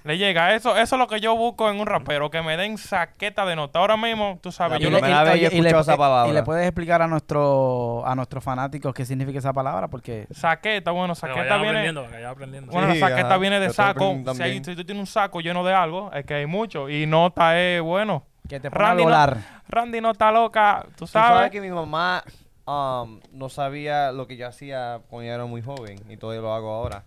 Le 0.04 0.18
llega, 0.18 0.56
eso 0.56 0.76
eso 0.78 0.96
es 0.96 1.00
lo 1.00 1.08
que 1.08 1.20
yo 1.20 1.36
busco 1.38 1.70
en 1.70 1.80
un 1.80 1.86
rapero, 1.86 2.32
que 2.32 2.42
me 2.42 2.58
den 2.58 2.80
saqueta 2.80 3.46
de 3.46 3.56
nota. 3.56 3.78
Ahora 3.78 3.98
mismo, 3.98 4.40
tú 4.42 4.52
sabes, 4.52 4.80
La 4.80 4.80
yo 4.80 4.88
Y 4.88 4.92
no- 4.92 4.98
le- 4.98 5.02
primera 5.04 5.22
y- 5.22 5.26
vez 5.26 5.34
oye, 5.34 5.42
yo 5.44 5.48
he 5.50 5.52
y 5.52 5.62
le- 5.62 5.70
escuchado 5.70 5.82
esa 5.94 5.98
palabra. 5.98 6.30
Y 6.32 6.34
le 6.34 6.42
puedes 6.42 6.66
explicar 6.66 7.04
a 7.04 7.08
nuestro, 7.08 8.04
a 8.06 8.16
nuestros 8.16 8.44
fanáticos 8.44 8.94
qué 8.96 9.06
significa 9.06 9.38
esa 9.38 9.54
palabra, 9.54 9.88
porque 9.90 10.26
saqueta, 10.32 10.90
bueno, 10.90 11.14
Que 11.14 11.20
saqueta 11.20 11.58
viene... 11.58 11.70
aprendiendo, 11.92 12.08
aprendiendo. 12.28 12.72
Bueno, 12.72 12.94
Sí, 12.94 13.00
la 13.00 13.10
saqueta 13.10 13.28
ajá. 13.28 13.38
viene 13.38 13.60
de 13.60 13.70
saco. 13.70 14.18
Si, 14.34 14.42
hay- 14.42 14.64
si 14.64 14.76
tú 14.76 14.84
tienes 14.84 15.00
un 15.02 15.08
saco 15.08 15.40
lleno 15.40 15.64
de 15.64 15.74
algo, 15.76 16.12
es 16.14 16.26
que 16.26 16.34
hay 16.34 16.46
mucho. 16.48 16.90
Y 16.90 17.06
nota 17.06 17.60
es, 17.60 17.80
bueno, 17.84 18.24
que 18.50 18.60
te 18.60 18.72
pone 18.72 18.84
a 18.84 18.88
Randy 18.90 19.06
no-. 19.06 19.44
Randy 19.70 20.02
no 20.02 20.12
está 20.12 20.32
loca, 20.32 20.82
tú 20.98 21.06
Tú 21.06 21.08
sabes 21.08 21.30
sabes. 21.38 21.52
que 21.52 21.62
mi 21.62 21.70
mamá 21.70 22.24
um, 22.66 23.20
no 23.32 23.50
sabía 23.50 24.12
lo 24.12 24.28
que 24.28 24.38
yo 24.38 24.48
hacía 24.48 25.02
cuando 25.10 25.28
yo 25.28 25.34
era 25.34 25.46
muy 25.46 25.62
joven 25.62 26.00
y 26.10 26.18
todavía 26.18 26.42
lo 26.42 26.54
hago 26.54 26.70
ahora. 26.72 27.04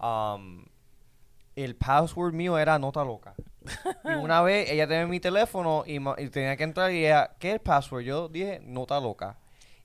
Um, 0.00 0.64
el 1.56 1.76
password 1.76 2.32
mío 2.32 2.58
era 2.58 2.78
nota 2.78 3.04
loca. 3.04 3.34
Y 4.04 4.14
una 4.14 4.42
vez 4.42 4.70
ella 4.70 4.86
tenía 4.86 5.06
mi 5.06 5.20
teléfono 5.20 5.84
y, 5.86 5.96
y 5.96 6.28
tenía 6.28 6.56
que 6.56 6.64
entrar 6.64 6.92
y 6.92 7.06
ella, 7.06 7.30
¿qué 7.38 7.48
es 7.48 7.54
el 7.54 7.60
password? 7.60 8.02
Yo 8.02 8.28
dije 8.28 8.60
nota 8.64 9.00
loca. 9.00 9.36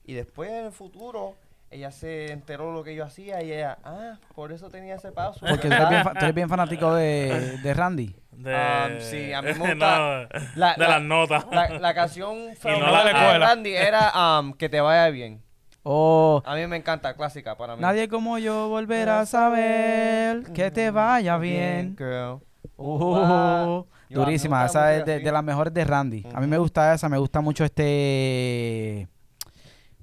Y 0.04 0.14
después 0.14 0.50
en 0.50 0.66
el 0.66 0.72
futuro 0.72 1.36
ella 1.70 1.90
se 1.92 2.32
enteró 2.32 2.68
de 2.68 2.72
lo 2.74 2.82
que 2.84 2.94
yo 2.94 3.04
hacía 3.04 3.42
y 3.42 3.52
ella, 3.52 3.78
ah, 3.84 4.14
por 4.34 4.50
eso 4.52 4.68
tenía 4.70 4.96
ese 4.96 5.12
password. 5.12 5.50
Porque 5.50 5.68
tú 5.68 5.74
eres 5.74 5.88
bien, 5.88 6.02
fa- 6.04 6.12
tú 6.14 6.18
eres 6.24 6.34
bien 6.34 6.48
fanático 6.48 6.94
de, 6.94 7.58
de 7.62 7.74
Randy. 7.74 8.16
De, 8.32 8.54
Um, 8.56 9.00
sí, 9.00 9.32
a 9.34 9.42
mí 9.42 9.48
me 9.52 9.54
no, 9.58 9.64
gusta 9.74 10.28
la- 10.56 10.72
de 10.72 10.78
la- 10.78 10.88
las 10.88 11.02
notas. 11.02 11.46
La, 11.52 11.68
la 11.78 11.94
canción 11.94 12.38
no 12.64 12.90
la 12.90 13.04
de. 13.04 13.38
Randy 13.38 13.74
era 13.74 14.12
um, 14.40 14.52
Que 14.54 14.68
te 14.68 14.80
vaya 14.80 15.08
bien. 15.10 15.42
O 15.82 16.42
A 16.44 16.54
mí 16.56 16.66
me 16.66 16.76
encanta, 16.76 17.14
clásica 17.14 17.56
para 17.56 17.74
mí. 17.76 17.82
nadie 17.82 18.08
como 18.08 18.38
yo 18.38 18.68
volverá 18.68 19.20
a 19.20 19.26
saber 19.26 20.42
que 20.52 20.70
te 20.70 20.90
vaya 20.90 21.36
bien. 21.38 21.96
girl. 21.96 22.40
Uh, 22.76 23.84
Yo, 24.08 24.20
durísima, 24.20 24.64
esa 24.66 24.94
es 24.96 25.04
de, 25.06 25.20
las 25.32 25.44
mejores 25.44 25.72
de 25.72 25.84
Randy. 25.84 26.26
A 26.34 26.40
mí 26.40 26.46
me 26.46 26.56
Ujú. 26.56 26.64
gusta 26.64 26.92
esa, 26.94 27.08
me 27.08 27.18
gusta 27.18 27.40
mucho 27.40 27.64
este... 27.64 29.06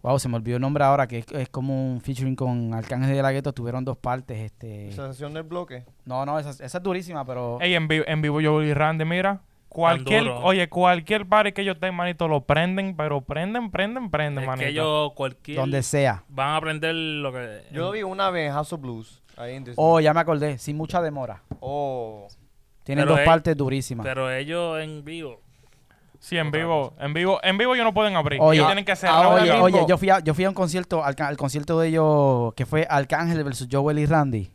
Wow, 0.01 0.19
se 0.19 0.29
me 0.29 0.37
olvidó 0.37 0.57
el 0.57 0.61
nombre 0.61 0.83
ahora, 0.83 1.07
que 1.07 1.19
es, 1.19 1.25
es 1.31 1.49
como 1.49 1.93
un 1.93 2.01
featuring 2.01 2.35
con 2.35 2.73
Arcángel 2.73 3.15
de 3.15 3.21
la 3.21 3.31
Gueto, 3.31 3.51
tuvieron 3.53 3.83
dos 3.83 3.97
partes. 3.97 4.37
este 4.39 4.91
Sensación 4.91 5.33
del 5.33 5.43
bloque. 5.43 5.83
No, 6.05 6.25
no, 6.25 6.39
esa, 6.39 6.51
esa 6.51 6.77
es 6.77 6.83
durísima, 6.83 7.25
pero... 7.25 7.57
Ey, 7.61 7.73
en, 7.75 7.87
vivo, 7.87 8.05
en 8.07 8.21
vivo 8.21 8.39
yo 8.41 8.61
y 8.61 8.73
Randy, 8.73 9.05
mira. 9.05 9.41
Cualquier, 9.69 10.27
oye, 10.29 10.69
cualquier 10.69 11.27
party 11.27 11.51
que 11.51 11.61
ellos 11.61 11.77
tengan, 11.79 11.95
manito, 11.95 12.27
lo 12.27 12.41
prenden, 12.41 12.95
pero 12.95 13.21
prenden, 13.21 13.69
prenden, 13.69 14.09
prenden, 14.09 14.43
es 14.43 14.47
manito. 14.47 14.63
que 14.63 14.69
ellos 14.71 15.11
cualquier... 15.13 15.57
donde 15.57 15.83
sea. 15.83 16.23
Van 16.29 16.49
a 16.49 16.55
aprender 16.55 16.95
lo 16.95 17.31
que... 17.33 17.63
Yo 17.71 17.81
lo 17.81 17.91
vi 17.91 18.01
una 18.03 18.29
vez 18.29 18.47
en 18.47 18.53
House 18.53 18.71
of 18.73 18.81
Blues. 18.81 19.21
Ahí 19.35 19.55
en 19.55 19.65
Disney. 19.65 19.75
Oh, 19.77 19.99
ya 19.99 20.13
me 20.13 20.21
acordé, 20.21 20.57
sin 20.57 20.77
mucha 20.77 21.01
demora. 21.01 21.43
Oh. 21.59 22.27
Tienen 22.83 23.03
Pero 23.03 23.11
dos 23.11 23.19
es- 23.19 23.25
partes 23.25 23.57
durísimas. 23.57 24.05
Pero 24.05 24.31
ellos 24.31 24.79
en 24.79 25.03
vivo... 25.03 25.41
Sí, 26.19 26.37
en 26.37 26.51
vivo, 26.51 26.93
en 26.99 27.13
vivo, 27.13 27.39
en 27.43 27.57
vivo 27.57 27.73
ellos 27.75 27.85
no 27.85 27.93
pueden 27.93 28.15
abrir. 28.15 28.39
Oye, 28.41 28.57
ellos 28.57 28.67
tienen 28.67 28.85
que 28.85 28.95
cerrar. 28.95 29.25
ahora 29.25 29.41
Oye, 29.43 29.51
oye, 29.51 29.85
yo 29.87 29.97
fui 29.97 30.09
a, 30.09 30.19
yo 30.19 30.33
fui 30.33 30.43
a 30.45 30.49
un 30.49 30.55
concierto, 30.55 31.03
al, 31.03 31.15
al 31.19 31.37
concierto 31.37 31.79
de 31.79 31.89
ellos, 31.89 32.53
que 32.55 32.65
fue 32.65 32.85
Arcángel 32.89 33.43
versus 33.43 33.67
Joel 33.71 33.99
y 33.99 34.05
Randy. 34.05 34.51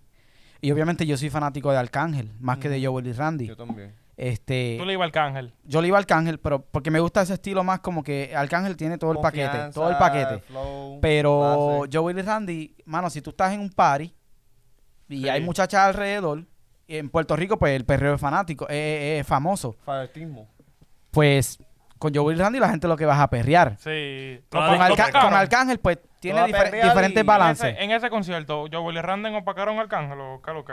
Y 0.61 0.70
obviamente 0.70 1.07
yo 1.07 1.16
soy 1.16 1.31
fanático 1.31 1.70
de 1.72 1.79
Arcángel, 1.79 2.33
más 2.40 2.59
que 2.59 2.68
de 2.68 2.85
Joel 2.85 3.07
y 3.07 3.12
Randy. 3.12 3.46
Yo 3.48 3.57
también. 3.57 3.94
Este, 4.16 4.77
Tú 4.79 4.85
le 4.85 4.92
ibas 4.92 5.07
al 5.07 5.11
cángel. 5.12 5.53
yo 5.64 5.81
le 5.81 5.88
iba 5.88 5.98
Arcángel, 5.98 6.38
pero 6.38 6.62
porque 6.62 6.90
me 6.90 7.01
gusta 7.01 7.22
ese 7.22 7.35
estilo 7.35 7.64
más 7.64 7.81
como 7.81 8.03
que 8.05 8.33
Arcángel 8.37 8.77
tiene 8.77 8.98
todo 8.98 9.12
el 9.12 9.18
paquete, 9.18 9.70
todo 9.72 9.88
el 9.90 9.96
paquete. 9.96 10.38
flow, 10.40 10.98
Pero 11.01 11.79
clase. 11.81 11.98
Joel 11.98 12.18
y 12.18 12.22
Randy, 12.22 12.77
mano, 12.85 13.09
si 13.11 13.22
tú 13.22 13.31
estás 13.31 13.53
en 13.55 13.61
un 13.61 13.70
party 13.70 14.12
y 15.09 15.22
Sí. 15.22 15.29
hay 15.29 15.40
muchachas 15.40 15.81
alrededor, 15.81 16.44
en 16.88 17.09
Puerto 17.09 17.35
Rico, 17.37 17.59
pues 17.59 17.75
el 17.75 17.85
perreo 17.87 18.14
es 18.14 18.20
fanático, 18.20 18.68
es, 18.68 18.75
es- 18.77 19.20
es 19.22 19.27
famoso. 19.27 19.75
Fanatismo. 19.85 20.46
Pues 21.12 21.59
con 21.98 22.12
Joel 22.12 22.37
y 22.37 22.40
Randy 22.40 22.59
la 22.59 22.68
gente 22.70 22.88
lo 22.88 22.96
que 22.96 23.07
vas 23.07 23.20
a 23.20 23.29
perrear. 23.31 23.77
Sí. 23.79 24.40
Con 24.51 24.61
Lo- 24.66 24.96
Con, 25.12 25.35
Arcángel, 25.35 25.79
pues 25.79 25.98
tiene 26.18 26.40
a 26.40 26.46
difer- 26.48 26.83
diferentes 26.83 27.22
y- 27.22 27.27
balances. 27.27 27.64
En 27.68 27.75
ese, 27.77 27.85
en 27.85 27.90
ese 27.92 28.11
concierto, 28.11 28.66
yo 28.66 28.83
Willy 28.83 29.01
Randy 29.01 29.33
opacaron 29.35 29.79
al 29.79 29.88
cángel 29.88 30.18
o 30.20 30.42
qué 30.44 30.53
lo 30.53 30.64
que. 30.64 30.72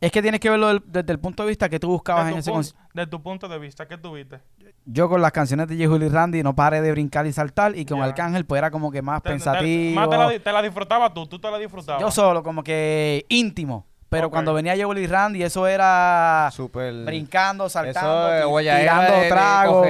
Es 0.00 0.12
que 0.12 0.20
tienes 0.20 0.38
que 0.38 0.50
verlo 0.50 0.68
del- 0.68 0.82
desde 0.86 1.12
el 1.12 1.18
punto 1.18 1.42
de 1.44 1.48
vista 1.48 1.68
que 1.68 1.80
tú 1.80 1.88
buscabas 1.88 2.30
en 2.30 2.38
ese 2.38 2.50
concierto. 2.50 2.88
de 2.92 3.06
tu 3.06 3.22
punto 3.22 3.48
de 3.48 3.58
vista, 3.58 3.88
¿qué 3.88 3.96
tuviste? 3.96 4.38
Yo 4.84 5.08
con 5.08 5.22
las 5.22 5.32
canciones 5.32 5.66
de 5.66 5.76
y 5.76 5.86
Randy 6.08 6.42
no 6.42 6.54
paré 6.54 6.82
de 6.82 6.90
brincar 6.92 7.26
y 7.26 7.32
saltar 7.32 7.76
y 7.76 7.86
con 7.86 7.98
Ya. 7.98 8.04
Arcángel 8.04 8.44
pues 8.44 8.58
era 8.58 8.70
como 8.70 8.92
que 8.92 9.00
más 9.02 9.22
Te- 9.22 9.30
te- 9.30 9.34
pensativo. 9.34 9.94
más 9.94 10.10
te 10.10 10.16
la, 10.18 10.38
te 10.38 10.52
la 10.52 10.62
disfrutabas 10.62 11.14
tú, 11.14 11.26
tú 11.26 11.38
te 11.40 11.50
la 11.50 11.58
disfrutabas. 11.58 12.02
Yo 12.02 12.10
solo, 12.10 12.42
como 12.42 12.62
que 12.62 13.24
íntimo. 13.28 13.86
Pero 14.14 14.30
cuando 14.30 14.54
venía 14.54 14.74
Joel 14.80 14.98
y 14.98 15.06
Randy, 15.06 15.42
eso 15.42 15.66
era 15.66 16.48
Súper. 16.52 17.04
brincando, 17.04 17.68
saltando, 17.68 18.32
Eso 18.32 18.58
es 18.60 18.78
tirando 18.80 19.12
de- 19.12 19.20
de 19.20 19.28
tragos. 19.28 19.86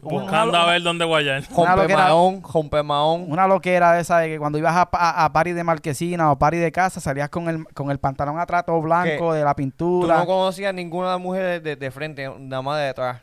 Buscando 0.00 0.50
una- 0.50 0.62
a 0.62 0.66
ver 0.66 0.82
dónde 0.82 1.04
guayar. 1.04 1.42
Rompemaón, 1.54 2.42
rompemaón. 2.42 3.26
Una 3.30 3.46
loquera 3.46 3.92
de 3.92 4.00
esa 4.02 4.18
de 4.18 4.28
que 4.28 4.38
cuando 4.38 4.58
ibas 4.58 4.74
a, 4.76 4.88
a, 4.92 5.24
a 5.24 5.32
party 5.32 5.52
de 5.52 5.64
marquesina 5.64 6.30
o 6.30 6.38
party 6.38 6.58
de 6.58 6.72
casa, 6.72 7.00
salías 7.00 7.28
con 7.28 7.48
el, 7.48 7.64
con 7.74 7.90
el 7.90 7.98
pantalón 7.98 8.38
atrás 8.38 8.64
todo 8.64 8.80
blanco 8.80 9.32
de 9.32 9.44
la 9.44 9.52
Tú 9.52 9.56
pintura. 9.56 10.18
no 10.18 10.26
conocías 10.26 10.72
ninguna 10.74 11.18
mujer 11.18 11.62
de, 11.62 11.76
de 11.76 11.90
frente, 11.90 12.30
nada 12.38 12.62
más 12.62 12.78
de 12.78 12.84
detrás. 12.86 13.18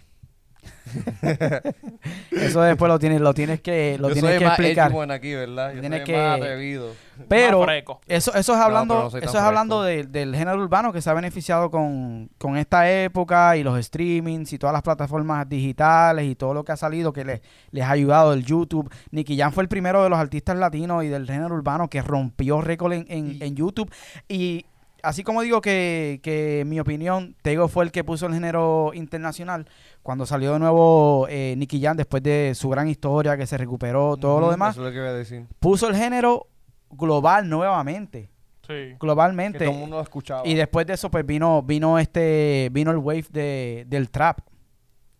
Eso 2.31 2.61
después 2.61 2.89
lo 2.89 2.99
tienes, 2.99 3.21
lo 3.21 3.33
tienes 3.33 3.61
que, 3.61 3.97
lo 3.99 4.09
Yo 4.09 4.13
tienes 4.15 4.31
soy 4.31 4.39
que 4.39 4.45
más 4.45 4.59
explicar. 4.59 5.11
aquí, 5.11 5.33
¿verdad? 5.33 5.73
Yo 5.73 5.81
Tienes 5.81 5.99
soy 5.99 6.05
que- 6.05 6.17
más 6.17 6.37
atrevido. 6.37 6.89
Pero 7.27 7.59
Más 7.59 7.67
fresco. 7.67 8.01
eso, 8.07 8.33
eso 8.33 8.53
es 8.53 8.59
hablando, 8.59 8.95
no 9.11 9.17
eso 9.17 9.17
es 9.29 9.35
hablando 9.35 9.83
de- 9.83 10.03
del 10.05 10.35
género 10.35 10.57
urbano 10.61 10.91
que 10.91 11.01
se 11.01 11.09
ha 11.09 11.13
beneficiado 11.13 11.69
con, 11.69 12.29
con 12.39 12.57
esta 12.57 12.89
época 12.91 13.55
y 13.55 13.63
los 13.63 13.83
streamings 13.85 14.51
y 14.53 14.57
todas 14.57 14.73
las 14.73 14.81
plataformas 14.81 15.47
digitales 15.47 16.25
y 16.25 16.35
todo 16.35 16.53
lo 16.53 16.63
que 16.63 16.71
ha 16.71 16.77
salido 16.77 17.13
que 17.13 17.23
les, 17.23 17.41
les 17.71 17.83
ha 17.83 17.91
ayudado 17.91 18.33
el 18.33 18.43
YouTube. 18.43 18.89
Nicky 19.11 19.37
Jam 19.37 19.51
fue 19.51 19.63
el 19.63 19.69
primero 19.69 20.03
de 20.03 20.09
los 20.09 20.17
artistas 20.19 20.57
latinos 20.57 21.03
y 21.03 21.07
del 21.07 21.27
género 21.27 21.53
urbano 21.55 21.87
que 21.89 22.01
rompió 22.01 22.61
récord 22.61 22.93
en, 22.93 23.05
en- 23.09 23.37
en 23.41 23.55
YouTube. 23.55 23.91
Y 24.27 24.65
así 25.03 25.21
como 25.23 25.41
digo 25.43 25.61
que, 25.61 26.19
que 26.23 26.61
en 26.61 26.69
mi 26.69 26.79
opinión, 26.79 27.35
Tego 27.43 27.67
fue 27.67 27.83
el 27.83 27.91
que 27.91 28.03
puso 28.03 28.25
el 28.25 28.33
género 28.33 28.91
internacional, 28.95 29.67
cuando 30.03 30.25
salió 30.25 30.53
de 30.53 30.59
nuevo 30.59 31.27
eh, 31.29 31.55
Nicky 31.57 31.81
Jam 31.81 31.97
después 31.97 32.21
de 32.21 32.51
su 32.55 32.69
gran 32.69 32.87
historia 32.89 33.35
que 33.37 33.47
se 33.47 33.57
recuperó, 33.57 34.17
todo 34.17 34.39
lo 34.39 34.51
demás, 34.51 34.75
Eso 34.75 34.81
es 34.81 34.85
lo 34.87 34.91
que 34.91 34.97
iba 34.97 35.07
a 35.07 35.13
decir. 35.13 35.45
puso 35.59 35.87
el 35.87 35.95
género 35.95 36.47
global 36.91 37.49
nuevamente 37.49 38.29
Sí. 38.65 38.67
Que 38.67 38.97
globalmente 38.97 39.59
todo 39.59 39.71
el 39.73 39.77
mundo 39.77 39.97
lo 39.97 40.01
escuchaba. 40.03 40.41
y 40.47 40.53
después 40.53 40.85
de 40.87 40.93
eso 40.93 41.11
pues 41.11 41.25
vino 41.25 41.61
vino 41.63 41.99
este 41.99 42.69
vino 42.71 42.91
el 42.91 42.97
wave 42.97 43.25
de, 43.29 43.83
del 43.89 44.09
trap 44.09 44.39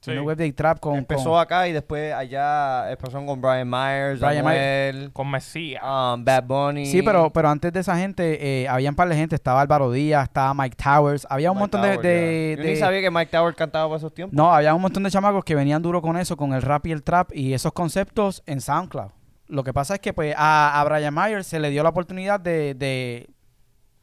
Sí. 0.03 0.11
el 0.11 0.19
wave 0.19 0.35
del 0.35 0.53
trap 0.53 0.79
con, 0.79 0.95
Empezó 0.97 1.31
con- 1.31 1.39
acá 1.39 1.67
y 1.67 1.71
después 1.73 2.13
allá 2.13 2.91
empezaron 2.91 3.25
con 3.25 3.41
Brian 3.41 3.69
Myers, 3.69 4.19
Brian 4.19 4.39
Anuel, 4.45 5.11
Con 5.13 5.31
Mesías. 5.31 5.81
um, 5.81 6.23
Bad 6.25 6.43
Bunny. 6.43 6.85
sí 6.85 7.01
pero 7.01 7.29
pero 7.31 7.49
antes 7.49 7.71
de 7.71 7.79
esa 7.79 7.97
gente 7.97 8.63
eh, 8.63 8.67
había 8.67 8.89
un 8.89 8.95
par 8.95 9.07
de 9.07 9.15
gente 9.15 9.35
estaba 9.35 9.61
Álvaro 9.61 9.91
Díaz 9.91 10.23
estaba 10.25 10.53
Mike 10.53 10.75
Towers 10.75 11.25
había 11.29 11.51
un 11.51 11.57
Mike 11.57 11.61
montón 11.63 11.81
de, 11.83 11.87
Tower, 11.93 12.01
de- 12.01 12.55
ya. 12.57 12.61
Yo 12.63 12.67
ni 12.67 12.73
de- 12.75 12.79
sabía 12.79 13.01
que 13.01 13.11
Mike 13.11 13.31
Tower 13.31 13.55
cantaba 13.55 13.85
para 13.87 13.97
esos 13.97 14.13
tiempos. 14.13 14.35
no 14.35 14.53
había 14.53 14.73
un 14.75 14.81
montón 14.81 15.03
de 15.03 15.09
chamacos 15.11 15.43
que 15.45 15.55
venían 15.55 15.81
duro 15.81 16.01
con 16.01 16.17
eso 16.17 16.35
con 16.35 16.53
el 16.53 16.61
rap 16.61 16.85
y 16.87 16.91
el 16.91 17.01
trap 17.03 17.31
y 17.33 17.53
esos 17.53 17.71
conceptos 17.71 18.43
en 18.45 18.59
SoundCloud 18.61 19.11
lo 19.47 19.63
que 19.63 19.73
pasa 19.73 19.95
es 19.95 19.99
que 19.99 20.13
pues 20.13 20.33
a, 20.37 20.79
a 20.81 20.83
Brian 20.85 21.13
Myers 21.13 21.45
se 21.47 21.59
le 21.59 21.69
dio 21.69 21.83
la 21.83 21.89
oportunidad 21.89 22.39
de, 22.39 22.73
de 22.73 23.29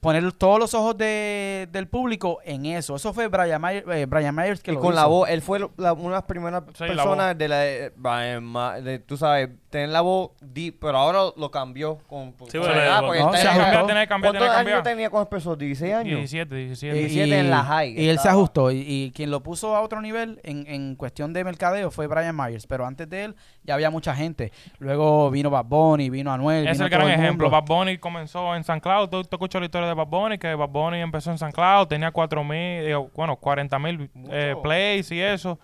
poner 0.01 0.33
todos 0.33 0.59
los 0.59 0.73
ojos 0.75 0.97
de- 0.97 1.69
del 1.71 1.87
público 1.87 2.39
en 2.45 2.65
eso 2.67 2.97
eso 2.97 3.13
fue 3.13 3.29
Brian 3.29 3.61
Myers, 3.61 3.85
eh, 3.93 4.07
Brian 4.07 4.35
Myers 4.35 4.63
que 4.63 4.71
y 4.71 4.75
lo 4.75 4.81
con 4.81 4.95
la 4.95 5.05
voz, 5.07 5.29
él 5.29 5.43
fue 5.43 5.59
la- 5.77 5.93
una 5.93 6.05
de 6.05 6.11
las 6.15 6.23
primeras 6.25 6.63
Sí, 6.75 6.85
la 6.85 6.95
personas 6.95 7.37
de 7.39 7.49
la 7.49 7.67
eh, 7.67 7.93
Brian 7.97 8.43
Ma- 8.43 8.81
de, 8.81 8.99
tú 8.99 9.17
sabes, 9.19 9.51
tener 9.69 9.91
la 9.91 10.01
voz 10.01 10.31
deep, 10.41 10.79
pero 10.81 10.97
ahora 10.99 11.33
lo 11.37 11.51
cambió 11.51 11.99
con, 12.09 12.35
Sí, 12.49 12.59
con 12.59 12.61
bueno, 12.63 12.75
la 12.75 12.85
edad, 12.87 13.01
no, 13.03 13.07
porque 13.09 13.21
se 13.21 13.27
está 13.27 13.41
en- 13.55 13.61
ajustó. 13.61 13.87
Tener 13.87 14.09
cambiar, 14.09 14.33
¿Cuántos 14.33 14.55
tener 14.57 14.73
años 14.75 14.83
tenía 14.83 15.11
cuando 15.11 15.29
empezó? 15.31 15.55
16 15.57 15.95
años. 15.95 16.17
17, 16.17 16.55
17. 16.57 16.97
Y- 16.97 17.01
17 17.01 17.39
en 17.39 17.51
la 17.51 17.63
high, 17.63 17.93
Y 18.01 18.09
él 18.09 18.19
se 18.19 18.29
ajustó. 18.29 18.71
Y, 18.73 18.79
y 18.87 19.13
quien 19.13 19.31
lo 19.31 19.43
puso 19.43 19.77
a 19.77 19.81
otro 19.83 20.01
nivel 20.01 20.41
en, 20.43 20.67
en 20.67 20.97
cuestión 20.97 21.33
de 21.33 21.45
mercadeo 21.45 21.91
fue 21.93 22.07
Brian 22.09 22.35
Myers. 22.35 22.67
Pero 22.67 22.85
antes 22.87 23.09
de 23.09 23.25
él 23.25 23.37
ya 23.63 23.75
había 23.75 23.91
mucha 23.91 24.15
gente. 24.17 24.51
Luego 24.79 25.31
vino 25.31 25.51
Bad 25.51 25.67
Bunny, 25.67 26.11
vino 26.11 26.33
Anuel. 26.33 26.67
Es 26.67 26.73
vino 26.79 26.87
el 26.87 26.91
gran 26.91 27.09
ejemplo. 27.11 27.49
Bad 27.51 27.65
Bunny 27.65 27.99
comenzó 27.99 28.57
en 28.57 28.65
San 28.65 28.81
Cloud. 28.81 29.09
Tú, 29.09 29.23
tú 29.23 29.37
escuchas 29.37 29.61
la 29.61 29.67
historia 29.67 29.90
de 29.91 29.95
Bad 29.95 30.07
Bunny, 30.07 30.39
que 30.39 30.55
Bad 30.55 30.69
Bunny 30.71 30.99
empezó 31.01 31.31
en 31.31 31.39
San 31.39 31.53
Cloud, 31.53 31.87
tenía 31.89 32.11
4 32.11 32.43
mil, 32.45 32.55
eh, 32.57 32.97
bueno, 33.15 33.37
40 33.37 33.79
mil 33.79 34.11
eh, 34.31 34.55
plays 34.63 35.11
y 35.13 35.21
eso. 35.21 35.59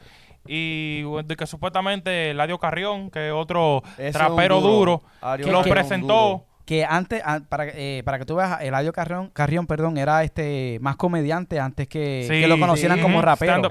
Y 0.49 1.03
de 1.25 1.37
que 1.37 1.47
supuestamente 1.47 2.33
Ladio 2.35 2.59
Carrión, 2.59 3.11
que 3.11 3.33
otro 3.33 3.83
Ese 3.95 4.09
es 4.09 4.13
trapero 4.15 4.61
duro, 4.61 5.03
que 5.37 5.51
lo 5.51 5.63
presentó. 5.63 6.07
duro. 6.07 6.45
Que 6.65 6.85
antes, 6.85 7.23
an- 7.25 7.45
para, 7.49 7.67
eh, 7.69 8.03
para 8.05 8.19
que 8.19 8.25
tú 8.25 8.35
veas, 8.35 8.61
Eladio 8.61 8.93
Carrión, 8.93 9.31
Carrión 9.31 9.69
perdón, 9.69 9.97
era 9.99 10.25
este 10.25 10.79
más 10.81 10.97
comediante 10.97 11.61
antes 11.61 11.87
que, 11.87 12.25
Sí, 12.29 12.41
que 12.41 12.49
lo 12.49 12.59
conocieran 12.59 12.97
sí. 12.99 13.03
como 13.05 13.23
rapero. 13.23 13.63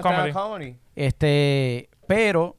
comedy. 0.00 0.32
Este, 0.96 1.88
pero, 2.08 2.56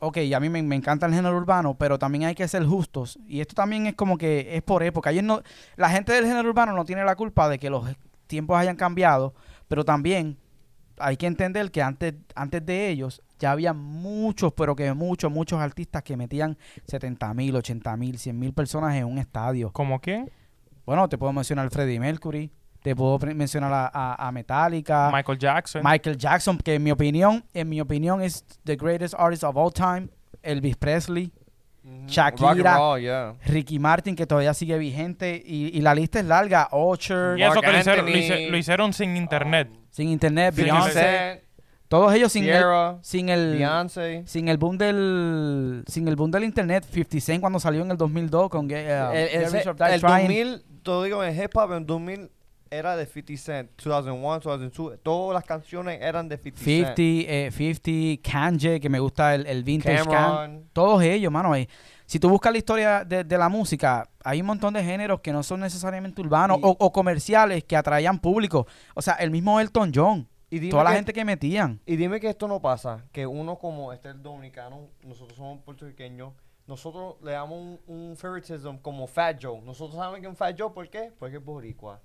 ok, 0.00 0.18
a 0.34 0.40
mí 0.40 0.48
me, 0.48 0.62
me 0.62 0.76
encanta 0.76 1.06
el 1.06 1.14
género 1.14 1.36
urbano, 1.36 1.74
pero 1.74 1.98
también 1.98 2.24
hay 2.24 2.34
que 2.34 2.48
ser 2.48 2.64
justos. 2.64 3.18
Y 3.26 3.40
esto 3.40 3.54
también 3.54 3.86
es 3.86 3.94
como 3.94 4.18
que 4.18 4.56
es 4.56 4.62
por 4.62 4.82
época. 4.82 5.10
Ellos 5.10 5.24
no, 5.24 5.42
la 5.76 5.90
gente 5.90 6.12
del 6.12 6.26
género 6.26 6.48
urbano 6.48 6.72
no 6.72 6.84
tiene 6.84 7.04
la 7.04 7.14
culpa 7.14 7.48
de 7.48 7.58
que 7.58 7.70
los 7.70 7.84
tiempos 8.26 8.56
hayan 8.56 8.76
cambiado, 8.76 9.34
pero 9.68 9.84
también 9.84 10.38
hay 10.98 11.16
que 11.16 11.26
entender 11.26 11.70
que 11.70 11.82
antes, 11.82 12.14
antes 12.34 12.64
de 12.64 12.88
ellos 12.88 13.22
ya 13.38 13.52
había 13.52 13.72
muchos, 13.72 14.52
pero 14.52 14.76
que 14.76 14.92
muchos, 14.92 15.30
muchos 15.30 15.60
artistas 15.60 16.02
que 16.02 16.16
metían 16.16 16.58
70 16.86 17.32
mil, 17.34 17.56
80 17.56 17.96
mil, 17.96 18.18
100 18.18 18.38
mil 18.38 18.52
personas 18.52 18.96
en 18.96 19.06
un 19.06 19.18
estadio. 19.18 19.72
¿Como 19.72 20.00
quién? 20.00 20.30
Bueno, 20.84 21.08
te 21.08 21.18
puedo 21.18 21.32
mencionar 21.32 21.70
Freddie 21.70 22.00
Mercury, 22.00 22.50
te 22.82 22.94
puedo 22.96 23.18
mencionar 23.34 23.72
a, 23.72 23.90
a- 23.92 24.28
a 24.28 24.32
Metallica. 24.32 25.10
Michael 25.12 25.38
Jackson. 25.38 25.82
Michael 25.84 26.16
Jackson, 26.16 26.58
que 26.58 26.74
en 26.74 26.82
mi 26.82 26.90
opinión, 26.90 27.44
en 27.52 27.68
mi 27.68 27.80
opinión 27.80 28.22
es 28.22 28.44
the 28.64 28.76
greatest 28.76 29.14
artist 29.18 29.44
of 29.44 29.56
all 29.56 29.72
time. 29.72 30.08
Elvis 30.42 30.76
Presley. 30.76 31.30
Shakira. 32.06 32.48
Rock 32.48 32.66
and 32.66 32.78
roll, 32.78 33.00
yeah. 33.00 33.34
Ricky 33.46 33.78
Martin, 33.78 34.14
que 34.14 34.26
todavía 34.26 34.52
sigue 34.54 34.78
vigente. 34.78 35.42
Y, 35.44 35.76
y 35.76 35.80
la 35.80 35.94
lista 35.94 36.20
es 36.20 36.26
larga. 36.26 36.68
Usher, 36.72 37.38
y 37.38 37.42
eso 37.42 37.60
que 37.60 37.72
lo 37.72 37.78
hicieron, 37.78 38.50
lo, 38.50 38.56
hicieron 38.56 38.92
sin 38.92 39.16
internet. 39.16 39.70
sin 39.90 40.08
internet, 40.08 40.54
Beyoncé. 40.54 41.44
Todos 41.88 42.14
ellos 42.14 42.30
sin 42.30 42.44
el, 42.44 42.50
Sierra, 42.50 42.98
sin 43.02 43.28
el, 43.30 43.54
Beyoncé. 43.54 44.22
sin 44.24 44.46
el 44.48 44.58
boom 44.58 44.78
del, 44.78 45.82
sin 45.88 46.06
el 46.06 46.14
boom 46.14 46.30
del 46.30 46.44
internet. 46.44 46.84
50 46.88 47.20
Cent 47.20 47.40
cuando 47.40 47.58
salió 47.58 47.82
en 47.82 47.90
el 47.90 47.96
2002 47.96 48.48
con 48.48 48.66
uh, 48.66 48.70
el, 48.70 48.76
el, 48.76 49.28
Get 49.28 49.50
Rich 49.50 49.66
or 49.66 49.76
Die 49.76 49.94
el 49.94 50.00
Trying. 50.00 50.26
2000, 50.28 50.62
todo 50.84 51.02
digo 51.02 51.24
en 51.24 51.34
hip 51.42 51.50
hop, 51.56 51.72
en 51.72 51.86
2000 51.86 52.30
era 52.70 52.96
de 52.96 53.04
50 53.06 53.36
Cent. 53.42 53.70
2001, 53.82 54.40
2002, 54.40 54.98
todas 55.02 55.34
las 55.34 55.44
canciones 55.44 56.00
eran 56.00 56.28
de 56.28 56.36
50, 56.38 56.64
50, 56.64 56.94
Cent. 56.94 56.98
eh, 57.28 57.50
50, 57.52 58.30
Kanye, 58.30 58.80
que 58.80 58.88
me 58.88 59.00
gusta 59.00 59.34
el, 59.34 59.46
el 59.46 59.64
vintage 59.64 60.04
Can. 60.04 60.06
Cameron. 60.10 60.70
Todos 60.72 61.02
ellos, 61.02 61.32
mano. 61.32 61.54
eh, 61.56 61.68
si 62.06 62.18
tú 62.18 62.28
buscas 62.28 62.52
la 62.52 62.58
historia 62.58 63.04
de, 63.04 63.24
de 63.24 63.38
la 63.38 63.48
música, 63.48 64.08
hay 64.24 64.40
un 64.40 64.46
montón 64.48 64.74
de 64.74 64.82
géneros 64.84 65.20
que 65.20 65.32
no 65.32 65.42
son 65.42 65.60
necesariamente 65.60 66.20
urbanos 66.20 66.58
Y- 66.58 66.62
o, 66.64 66.76
o 66.78 66.92
comerciales 66.92 67.64
que 67.64 67.76
atraían 67.76 68.18
público. 68.18 68.66
O 68.94 69.02
sea, 69.02 69.14
el 69.14 69.30
mismo 69.30 69.60
Elton 69.60 69.92
John, 69.94 70.28
Y 70.50 70.58
dime 70.58 70.70
toda 70.72 70.84
la 70.84 70.90
que- 70.90 70.96
gente 70.96 71.12
que 71.12 71.24
metían. 71.24 71.80
Y 71.86 71.96
dime 71.96 72.18
que 72.20 72.28
esto 72.28 72.46
no 72.48 72.60
pasa, 72.60 73.04
que 73.12 73.26
uno 73.26 73.56
como 73.58 73.92
este 73.92 74.10
es 74.10 74.22
dominicano, 74.22 74.88
nosotros 75.04 75.36
somos 75.36 75.60
puertorriqueños, 75.62 76.32
nosotros 76.66 77.16
le 77.24 77.32
damos 77.32 77.58
un, 77.58 77.80
un 77.86 78.16
favoritism 78.16 78.76
como 78.82 79.06
Fat 79.08 79.38
Joe. 79.42 79.60
Nosotros 79.62 79.96
sabemos 79.96 80.20
quién 80.20 80.32
es 80.32 80.38
Fat 80.38 80.54
Joe, 80.58 80.70
¿por 80.70 80.88
qué? 80.88 81.12
Porque 81.18 81.36
es 81.36 81.44
boricua. 81.44 82.00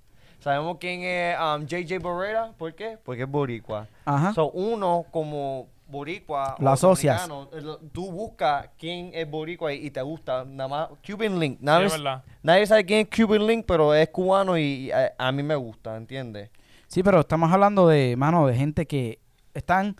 Sabemos 0.45 0.77
quién 0.79 1.01
es 1.01 1.36
um, 1.39 1.65
JJ 1.65 1.97
Barrera, 2.03 2.51
¿por 2.55 2.75
qué? 2.75 2.99
Porque 3.03 3.23
es 3.23 3.27
boricua. 3.27 3.88
Ajá. 4.05 4.31
So, 4.31 4.51
uno 4.51 5.03
como 5.10 5.65
boricua 5.88 6.55
Lo 6.60 6.69
asocias. 6.69 7.27
eh, 7.51 7.62
lo- 7.62 7.79
tú 7.79 8.12
buscas 8.12 8.69
quién 8.77 9.10
es 9.15 9.27
boricua 9.27 9.73
y, 9.73 9.88
y 9.88 9.89
te 9.89 10.03
gusta, 10.03 10.45
nada 10.45 10.67
más 10.67 10.89
Cuban 11.03 11.39
Link. 11.39 11.58
Nadie, 11.62 11.89
Sí, 11.89 11.95
es 11.95 12.03
verdad. 12.03 12.23
nadie 12.43 12.67
sabe 12.67 12.86
quién 12.86 13.08
es 13.12 13.17
Cuban 13.19 13.47
Link, 13.47 13.65
pero 13.67 13.95
es 13.95 14.08
cubano 14.10 14.55
y, 14.55 14.62
y 14.62 14.91
a, 14.91 15.15
a 15.17 15.31
mí 15.31 15.41
me 15.41 15.55
gusta, 15.55 15.97
¿entiendes? 15.97 16.51
Sí, 16.86 17.01
pero 17.01 17.21
estamos 17.21 17.51
hablando 17.51 17.88
de, 17.88 18.15
mano, 18.15 18.45
de 18.45 18.55
gente 18.55 18.86
que 18.86 19.17
están 19.55 19.95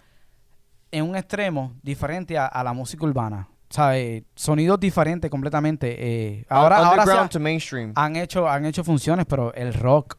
en 0.92 1.10
un 1.10 1.16
extremo 1.16 1.74
diferente 1.82 2.38
a, 2.38 2.46
a 2.46 2.64
la 2.64 2.72
música 2.74 3.04
urbana. 3.04 3.48
¿Sabes? 3.68 4.22
Sonidos 4.36 4.80
diferentes 4.80 5.32
completamente. 5.32 5.96
eh, 5.98 6.46
ahora 6.50 6.78
ahora 6.78 7.04
se 7.04 7.12
ha- 7.14 7.28
to 7.28 7.40
mainstream. 7.40 7.94
han 7.96 8.16
hecho 8.16 8.48
han 8.48 8.64
hecho 8.68 8.84
funciones, 8.84 9.26
pero 9.26 9.52
el 9.56 9.74
rock, 9.74 10.18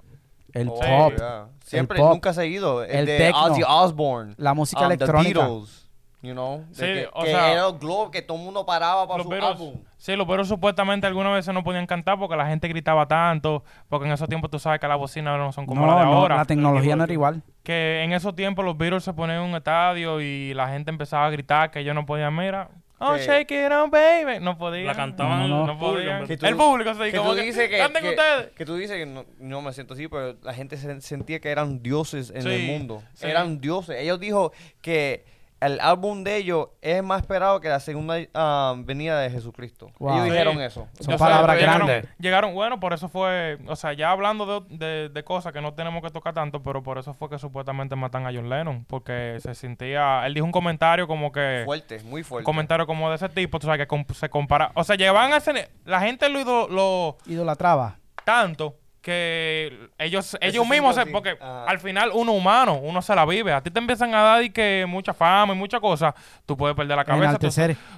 el 0.61 0.69
Oh, 0.69 0.75
pop, 0.81 1.13
yeah. 1.17 1.47
Siempre, 1.65 1.99
pop, 1.99 2.11
nunca 2.13 2.33
seguido. 2.33 2.85
El, 2.85 2.91
el 3.01 3.07
de 3.07 3.19
techno, 3.19 3.45
Ozzy 3.45 3.63
Osbourne. 3.67 4.35
la 4.39 4.55
música 4.55 4.81
um, 4.83 4.87
electrónica. 4.87 5.41
The 5.41 5.47
Beatles. 5.47 5.83
You 6.23 6.33
know? 6.33 6.65
Sí, 6.73 6.81
que, 6.81 7.09
o 7.13 7.23
que 7.23 7.31
sea, 7.31 7.53
era 7.53 7.69
el 7.69 7.79
globo 7.79 8.11
que 8.11 8.21
todo 8.23 8.37
el 8.39 8.43
mundo 8.45 8.67
paraba 8.67 9.07
para 9.07 9.19
Los 9.19 9.25
su 9.27 9.31
Beatles, 9.31 9.51
álbum. 9.53 9.75
sí, 9.97 10.17
los 10.17 10.27
Beatles 10.27 10.49
supuestamente 10.49 11.07
algunas 11.07 11.33
veces 11.35 11.55
no 11.55 11.63
podían 11.63 11.87
cantar 11.87 12.19
porque 12.19 12.35
la 12.35 12.47
gente 12.47 12.67
gritaba 12.67 13.07
tanto, 13.07 13.63
porque 13.89 14.07
en 14.07 14.13
esos 14.13 14.29
tiempos 14.29 14.51
tú 14.51 14.59
sabes 14.59 14.81
que 14.81 14.89
las 14.89 14.99
bocinas 14.99 15.39
no 15.39 15.53
son 15.53 15.67
como 15.67 15.83
No, 15.83 15.93
las 15.93 16.01
de 16.01 16.05
no, 16.07 16.13
ahora. 16.15 16.37
la 16.37 16.45
tecnología 16.45 16.97
no 16.97 17.05
era 17.05 17.13
igual. 17.13 17.43
Que 17.63 18.03
en 18.03 18.13
esos 18.13 18.35
tiempos 18.35 18.65
los 18.65 18.77
Beatles 18.77 19.05
se 19.05 19.13
ponían 19.13 19.39
en 19.43 19.51
un 19.51 19.57
estadio 19.57 20.21
y 20.21 20.53
la 20.55 20.69
gente 20.69 20.91
empezaba 20.91 21.27
a 21.27 21.31
gritar 21.31 21.71
que 21.71 21.81
ellos 21.81 21.95
no 21.95 22.07
podían, 22.07 22.35
mira, 22.35 22.71
oh, 22.99 23.15
Que- 23.15 23.23
shake 23.25 23.51
it 23.67 23.73
on, 23.73 23.91
baby. 23.91 24.39
No 24.41 24.57
podían. 24.59 24.87
La 24.87 24.95
cantaban 24.95 25.49
No, 25.49 25.65
tú- 25.67 25.73
el 25.73 26.57
público 26.57 26.95
se 26.95 27.11
tú 27.13 27.35
que, 27.35 27.43
dices 27.43 27.69
que, 27.69 27.77
que- 28.01 28.09
ustedes. 28.11 28.53
que 28.57 28.65
tú 28.65 28.77
dices 28.77 28.97
que 28.97 29.07
no, 29.07 29.25
no 29.39 29.63
me 29.63 29.73
siento 29.73 29.95
así, 29.95 30.09
pero 30.09 30.37
la 30.43 30.55
gente 30.55 30.77
se- 30.77 31.01
sentía 31.01 31.41
que 31.41 31.51
eran 31.51 31.83
dioses 31.83 32.31
en 32.35 32.43
Sí, 32.43 32.49
el 32.49 32.63
mundo. 32.67 33.03
sí. 33.15 33.27
Eran 33.27 33.61
dioses. 33.61 33.97
Ellos 34.01 34.19
dijo 34.21 34.53
que 34.81 35.25
el 35.61 35.81
álbum 35.81 36.23
de 36.23 36.37
ellos 36.37 36.69
es 36.83 37.03
más 37.03 37.23
esperado 37.23 37.61
que 37.61 37.69
la 37.69 37.81
segunda 37.81 38.17
um, 38.17 38.85
venida 38.85 39.19
de 39.21 39.31
Jesucristo. 39.31 39.91
Wow. 39.99 40.11
Ellos 40.13 40.25
Sí. 40.25 40.31
dijeron 40.33 40.61
eso. 40.61 40.87
Son 41.01 41.13
Yo 41.13 41.13
sé, 41.13 41.19
palabras 41.19 41.57
llegaron- 41.59 41.87
grandes. 41.87 42.11
Llegaron, 42.19 42.55
bueno, 42.55 42.79
por 42.79 42.93
eso 42.93 43.09
fue, 43.09 43.59
o 43.67 43.75
sea, 43.75 43.93
ya 43.95 44.11
hablando 44.11 44.61
de, 44.61 44.77
de- 44.77 45.09
de 45.09 45.25
cosas 45.25 45.53
que 45.53 45.61
no 45.63 45.73
tenemos 45.75 46.03
que 46.03 46.11
tocar 46.11 46.35
tanto, 46.35 46.63
pero 46.63 46.83
por 46.83 46.99
eso 46.99 47.15
fue 47.15 47.31
que 47.31 47.39
supuestamente 47.39 47.97
matan 47.97 48.27
a 48.27 48.33
John 48.35 48.51
Lennon, 48.51 48.85
porque 48.87 49.39
se 49.41 49.55
sentía, 49.55 50.27
él 50.27 50.35
dijo 50.35 50.45
un 50.45 50.53
comentario 50.53 51.07
como 51.09 51.33
que, 51.33 51.63
Fuerte, 51.65 52.01
muy 52.05 52.21
un 52.21 52.25
fuerte. 52.27 52.45
comentario 52.45 52.87
como 52.87 53.09
de 53.09 53.17
ese 53.17 53.29
tipo, 53.31 53.59
tú 53.59 53.67
sabes, 53.67 53.87
que 53.87 53.89
comp- 53.89 54.13
se 54.13 54.29
compara, 54.29 54.73
o 54.75 54.85
sea, 54.85 54.97
llevan 54.97 55.33
a 55.33 55.39
ese, 55.39 55.71
la 55.85 56.01
gente 56.01 56.29
lo, 56.29 56.69
lo 56.69 57.17
Idolatraba. 57.27 57.97
tanto 58.25 58.77
que 59.07 59.89
ellos 59.99 60.35
Ese 60.35 60.39
ellos 60.47 60.69
mismos, 60.69 60.97
se- 60.97 61.07
porque 61.07 61.37
Ajá. 61.41 61.65
al 61.65 61.79
final 61.79 62.11
uno 62.13 62.33
humano, 62.33 62.75
uno 62.75 63.01
se 63.03 63.15
la 63.15 63.25
vive. 63.25 63.53
A 63.53 63.63
ti 63.63 63.71
te 63.71 63.79
empiezan 63.79 64.13
a 64.15 64.21
dar 64.23 64.43
y 64.43 64.51
que 64.51 64.85
mucha 64.89 65.15
fama 65.15 65.55
y 65.55 65.57
muchas 65.57 65.81
cosas, 65.81 66.13
tú 66.45 66.57
puedes 66.57 66.77
perder 66.77 66.97
la 66.97 67.05
cabeza. 67.05 67.39
Tú, 67.39 67.49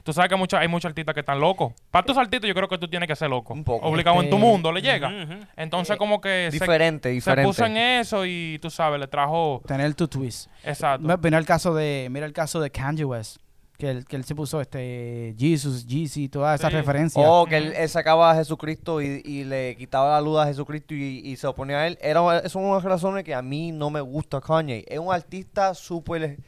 tú 0.04 0.12
sabes 0.12 0.28
que 0.28 0.36
mucha- 0.36 0.58
hay 0.58 0.68
muchos 0.68 0.88
artistas 0.90 1.14
que 1.14 1.20
están 1.20 1.40
locos. 1.40 1.72
Para 1.90 2.04
tus 2.04 2.16
artistas 2.18 2.46
yo 2.46 2.54
creo 2.54 2.68
que 2.68 2.78
tú 2.78 2.88
tienes 2.88 3.08
que 3.08 3.16
ser 3.16 3.30
loco. 3.30 3.54
Un 3.54 3.64
poco. 3.64 3.86
Obligado 3.88 4.20
en 4.22 4.28
tu 4.30 4.36
Este, 4.36 4.46
mundo, 4.46 4.70
le 4.70 4.82
llega. 4.82 5.10
Entonces 5.56 5.94
Eh, 5.96 5.98
como 5.98 6.20
que 6.20 6.48
se, 6.50 6.58
Diferente, 6.58 7.08
se 7.08 7.14
diferente. 7.14 7.48
puso 7.48 7.64
en 7.64 7.76
eso 7.78 8.24
y 8.26 8.58
tú 8.60 8.70
sabes, 8.70 9.00
le 9.00 9.08
trajo... 9.08 9.62
Tener 9.66 9.94
tu 9.94 10.06
twist. 10.08 10.48
Exacto. 10.62 11.02
Mira 11.02 11.16
mira 11.16 11.38
el 11.38 11.46
caso 11.46 11.74
de, 11.74 12.08
mira 12.10 12.26
el 12.26 12.32
caso 12.32 12.60
de 12.60 12.70
Kanye 12.70 13.04
West. 13.04 13.38
Que 13.78 13.90
él, 13.90 14.04
que 14.06 14.16
él 14.16 14.24
se 14.24 14.34
puso 14.34 14.60
este 14.60 15.36
Jesus, 15.38 15.86
Jeezy, 15.86 16.28
todas 16.28 16.58
esas 16.58 16.70
Sí. 16.72 16.76
referencias. 16.76 17.24
Oh, 17.28 17.46
que 17.46 17.56
él, 17.58 17.72
él 17.76 17.88
sacaba 17.88 18.32
a 18.32 18.34
Jesucristo 18.34 19.00
y, 19.00 19.22
y 19.24 19.44
le 19.44 19.76
quitaba 19.76 20.10
la 20.10 20.20
luz 20.20 20.38
a 20.40 20.46
Jesucristo 20.46 20.94
y, 20.94 21.20
y 21.24 21.36
se 21.36 21.46
oponía 21.46 21.78
a 21.78 21.86
él. 21.86 21.96
Era, 22.00 22.48
son 22.48 22.64
unas 22.64 22.82
razones 22.82 23.22
que 23.22 23.34
a 23.34 23.40
mí 23.40 23.70
no 23.70 23.88
me 23.88 24.00
gusta 24.00 24.40
Kanye. 24.40 24.84
Es 24.88 24.98
un 24.98 25.12
artista 25.12 25.74
súper... 25.74 26.38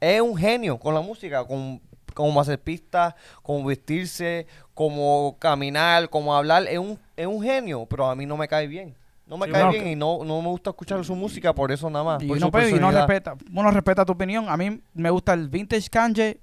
Es 0.00 0.20
un 0.20 0.36
genio 0.36 0.78
con 0.78 0.94
la 0.94 1.00
música, 1.00 1.44
con 1.44 1.80
como 2.14 2.40
hacer 2.40 2.60
pistas, 2.60 3.14
como 3.42 3.64
vestirse, 3.64 4.46
como 4.74 5.36
caminar, 5.40 6.08
como 6.08 6.34
hablar. 6.34 6.64
Es 6.68 6.78
un, 6.78 6.96
es 7.16 7.26
un 7.26 7.42
genio, 7.42 7.86
pero 7.86 8.06
a 8.08 8.14
mí 8.14 8.24
no 8.24 8.36
me 8.36 8.46
cae 8.48 8.66
bien. 8.68 8.94
No 9.26 9.36
me 9.36 9.46
Sí, 9.46 9.52
cae 9.52 9.64
no, 9.64 9.70
bien 9.72 9.86
y 9.88 9.96
no, 9.96 10.20
no 10.24 10.40
me 10.42 10.48
gusta 10.48 10.70
escuchar 10.70 11.04
su 11.04 11.14
música 11.16 11.52
por 11.52 11.70
eso 11.72 11.90
nada 11.90 12.04
más. 12.04 12.22
y 12.22 12.26
por 12.28 12.38
su 12.40 12.50
pues, 12.50 12.68
y 12.68 12.70
personalidad. 12.70 13.06
respeta, 13.06 13.36
uno 13.52 13.70
respeta 13.72 14.04
tu 14.04 14.12
opinión. 14.12 14.48
A 14.48 14.56
mí 14.56 14.80
me 14.94 15.10
gusta 15.10 15.32
el 15.34 15.48
vintage 15.48 15.88
Kanye 15.90 16.38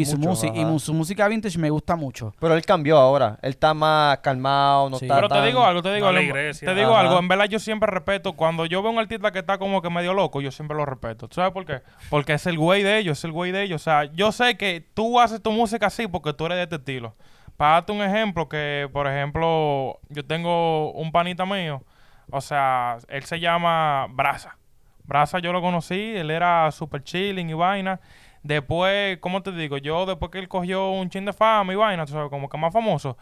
y 0.00 0.04
su 0.04 0.18
música. 0.18 0.54
Y 0.56 0.78
su 0.78 0.92
música 0.94 1.26
vintage 1.28 1.58
me 1.58 1.70
gusta 1.70 1.96
mucho. 1.96 2.34
Pero 2.38 2.54
él 2.54 2.64
cambió 2.64 2.98
ahora. 2.98 3.38
Él 3.42 3.50
está 3.50 3.74
más 3.74 4.18
calmado, 4.18 4.90
no 4.90 4.98
Sí. 4.98 5.04
está 5.06 5.16
Pero 5.16 5.28
te 5.28 5.34
tan- 5.34 5.46
digo 5.46 5.64
algo, 5.64 5.82
te 5.82 5.94
digo 5.94 6.06
algo. 6.08 6.20
iglesia. 6.20 6.68
Te 6.68 6.74
digo 6.74 6.92
Ajá. 6.92 7.00
algo, 7.00 7.18
en 7.18 7.28
verdad 7.28 7.46
yo 7.46 7.58
siempre 7.58 7.90
respeto, 7.90 8.34
cuando 8.34 8.66
yo 8.66 8.82
veo 8.82 8.92
un 8.92 8.98
artista 8.98 9.32
que 9.32 9.38
está 9.40 9.58
como 9.58 9.80
que 9.82 9.90
medio 9.90 10.14
loco, 10.14 10.40
yo 10.40 10.50
siempre 10.50 10.76
lo 10.76 10.84
respeto. 10.86 11.28
¿Tú 11.28 11.34
sabes 11.36 11.52
por 11.52 11.64
qué? 11.64 11.80
Porque 12.10 12.34
es 12.34 12.46
el 12.46 12.58
güey 12.58 12.82
de 12.82 12.98
ellos, 12.98 13.18
es 13.18 13.24
el 13.24 13.32
güey 13.32 13.52
de 13.52 13.62
ellos. 13.62 13.80
O 13.82 13.84
sea, 13.84 14.04
yo 14.12 14.32
sé 14.32 14.56
que 14.56 14.84
tú 14.94 15.18
haces 15.20 15.42
tu 15.42 15.50
música 15.52 15.86
así 15.86 16.06
porque 16.06 16.32
tú 16.32 16.46
eres 16.46 16.56
de 16.58 16.62
este 16.64 16.76
estilo. 16.76 17.14
Para 17.56 17.72
darte 17.72 17.92
un 17.92 18.02
ejemplo, 18.02 18.48
que 18.48 18.88
por 18.92 19.06
ejemplo, 19.06 19.98
yo 20.10 20.24
tengo 20.26 20.92
un 20.92 21.10
panita 21.10 21.46
mío, 21.46 21.82
o 22.30 22.40
sea, 22.42 22.98
él 23.08 23.22
se 23.24 23.40
llama 23.40 24.06
Brasa. 24.10 24.58
Brasa 25.04 25.38
yo 25.38 25.52
lo 25.52 25.60
conocí, 25.62 26.16
él 26.16 26.30
era 26.30 26.70
super 26.72 27.02
chilling 27.02 27.48
y 27.48 27.54
vaina. 27.54 28.00
Después, 28.46 29.18
¿cómo 29.18 29.42
te 29.42 29.50
digo? 29.50 29.76
Yo, 29.78 30.06
después 30.06 30.30
que 30.30 30.38
él 30.38 30.48
cogió 30.48 30.90
un 30.90 31.10
chin 31.10 31.24
de 31.24 31.32
fama 31.32 31.72
y 31.72 31.76
vaina, 31.76 32.06
sabes, 32.06 32.30
como 32.30 32.48
que 32.48 32.56
más 32.56 32.72
famoso, 32.72 33.18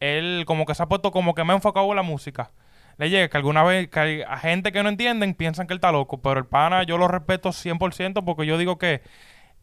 él 0.00 0.42
como 0.48 0.66
que 0.66 0.74
se 0.74 0.82
ha 0.82 0.86
puesto 0.86 1.12
como 1.12 1.32
que 1.34 1.44
me 1.44 1.52
ha 1.52 1.56
enfocado 1.56 1.88
en 1.90 1.96
la 1.96 2.02
música. 2.02 2.50
Le 2.96 3.08
llega 3.08 3.28
que 3.28 3.36
alguna 3.36 3.62
vez, 3.62 3.88
que 3.88 4.00
hay 4.00 4.22
a 4.22 4.36
gente 4.36 4.72
que 4.72 4.82
no 4.82 4.88
entienden 4.88 5.34
piensan 5.34 5.68
que 5.68 5.74
él 5.74 5.78
está 5.78 5.92
loco, 5.92 6.20
pero 6.20 6.40
el 6.40 6.46
pana 6.46 6.82
yo 6.82 6.98
lo 6.98 7.06
respeto 7.06 7.50
100% 7.50 8.24
porque 8.24 8.46
yo 8.46 8.58
digo 8.58 8.76
que 8.78 9.02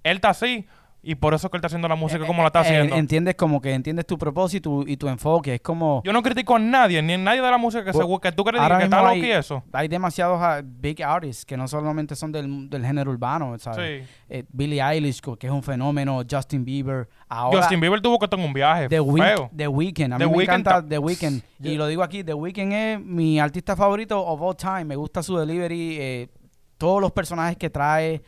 él 0.03 0.15
está 0.15 0.29
así 0.29 0.65
y 1.03 1.15
por 1.15 1.33
eso 1.33 1.47
es 1.47 1.51
que 1.51 1.57
él 1.57 1.59
está 1.59 1.67
haciendo 1.67 1.87
la 1.87 1.95
música 1.95 2.25
como 2.27 2.41
la 2.43 2.47
está 2.47 2.59
Eh, 2.59 2.63
haciendo. 2.63 2.95
entiendes 2.95 3.33
como 3.35 3.59
que 3.59 3.73
entiendes 3.73 4.05
tu 4.05 4.17
propósito 4.19 4.83
y 4.85 4.97
tu 4.97 5.07
enfoque. 5.07 5.55
Es 5.55 5.61
como... 5.61 6.01
Yo 6.05 6.13
no 6.13 6.21
critico 6.21 6.55
a 6.55 6.59
nadie, 6.59 7.01
ni 7.01 7.13
a 7.13 7.17
nadie 7.17 7.41
de 7.41 7.49
la 7.49 7.57
música 7.57 7.83
que, 7.83 7.91
se, 7.93 7.99
Bu- 8.03 8.19
que 8.19 8.31
tú 8.31 8.43
crees 8.43 8.61
que 8.67 8.83
está 8.83 9.01
loco 9.01 9.15
y 9.15 9.31
eso. 9.31 9.63
Hay 9.73 9.87
demasiados 9.87 10.39
ah, 10.41 10.61
big 10.63 11.01
artists 11.01 11.43
que 11.43 11.57
no 11.57 11.67
solamente 11.67 12.15
son 12.15 12.31
del, 12.31 12.69
del 12.69 12.85
género 12.85 13.09
urbano, 13.11 13.57
¿sabes? 13.57 14.03
Sí. 14.03 14.09
Eh, 14.29 14.43
Billie 14.51 14.79
Eilish, 14.81 15.21
que 15.39 15.47
es 15.47 15.51
un 15.51 15.63
fenómeno, 15.63 16.21
Justin 16.29 16.63
Bieber. 16.63 17.09
Ahora, 17.27 17.61
Justin 17.61 17.79
Bieber 17.79 17.99
tuvo 17.99 18.19
que 18.19 18.25
estar 18.25 18.39
en 18.39 18.45
un 18.45 18.53
viaje 18.53 18.83
The, 18.87 18.97
feo. 18.97 19.03
Week- 19.05 19.49
The 19.57 19.67
Weeknd. 19.67 20.13
A 20.13 20.17
mí 20.19 20.23
The 20.25 20.29
me 20.29 20.35
Weeknd 20.37 20.49
encanta 20.53 20.81
ta- 20.83 20.87
The 20.87 20.97
Weeknd. 20.99 21.41
Y 21.63 21.75
lo 21.77 21.87
digo 21.87 22.03
aquí, 22.03 22.23
The 22.23 22.35
Weeknd 22.35 22.73
es 22.73 22.99
mi 22.99 23.39
artista 23.39 23.75
favorito 23.75 24.23
of 24.23 24.39
all 24.41 24.55
time. 24.55 24.85
Me 24.85 24.95
gusta 24.95 25.23
su 25.23 25.35
delivery, 25.35 25.97
eh, 25.99 26.29
todos 26.77 27.01
los 27.01 27.11
personajes 27.11 27.57
que 27.57 27.69
trae. 27.71 28.21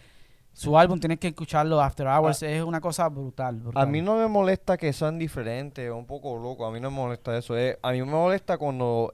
Su 0.53 0.77
álbum 0.77 0.99
tienes 0.99 1.19
que 1.19 1.29
escucharlo 1.29 1.81
After 1.81 2.07
Hours. 2.07 2.43
es 2.43 2.63
una 2.63 2.79
cosa 2.79 3.09
brutal, 3.09 3.55
brutal. 3.59 3.83
A 3.83 3.85
mí 3.85 4.01
no 4.01 4.15
me 4.15 4.27
molesta 4.27 4.77
que 4.77 4.93
sean 4.93 5.17
diferentes, 5.17 5.91
un 5.91 6.05
poco 6.05 6.37
loco. 6.37 6.65
A 6.65 6.71
mí 6.71 6.79
no 6.79 6.91
me 6.91 6.97
molesta 6.97 7.37
eso. 7.37 7.55
A 7.81 7.91
mí 7.91 7.99
me 7.99 8.05
molesta 8.05 8.57
cuando 8.57 9.13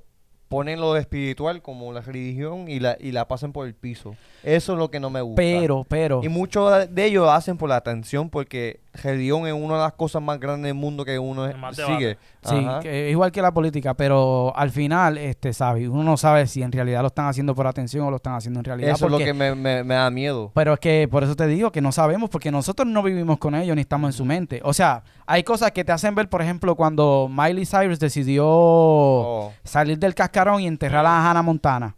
ponen 0.49 0.81
lo 0.81 0.97
espiritual 0.97 1.61
como 1.61 1.93
la 1.93 2.01
religión 2.01 2.67
y 2.67 2.79
la, 2.79 2.97
y 2.99 3.11
la 3.11 3.27
pasan 3.27 3.53
por 3.53 3.67
el 3.67 3.75
piso. 3.75 4.15
Eso 4.43 4.73
es 4.73 4.79
lo 4.79 4.89
que 4.91 4.99
no 4.99 5.09
me 5.09 5.21
gusta. 5.21 5.37
Pero, 5.37 5.85
pero... 5.87 6.21
Y 6.23 6.29
muchos 6.29 6.93
de 6.93 7.05
ellos 7.05 7.29
hacen 7.29 7.57
por 7.57 7.69
la 7.69 7.77
atención 7.77 8.29
porque 8.29 8.81
religión 8.93 9.45
es 9.47 9.53
una 9.53 9.75
de 9.75 9.79
las 9.81 9.93
cosas 9.93 10.21
más 10.21 10.39
grandes 10.39 10.69
del 10.69 10.73
mundo 10.73 11.05
que 11.05 11.19
uno 11.19 11.45
Es 11.45 11.55
sigue. 11.75 12.17
Sí, 12.43 12.67
que 12.81 13.07
es 13.07 13.11
igual 13.11 13.31
que 13.31 13.41
la 13.41 13.51
política, 13.53 13.93
pero 13.93 14.51
al 14.55 14.71
final, 14.71 15.17
este, 15.17 15.53
¿sabes? 15.53 15.87
Uno 15.87 16.03
no 16.03 16.17
sabe 16.17 16.47
si 16.47 16.63
en 16.63 16.71
realidad 16.71 17.01
lo 17.01 17.07
están 17.07 17.27
haciendo 17.27 17.53
por 17.53 17.67
atención 17.67 18.05
o 18.05 18.09
lo 18.09 18.15
están 18.17 18.33
haciendo 18.35 18.59
en 18.61 18.63
realidad. 18.65 18.91
Eso 18.91 19.05
es 19.05 19.11
lo 19.11 19.17
que 19.17 19.33
me, 19.33 19.53
me- 19.55 19.83
me 19.83 19.93
da 19.95 20.09
miedo. 20.09 20.51
Pero 20.55 20.73
es 20.73 20.79
que 20.79 21.07
por 21.09 21.23
eso 21.23 21.35
te 21.35 21.47
digo 21.47 21.71
que 21.71 21.81
no 21.81 21.91
sabemos, 21.91 22.29
porque 22.29 22.51
nosotros 22.51 22.87
no 22.87 23.03
vivimos 23.03 23.37
con 23.37 23.55
ellos 23.55 23.75
ni 23.75 23.81
estamos 23.81 24.09
en 24.09 24.13
su 24.13 24.25
mente. 24.25 24.61
O 24.63 24.73
sea, 24.73 25.03
hay 25.25 25.43
cosas 25.43 25.71
que 25.71 25.83
te 25.83 25.91
hacen 25.91 26.15
ver, 26.15 26.29
por 26.29 26.41
ejemplo, 26.41 26.75
cuando 26.75 27.27
Miley 27.29 27.65
Cyrus 27.65 27.99
decidió 27.99 28.45
Oh. 28.47 29.51
salir 29.63 29.99
del 29.99 30.15
cascarón 30.15 30.61
y 30.61 30.67
enterrar 30.67 31.05
a 31.05 31.29
Hannah 31.29 31.41
Montana. 31.41 31.95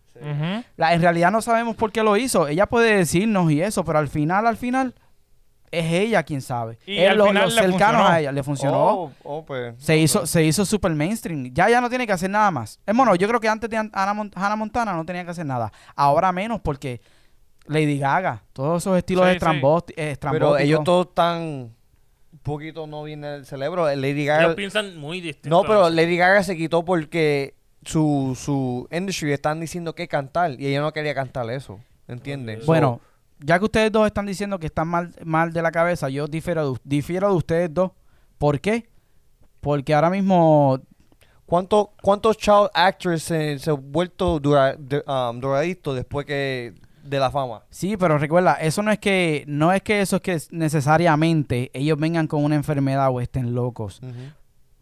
La, 0.77 0.93
en 0.93 1.01
realidad 1.01 1.31
no 1.31 1.41
sabemos 1.41 1.75
por 1.75 1.91
qué 1.91 2.03
lo 2.03 2.15
hizo. 2.15 2.47
Ella 2.47 2.67
puede 2.67 2.95
decirnos 2.95 3.51
y 3.51 3.61
eso, 3.61 3.83
pero 3.83 3.97
al 3.97 4.07
final, 4.07 4.45
al 4.45 4.55
final, 4.55 4.93
es 5.71 5.91
ella 5.93 6.23
quien 6.23 6.41
sabe. 6.41 6.77
Y 6.85 6.99
al 7.05 7.17
lo- 7.17 7.27
final 7.27 7.43
los 7.45 7.55
le 7.55 7.61
cercanos 7.61 7.79
funcionó. 8.01 8.07
a 8.07 8.19
ella. 8.19 8.31
Le 8.31 8.43
funcionó. 8.43 8.89
Oh, 8.89 9.11
oh, 9.23 9.45
pues. 9.45 9.73
Se 9.77 9.97
hizo, 9.97 10.25
se 10.27 10.43
hizo 10.43 10.65
super 10.65 10.91
mainstream. 10.91 11.53
Ya 11.53 11.69
ya 11.69 11.79
no 11.81 11.89
tiene 11.89 12.05
que 12.05 12.13
hacer 12.13 12.29
nada 12.29 12.51
más. 12.51 12.79
Es 12.85 12.95
bueno, 12.95 13.15
yo 13.15 13.27
creo 13.27 13.39
que 13.39 13.47
antes 13.47 13.69
de 13.69 13.77
Hannah, 13.77 14.29
Hannah 14.35 14.55
Montana 14.55 14.93
no 14.93 15.05
tenía 15.05 15.23
que 15.23 15.31
hacer 15.31 15.45
nada. 15.45 15.71
Ahora 15.95 16.31
menos 16.31 16.59
porque 16.61 16.99
Lady 17.67 17.97
Gaga, 17.99 18.43
todos 18.53 18.83
esos 18.83 18.97
estilos 18.97 19.25
Sí, 19.29 19.39
sí. 19.39 19.93
eh, 19.95 20.17
Pero 20.19 20.57
ellos 20.57 20.83
todos 20.83 21.07
están 21.07 21.41
un 21.41 22.39
poquito 22.43 22.87
no 22.87 23.03
bien 23.03 23.21
del 23.21 23.45
cerebro. 23.45 23.85
Lady 23.85 24.23
Ellos 24.23 24.27
Gaga. 24.27 24.55
piensan 24.55 24.97
muy 24.97 25.21
distinto. 25.21 25.49
No, 25.49 25.61
pero. 25.61 25.89
Lady 25.89 26.17
Gaga 26.17 26.43
se 26.43 26.57
quitó 26.57 26.83
porque 26.83 27.55
su, 27.85 28.37
su 28.39 28.87
industry 28.91 29.31
están 29.31 29.59
diciendo 29.59 29.95
que 29.95 30.07
cantar 30.07 30.59
y 30.59 30.67
ella 30.67 30.81
no 30.81 30.91
quería 30.91 31.13
cantar 31.15 31.49
eso. 31.49 31.79
¿Entiendes? 32.07 32.65
Bueno, 32.65 32.99
ya 33.43 33.59
que 33.59 33.65
ustedes 33.65 33.91
dos 33.91 34.07
están 34.07 34.25
diciendo 34.25 34.59
que 34.59 34.67
están 34.67 34.87
mal, 34.87 35.13
mal 35.25 35.51
de 35.53 35.61
la 35.61 35.71
cabeza, 35.71 36.09
yo 36.09 36.27
difiero 36.27 36.73
de, 36.73 36.79
difiero 36.83 37.29
de 37.29 37.35
ustedes 37.35 37.73
dos. 37.73 37.91
¿Por 38.37 38.59
qué? 38.59 38.89
Porque 39.59 39.93
ahora 39.93 40.09
mismo 40.09 40.79
¿Cuánto, 41.51 41.91
¿Cuántos 42.01 42.37
child 42.37 42.69
actors 42.73 43.23
se, 43.23 43.59
se 43.59 43.71
han 43.71 43.91
vuelto 43.91 44.39
dura, 44.39 44.73
de- 44.77 45.03
um, 45.05 45.41
después 45.93 46.25
que 46.25 46.73
de 47.03 47.19
la 47.19 47.29
fama? 47.29 47.63
Sí, 47.69 47.97
pero 47.97 48.17
recuerda, 48.17 48.53
eso 48.53 48.81
no 48.81 48.89
es 48.89 48.99
que 48.99 49.43
no 49.47 49.73
es 49.73 49.81
que 49.81 49.99
eso 49.99 50.15
es 50.15 50.21
que 50.21 50.39
necesariamente 50.51 51.69
ellos 51.73 51.97
vengan 51.99 52.27
con 52.27 52.45
una 52.45 52.55
enfermedad 52.55 53.09
o 53.11 53.19
estén 53.19 53.53
locos. 53.53 53.99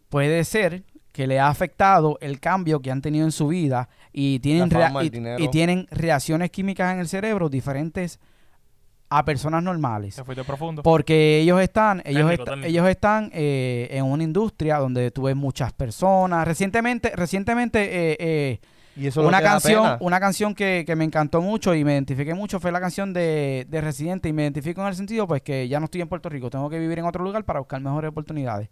Puede 0.09 0.43
ser 0.43 0.83
que 1.11 1.25
le 1.25 1.39
ha 1.39 1.47
afectado 1.47 2.19
el 2.21 2.39
cambio 2.39 2.81
que 2.81 2.91
han 2.91 3.01
tenido 3.01 3.25
en 3.25 3.31
su 3.31 3.47
vida 3.47 3.89
y 4.13 4.37
tienen, 4.37 4.69
fama, 4.69 5.03
y 5.03 5.47
tienen 5.49 5.87
reacciones 5.89 6.51
químicas 6.51 6.93
en 6.93 6.99
el 6.99 7.07
cerebro 7.07 7.49
diferentes 7.49 8.19
a 9.11 9.25
personas 9.25 9.63
normales. 9.63 10.15
Se 10.15 10.23
fuiste 10.23 10.43
profundo. 10.43 10.83
Porque 10.83 11.39
ellos 11.39 11.59
están, 11.61 12.01
ellos, 12.05 12.21
Técnico, 12.29 12.31
esta- 12.43 12.51
técnico. 12.51 12.67
ellos 12.69 12.87
están 12.87 13.31
eh, 13.33 13.87
en 13.91 14.05
una 14.05 14.23
industria 14.23 14.77
donde 14.77 15.09
tú 15.11 15.23
ves 15.23 15.35
muchas 15.35 15.73
personas. 15.73 16.47
Recientemente, 16.47 17.11
recientemente 17.15 18.11
eh, 18.11 18.17
eh, 18.19 18.59
Y 18.95 19.07
eso 19.07 19.25
una 19.25 19.41
canción, 19.41 19.97
una 20.01 20.19
canción 20.19 20.53
que, 20.53 20.83
que 20.85 20.95
me 20.95 21.05
encantó 21.05 21.41
mucho 21.41 21.73
y 21.73 21.83
me 21.83 21.93
identifiqué 21.93 22.33
mucho 22.35 22.59
fue 22.59 22.71
la 22.71 22.79
canción 22.79 23.11
de, 23.13 23.65
de 23.67 23.81
Residente 23.81 24.29
y 24.29 24.33
me 24.33 24.43
identifico 24.43 24.81
en 24.81 24.87
el 24.89 24.95
sentido 24.95 25.25
pues 25.27 25.41
que 25.41 25.67
ya 25.67 25.79
no 25.79 25.85
estoy 25.85 26.01
en 26.01 26.07
Puerto 26.07 26.29
Rico, 26.29 26.49
tengo 26.51 26.69
que 26.69 26.77
vivir 26.77 26.99
en 26.99 27.05
otro 27.05 27.23
lugar 27.23 27.43
para 27.45 27.59
buscar 27.59 27.81
mejores 27.81 28.09
oportunidades. 28.09 28.69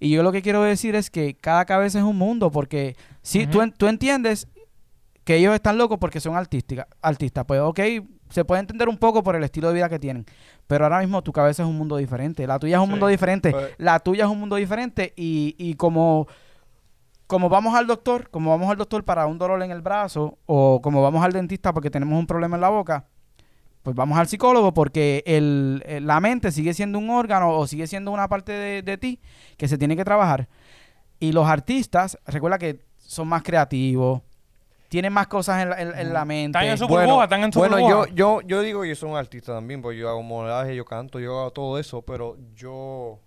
Y 0.00 0.10
yo 0.10 0.22
lo 0.22 0.32
que 0.32 0.42
quiero 0.42 0.62
decir 0.62 0.96
es 0.96 1.08
que 1.10 1.34
cada 1.34 1.64
cabeza 1.64 1.98
es 1.98 2.04
un 2.04 2.16
mundo 2.18 2.50
porque 2.50 2.94
si 3.22 3.44
Ujú. 3.44 3.50
tú, 3.50 3.62
en- 3.62 3.72
tú 3.72 3.86
entiendes 3.86 4.48
que 5.24 5.36
ellos 5.36 5.54
están 5.54 5.78
locos 5.78 5.98
porque 5.98 6.20
son 6.20 6.36
artística, 6.36 6.86
artistas, 7.02 7.44
pues 7.46 7.60
ok, 7.60 7.80
se 8.30 8.44
puede 8.44 8.60
entender 8.60 8.88
un 8.88 8.98
poco 8.98 9.22
por 9.22 9.36
el 9.36 9.44
estilo 9.44 9.68
de 9.68 9.74
vida 9.74 9.88
que 9.88 9.98
tienen, 9.98 10.26
pero 10.66 10.84
ahora 10.84 11.00
mismo 11.00 11.22
tu 11.22 11.32
cabeza 11.32 11.62
es 11.62 11.68
un 11.68 11.76
mundo 11.76 11.96
diferente, 11.96 12.46
la 12.46 12.58
tuya 12.58 12.76
es 12.76 12.80
un 12.80 12.86
Sí. 12.86 12.90
mundo 12.90 13.06
diferente, 13.08 13.50
Pues- 13.52 13.74
la 13.78 13.98
tuya 14.00 14.24
es 14.24 14.30
un 14.30 14.38
mundo 14.40 14.56
diferente 14.56 15.12
y, 15.16 15.54
y 15.58 15.74
como 15.74 16.26
como 17.26 17.50
vamos 17.50 17.74
al 17.74 17.86
doctor, 17.86 18.30
como 18.30 18.48
vamos 18.50 18.70
al 18.70 18.78
doctor 18.78 19.04
para 19.04 19.26
un 19.26 19.36
dolor 19.36 19.62
en 19.62 19.70
el 19.70 19.82
brazo, 19.82 20.38
o 20.46 20.80
como 20.82 21.02
vamos 21.02 21.22
al 21.22 21.32
dentista 21.34 21.74
porque 21.74 21.90
tenemos 21.90 22.18
un 22.18 22.26
problema 22.26 22.56
en 22.56 22.62
la 22.62 22.70
boca, 22.70 23.04
pues 23.82 23.94
vamos 23.94 24.18
al 24.18 24.28
psicólogo 24.28 24.72
porque 24.72 25.22
el- 25.26 25.82
la 26.06 26.20
mente 26.20 26.50
sigue 26.52 26.72
siendo 26.72 26.98
un 26.98 27.10
órgano 27.10 27.50
o 27.50 27.66
sigue 27.66 27.86
siendo 27.86 28.12
una 28.12 28.28
parte 28.28 28.52
de, 28.52 28.80
de 28.82 28.96
ti 28.96 29.20
que 29.58 29.68
se 29.68 29.76
tiene 29.76 29.94
que 29.94 30.04
trabajar. 30.06 30.48
Y 31.20 31.32
los 31.32 31.46
artistas, 31.46 32.16
recuerda 32.26 32.56
que 32.58 32.80
son 32.96 33.28
más 33.28 33.42
creativos, 33.42 34.22
tienen 34.88 35.12
más 35.12 35.26
cosas 35.26 35.62
en 35.62 35.70
la, 35.70 35.80
en- 35.80 35.98
en 35.98 36.12
la 36.12 36.24
mente. 36.24 36.58
Están 36.58 36.70
en 36.70 36.78
su 36.78 36.86
Bueno, 36.88 37.06
burbuja, 37.06 37.24
están 37.24 37.42
en 37.44 37.52
su 37.52 37.58
Bueno, 37.58 37.78
yo, 37.78 37.86
burbuja. 37.86 38.08
yo, 38.14 38.40
yo 38.42 38.60
digo 38.62 38.82
que 38.82 38.88
yo 38.88 38.94
soy 38.96 39.10
un 39.10 39.16
artista 39.16 39.52
también, 39.54 39.82
porque 39.82 39.98
yo 39.98 40.08
hago 40.08 40.22
modelaje, 40.22 40.74
yo 40.74 40.84
canto, 40.84 41.20
yo 41.20 41.38
hago 41.40 41.50
todo 41.52 41.78
eso, 41.78 42.02
pero 42.02 42.36
yo 42.54 43.18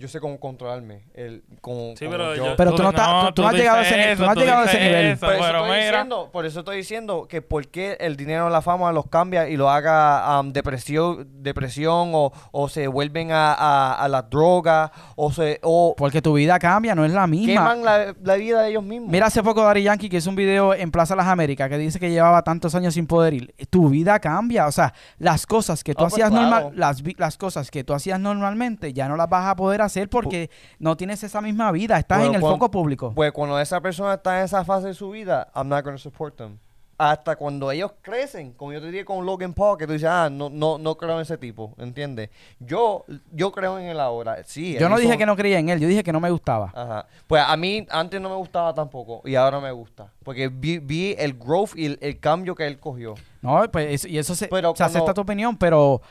yo 0.00 0.08
sé 0.08 0.18
cómo 0.18 0.40
controlarme. 0.40 1.04
El, 1.14 1.44
como, 1.60 1.94
Sí, 1.96 2.06
como 2.06 2.10
pero 2.12 2.34
yo- 2.34 2.44
yo- 2.46 2.56
Pero 2.56 2.74
tú 2.74 2.82
no, 2.82 2.88
estás- 2.90 3.26
tú- 3.28 3.32
tú 3.34 3.42
no 3.42 3.48
has 3.48 3.54
llegado 3.54 3.78
a 3.78 3.82
ese, 3.82 3.94
dices 3.96 4.08
ni- 4.10 4.16
tú 4.16 4.22
no 4.24 4.30
has 4.30 4.36
eso, 4.36 4.40
llegado 4.44 4.60
a 4.62 4.64
ese 4.64 4.76
dices 4.78 4.88
nivel. 4.90 5.06
eso, 5.12 5.20
por, 5.26 5.34
eso 5.34 5.42
pero 5.44 5.58
estoy 5.58 5.70
mira. 5.70 5.84
diciendo, 5.90 6.30
por 6.32 6.46
eso 6.46 6.58
estoy 6.60 6.76
diciendo 6.78 7.26
que 7.28 7.42
por 7.42 7.68
qué 7.68 7.96
el 8.00 8.16
dinero 8.16 8.48
la 8.48 8.62
fama 8.62 8.90
los 8.92 9.06
cambia 9.08 9.48
y 9.48 9.56
lo 9.58 9.68
haga 9.70 10.38
am, 10.38 10.52
depresión, 10.52 11.28
depresión 11.42 12.12
o, 12.14 12.32
o 12.50 12.68
se 12.70 12.86
vuelven 12.88 13.30
a, 13.30 13.52
a, 13.52 13.92
a 13.94 14.08
las 14.08 14.30
drogas 14.30 14.90
o 15.16 15.30
se 15.32 15.60
o 15.62 15.94
Porque 15.96 16.22
tu 16.22 16.32
vida 16.32 16.58
cambia, 16.58 16.94
no 16.94 17.04
es 17.04 17.12
la 17.12 17.26
misma. 17.26 17.52
queman 17.52 17.84
la, 17.84 18.14
la 18.22 18.34
vida 18.36 18.62
de 18.62 18.70
ellos 18.70 18.82
mismos. 18.82 19.10
Mira 19.10 19.26
hace 19.26 19.42
poco 19.42 19.62
Dari 19.62 19.82
Yankee 19.82 20.08
que 20.08 20.16
hizo 20.16 20.30
un 20.30 20.36
video 20.36 20.72
en 20.74 20.90
Plaza 20.90 21.14
Las 21.14 21.26
Américas 21.26 21.68
que 21.68 21.76
dice 21.76 22.00
que 22.00 22.10
llevaba 22.10 22.42
tantos 22.42 22.74
años 22.74 22.94
sin 22.94 23.06
poder 23.06 23.34
ir. 23.34 23.54
Tu 23.68 23.88
vida 23.90 24.18
cambia, 24.18 24.66
o 24.66 24.72
sea, 24.72 24.94
las 25.18 25.44
cosas 25.46 25.84
que 25.84 25.92
tú 25.94 26.04
Ah, 26.04 26.08
pues 26.08 26.14
hacías 26.14 26.30
claro. 26.30 26.48
normal, 26.48 26.72
las, 26.74 27.02
vi- 27.02 27.16
las 27.18 27.36
cosas 27.36 27.70
que 27.70 27.84
tú 27.84 27.92
hacías 27.92 28.18
normalmente 28.18 28.94
ya 28.94 29.06
no 29.06 29.16
las 29.16 29.28
vas 29.28 29.46
a 29.46 29.56
poder 29.56 29.82
hacer 29.82 29.89
porque 30.08 30.50
no 30.78 30.96
tienes 30.96 31.22
esa 31.24 31.40
misma 31.40 31.70
vida, 31.72 31.98
estás 31.98 32.18
Bueno, 32.18 32.32
en 32.32 32.36
el 32.36 32.40
cuan- 32.42 32.52
foco 32.54 32.70
público. 32.70 33.12
Pues 33.14 33.32
cuando 33.32 33.58
esa 33.60 33.80
persona 33.80 34.14
está 34.14 34.38
en 34.38 34.44
esa 34.44 34.64
fase 34.64 34.88
de 34.88 34.94
su 34.94 35.10
vida, 35.10 35.50
I'm 35.54 35.68
not 35.68 35.82
going 35.84 35.94
to 35.96 35.98
support 35.98 36.36
them. 36.36 36.58
Hasta 37.02 37.34
cuando 37.36 37.70
ellos 37.72 37.92
crecen, 38.02 38.52
como 38.52 38.74
yo 38.74 38.80
te 38.82 38.90
dije 38.90 39.06
con 39.06 39.24
Logan 39.24 39.54
Paul, 39.54 39.78
que 39.78 39.86
tú 39.86 39.94
dices, 39.94 40.06
ah, 40.06 40.28
no, 40.30 40.50
no, 40.50 40.76
no 40.76 40.98
creo 40.98 41.14
en 41.14 41.22
ese 41.22 41.38
tipo, 41.38 41.72
¿entiendes? 41.78 42.28
Yo, 42.58 43.06
yo 43.32 43.52
creo 43.52 43.78
en 43.78 43.86
él 43.86 43.98
ahora, 43.98 44.36
sí. 44.44 44.76
Yo 44.78 44.90
no 44.90 44.98
dije 44.98 45.16
que 45.16 45.24
no 45.24 45.34
creía 45.34 45.58
en 45.58 45.70
él, 45.70 45.80
yo 45.80 45.88
dije 45.88 46.04
que 46.04 46.12
no 46.12 46.20
me 46.20 46.30
gustaba. 46.30 46.70
Ajá. 46.74 47.06
Pues 47.26 47.42
a 47.42 47.56
mí 47.56 47.86
antes 47.88 48.20
no 48.20 48.28
me 48.28 48.34
gustaba 48.36 48.74
tampoco 48.74 49.22
y 49.24 49.34
ahora 49.34 49.60
me 49.60 49.72
gusta. 49.72 50.12
Porque 50.22 50.48
vi, 50.48 50.78
vi 50.78 51.14
el 51.18 51.32
growth 51.38 51.70
y 51.74 51.86
el, 51.86 51.98
el 52.02 52.20
cambio 52.20 52.54
que 52.54 52.66
él 52.66 52.78
cogió. 52.78 53.14
No, 53.40 53.62
pues 53.72 53.94
eso- 53.94 54.08
y 54.08 54.18
eso 54.18 54.34
se, 54.34 54.48
Pero 54.48 54.74
se 54.76 54.82
acepta 54.82 54.98
cuando- 55.00 55.14
tu 55.14 55.20
opinión, 55.22 55.56
pero 55.56 56.02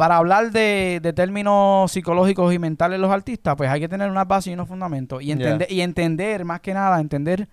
para 0.00 0.16
hablar 0.16 0.50
de, 0.50 0.98
de 1.02 1.12
términos 1.12 1.92
psicológicos 1.92 2.54
y 2.54 2.58
mentales 2.58 2.98
de 2.98 3.02
los 3.02 3.10
artistas, 3.10 3.54
pues 3.54 3.68
hay 3.68 3.80
que 3.80 3.88
tener 3.88 4.10
unas 4.10 4.26
bases 4.26 4.46
y 4.50 4.54
unos 4.54 4.66
fundamentos. 4.66 5.22
Y 5.22 5.30
entender, 5.30 5.70
y 5.70 5.82
entender, 5.82 6.42
más 6.46 6.60
que 6.62 6.72
nada, 6.72 6.98
entender 7.00 7.46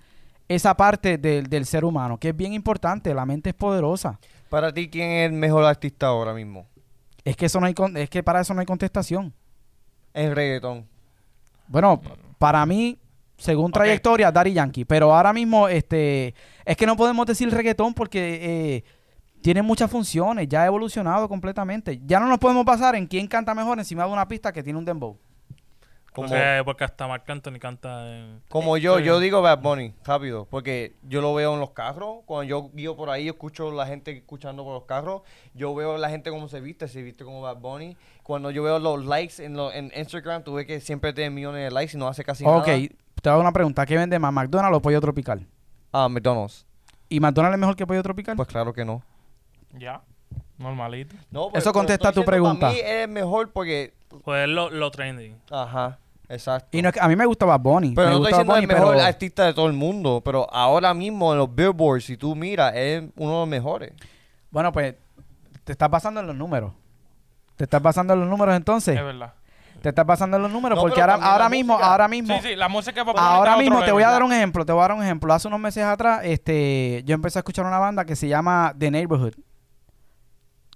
esa 0.47 0.73
parte 0.77 1.17
del, 1.17 1.47
del 1.47 1.65
ser 1.65 1.83
humano, 1.83 2.17
que 2.17 2.29
es 2.29 2.35
bien 2.37 2.53
importante, 2.53 3.13
la 3.13 3.25
mente 3.25 3.49
es 3.49 3.55
poderosa. 3.55 4.17
Para 4.47 4.73
ti, 4.73 4.87
¿quién 4.87 5.11
es 5.11 5.29
el 5.29 5.33
mejor 5.33 5.65
artista 5.65 6.07
ahora 6.07 6.33
mismo? 6.33 6.65
Es 7.25 7.35
que 7.35 7.47
eso 7.47 7.59
no 7.59 7.65
hay 7.65 7.73
con- 7.73 7.97
es 7.97 8.09
que 8.09 8.23
para 8.23 8.39
eso 8.39 8.53
no 8.53 8.61
hay 8.61 8.65
contestación. 8.65 9.33
En 10.13 10.33
reggaetón. 10.33 10.85
Bueno, 11.67 12.01
para 12.39 12.65
mí, 12.65 12.97
según 13.37 13.65
Ok. 13.71 13.73
trayectoria, 13.73 14.31
Daddy 14.31 14.53
Yankee. 14.53 14.85
Pero 14.85 15.13
ahora 15.13 15.33
mismo, 15.33 15.67
este, 15.67 16.33
es 16.63 16.77
que 16.77 16.85
no 16.85 16.95
podemos 16.95 17.25
decir 17.25 17.49
reggaetón 17.53 17.93
porque 17.93 18.39
eh, 18.41 18.83
tiene 19.47 19.61
muchas 19.61 19.89
funciones, 19.89 20.49
ya 20.49 20.63
ha 20.63 20.65
evolucionado 20.65 21.29
completamente. 21.29 22.01
Ya 22.05 22.19
no 22.19 22.27
nos 22.27 22.37
podemos 22.37 22.65
basar 22.65 22.95
en 22.95 23.07
quién 23.07 23.27
canta 23.27 23.55
mejor 23.55 23.79
encima 23.79 24.05
de 24.05 24.11
una 24.11 24.27
pista 24.27 24.51
que 24.51 24.61
tiene 24.61 24.77
un 24.77 24.83
dembow. 24.83 25.17
Como, 26.11 26.27
Porque, 26.27 26.61
porque 26.65 26.83
hasta 26.83 27.07
Marc 27.07 27.29
Anthony 27.29 27.57
canta 27.57 28.13
en... 28.13 28.41
como 28.49 28.75
yo, 28.75 28.99
yo 28.99 29.21
digo 29.21 29.41
Bad 29.41 29.59
Bunny, 29.61 29.93
rápido. 30.03 30.47
Porque 30.49 30.95
yo 31.03 31.21
lo 31.21 31.33
veo 31.33 31.53
en 31.53 31.61
los 31.61 31.69
carros. 31.69 32.17
Cuando 32.25 32.43
yo 32.43 32.71
guío 32.73 32.97
por 32.97 33.09
ahí, 33.09 33.23
yo 33.23 33.31
escucho 33.31 33.71
la 33.71 33.87
gente 33.87 34.11
escuchando 34.17 34.65
por 34.65 34.73
los 34.73 34.83
carros. 34.83 35.21
Yo 35.53 35.73
veo 35.73 35.97
la 35.97 36.09
gente 36.09 36.29
cómo 36.29 36.49
se 36.49 36.59
viste, 36.59 36.89
se 36.89 37.01
viste 37.01 37.23
como 37.23 37.39
Bad 37.39 37.55
Bunny. 37.61 37.95
Cuando 38.23 38.51
yo 38.51 38.63
veo 38.63 38.79
los 38.79 39.05
likes 39.05 39.41
en, 39.41 39.53
lo- 39.55 39.71
en 39.71 39.93
Instagram, 39.95 40.43
tú 40.43 40.55
ves 40.55 40.65
que 40.65 40.81
siempre 40.81 41.13
tiene 41.13 41.29
millones 41.29 41.63
de 41.63 41.71
likes 41.71 41.95
y 41.95 41.97
no 41.97 42.09
hace 42.09 42.25
casi 42.25 42.43
ok, 42.43 42.67
nada. 42.67 42.87
te 43.21 43.29
hago 43.29 43.39
una 43.39 43.53
pregunta. 43.53 43.85
¿Qué 43.85 43.95
vende 43.95 44.19
más, 44.19 44.33
McDonald's 44.33 44.75
o 44.75 44.81
Pollo 44.81 44.99
Tropical? 44.99 45.47
Ah, 45.93 46.09
McDonald's. 46.09 46.65
¿Y 47.07 47.21
McDonald's 47.21 47.55
es 47.55 47.59
mejor 47.61 47.77
que 47.77 47.87
Pollo 47.87 48.03
Tropical? 48.03 48.35
Pues 48.35 48.49
claro 48.49 48.73
que 48.73 48.83
no. 48.83 49.01
Ya, 49.73 50.01
normalito. 50.57 51.15
No, 51.31 51.49
Eso 51.53 51.71
contesta 51.73 52.11
tu 52.11 52.23
pregunta. 52.23 52.67
Para 52.67 52.73
mí 52.73 52.79
es 52.83 53.07
mejor 53.09 53.51
porque. 53.51 53.93
Pues 54.23 54.43
es 54.43 54.49
lo, 54.49 54.69
lo 54.69 54.89
trending. 54.91 55.35
Ajá, 55.51 55.99
exacto. 56.29 56.75
y 56.77 56.81
no 56.81 56.89
es 56.89 56.93
que- 56.93 56.99
a 57.01 57.07
mí 57.07 57.15
me 57.15 57.25
gusta 57.25 57.45
Bad 57.45 57.59
Bunny. 57.59 57.93
pero 57.93 58.07
me 58.07 58.13
no 58.13 58.17
estoy 58.19 58.31
diciendo 58.31 58.55
el 58.55 58.67
mejor 58.67 58.95
pero- 58.95 59.05
artista 59.05 59.45
de 59.45 59.53
todo 59.53 59.67
el 59.67 59.73
mundo. 59.73 60.21
Pero 60.23 60.47
ahora 60.51 60.93
mismo 60.93 61.31
en 61.33 61.39
los 61.39 61.53
billboards, 61.53 62.05
si 62.05 62.17
tú 62.17 62.35
miras, 62.35 62.73
es 62.75 63.03
uno 63.17 63.31
de 63.33 63.39
los 63.39 63.47
mejores. 63.47 63.93
Bueno, 64.49 64.71
pues 64.71 64.95
te 65.63 65.73
estás 65.73 65.89
basando 65.89 66.21
en 66.21 66.27
los 66.27 66.35
números. 66.35 66.71
Te 67.57 67.65
estás 67.65 67.81
basando 67.81 68.13
en 68.13 68.21
los 68.21 68.29
números 68.29 68.55
entonces. 68.55 68.95
Es 68.97 69.03
verdad. 69.03 69.33
Te 69.81 69.89
estás 69.89 70.05
basando 70.05 70.37
en 70.37 70.43
los 70.43 70.51
números 70.51 70.75
No, 70.75 70.81
porque 70.81 70.99
ahora, 71.01 71.15
ahora 71.15 71.49
mismo, 71.49 71.73
música. 71.73 71.91
ahora 71.91 72.07
mismo, 72.07 72.35
Sí, 72.41 72.47
sí, 72.49 72.55
la 72.55 72.67
música 72.67 73.03
va 73.03 73.13
ahora 73.35 73.57
mismo 73.57 73.83
te 73.83 73.91
voy 73.91 74.01
a 74.03 74.09
dar 74.09 74.23
un 74.23 74.33
ejemplo, 74.33 74.65
te 74.65 74.71
voy 74.71 74.79
a 74.79 74.87
dar 74.87 74.93
un 74.97 75.03
ejemplo. 75.03 75.31
Hace 75.33 75.47
unos 75.47 75.59
meses 75.59 75.83
atrás, 75.83 76.21
este, 76.23 77.03
yo 77.05 77.13
empecé 77.13 77.37
a 77.37 77.41
escuchar 77.41 77.63
una 77.65 77.77
banda 77.77 78.03
que 78.05 78.15
se 78.15 78.27
llama 78.27 78.73
The 78.77 78.89
Neighborhood. 78.89 79.33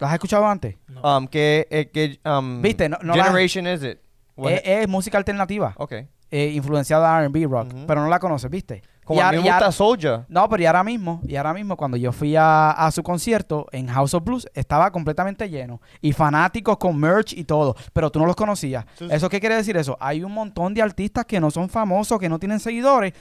¿La 0.01 0.07
has 0.07 0.13
escuchado 0.15 0.45
antes? 0.47 0.75
No. 0.87 1.17
Um, 1.17 1.27
¿qué, 1.27 1.67
eh, 1.71 1.89
qué, 1.93 2.19
um, 2.29 2.61
Viste, 2.61 2.89
no- 2.89 2.97
no 3.01 3.15
la- 3.15 3.23
generation 3.25 3.67
is 3.67 3.83
it? 3.83 3.99
What- 4.35 4.51
Es, 4.51 4.61
es 4.65 4.87
música 4.89 5.17
alternativa, 5.17 5.73
ok. 5.77 5.93
eh, 6.31 6.51
influenciada 6.55 7.19
de 7.19 7.25
R&B 7.27 7.45
rock, 7.47 7.67
pero 7.87 8.01
no 8.01 8.07
la 8.09 8.19
conoces, 8.19 8.49
¿viste? 8.49 8.81
Como 9.05 9.19
Y 9.19 9.23
a 9.23 9.29
a- 9.29 9.31
mí 9.31 9.37
me 9.39 9.43
gusta 9.43 9.71
Soulja. 9.71 10.25
No, 10.29 10.47
pero 10.47 10.63
y 10.63 10.65
ahora 10.65 10.83
mismo, 10.83 11.21
y 11.27 11.35
ahora 11.35 11.53
mismo 11.53 11.75
cuando 11.75 11.97
yo 11.97 12.11
fui 12.11 12.35
a, 12.35 12.71
a 12.71 12.89
su 12.91 13.03
concierto 13.03 13.67
en 13.71 13.87
House 13.87 14.13
of 14.13 14.23
Blues, 14.23 14.47
estaba 14.53 14.89
completamente 14.91 15.49
lleno. 15.49 15.81
Y 16.01 16.13
fanáticos 16.13 16.77
con 16.77 16.97
merch 16.97 17.33
y 17.33 17.43
todo. 17.43 17.75
Pero 17.93 18.09
tú 18.11 18.19
no 18.19 18.25
los 18.25 18.35
conocías. 18.35 18.85
Sí, 18.97 19.07
sí. 19.09 19.13
¿Eso 19.13 19.27
qué 19.27 19.39
quiere 19.39 19.55
decir 19.55 19.75
eso? 19.75 19.97
Hay 19.99 20.23
un 20.23 20.31
montón 20.31 20.73
de 20.73 20.81
artistas 20.81 21.25
que 21.25 21.39
no 21.39 21.51
son 21.51 21.67
famosos, 21.67 22.19
que 22.19 22.29
no 22.29 22.39
tienen 22.39 22.59
seguidores. 22.59 23.13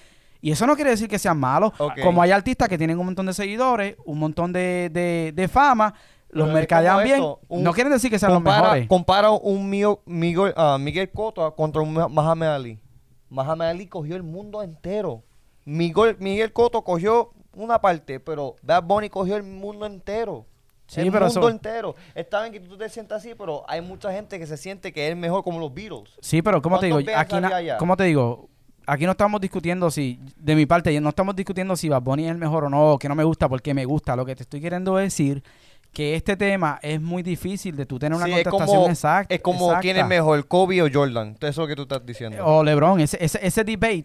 Y 0.43 0.53
eso 0.53 0.67
no 0.67 0.75
quiere 0.77 0.91
decir 0.91 1.09
que 1.09 1.19
sean 1.19 1.39
malos. 1.39 1.73
Como 2.03 2.23
hay 2.23 2.31
artistas 2.31 2.69
que 2.69 2.79
tienen 2.79 2.99
un 2.99 3.07
montón 3.07 3.27
de 3.27 3.33
seguidores, 3.35 3.97
un 4.05 4.19
montón 4.19 4.53
de, 4.53 4.91
de- 4.93 5.33
de 5.35 5.49
fama, 5.49 5.93
los 6.33 6.49
mercadean 6.51 7.03
bien. 7.05 7.17
esto, 7.17 7.41
un- 7.49 7.63
no 7.63 7.73
quieren 7.73 7.93
decir 7.93 8.11
que 8.11 8.19
sean 8.19 8.33
los 8.33 8.39
compara, 8.39 8.63
mejores. 8.63 8.89
compara 8.89 9.31
un 9.31 9.69
mío, 9.69 10.01
Miguel, 10.07 10.53
ah, 10.57 10.79
Miguel 10.81 11.11
Cotto 11.11 11.55
contra 11.55 11.83
un 11.83 11.93
Muhammad 11.93 12.55
Ali. 12.55 12.79
Muhammad 13.29 13.69
Ali 13.71 13.87
cogió 13.87 14.17
el 14.17 14.23
mundo 14.23 14.63
entero. 14.63 15.23
Miguel, 15.65 16.17
Miguel 16.19 16.53
Cotto 16.53 16.83
cogió 16.83 17.31
una 17.55 17.81
parte, 17.81 18.21
pero 18.21 18.57
Bad 18.63 18.83
Bunny 18.85 19.09
cogió 19.11 19.37
el 19.37 19.43
mundo 19.43 19.87
entero. 19.87 20.47
Sí, 20.87 21.01
el 21.03 21.13
pero 21.13 21.27
mundo 21.27 21.49
entero. 21.49 21.95
Está 22.17 22.41
bien 22.41 22.53
que 22.53 22.59
tú 22.61 22.77
te 22.77 22.89
sientas 22.89 23.19
así, 23.19 23.35
pero 23.37 23.63
hay 23.69 23.81
mucha 23.81 24.11
gente 24.13 24.39
que 24.41 24.47
se 24.47 24.57
siente 24.57 24.93
que 24.93 25.09
es 25.09 25.17
mejor 25.17 25.45
como 25.45 25.61
los 25.61 25.73
Beatles. 25.73 26.11
Sí, 26.21 26.43
pero 26.43 26.61
¿cómo 26.61 26.81
te 26.81 26.87
digo? 26.87 26.99
¿Cuántos 27.05 27.45
Aquí? 27.45 27.69
¿Cómo 27.79 27.97
te 27.97 28.05
digo? 28.05 28.49
Aquí 28.87 29.05
no 29.05 29.13
estamos 29.13 29.41
discutiendo 29.41 29.89
si, 29.93 30.19
de 30.37 30.57
mi 30.57 30.67
parte, 30.67 30.99
no 31.01 31.11
estamos 31.11 31.37
discutiendo 31.37 31.77
si 31.77 31.89
Bad 31.89 32.03
Bunny 32.03 32.25
es 32.25 32.31
el 32.33 32.39
mejor 32.39 32.65
o 32.65 32.71
no, 32.71 32.99
que 32.99 33.09
no 33.09 33.15
me 33.15 33.23
gusta 33.23 33.49
porque 33.49 33.73
me 33.73 33.85
gusta. 33.85 34.17
Lo 34.17 34.25
que 34.27 34.35
te 34.35 34.43
estoy 34.43 34.61
queriendo 34.61 34.97
decir 34.97 35.45
que 35.93 36.15
este 36.15 36.37
tema 36.37 36.79
es 36.83 37.01
muy 37.01 37.23
difícil 37.23 37.77
de 37.77 37.85
tú 37.87 37.99
tener 37.99 38.17
una 38.17 38.27
Sí, 38.27 38.33
es 38.33 38.45
contestación 38.45 38.77
como, 38.79 38.91
exacta. 38.91 39.35
es 39.35 39.41
como 39.41 39.65
exacta. 39.67 39.81
quién 39.81 39.97
es 39.97 40.07
mejor, 40.07 40.47
Kobe 40.47 40.83
o 40.83 40.89
Jordan. 40.93 41.35
Eso 41.41 41.47
es 41.49 41.57
lo 41.57 41.67
que 41.67 41.77
tú 41.77 41.83
estás 41.83 42.05
diciendo. 42.07 42.45
O 42.45 42.63
LeBron, 42.63 43.01
ese, 43.01 43.19
ese, 43.25 43.45
ese 43.45 43.65
debate 43.65 44.05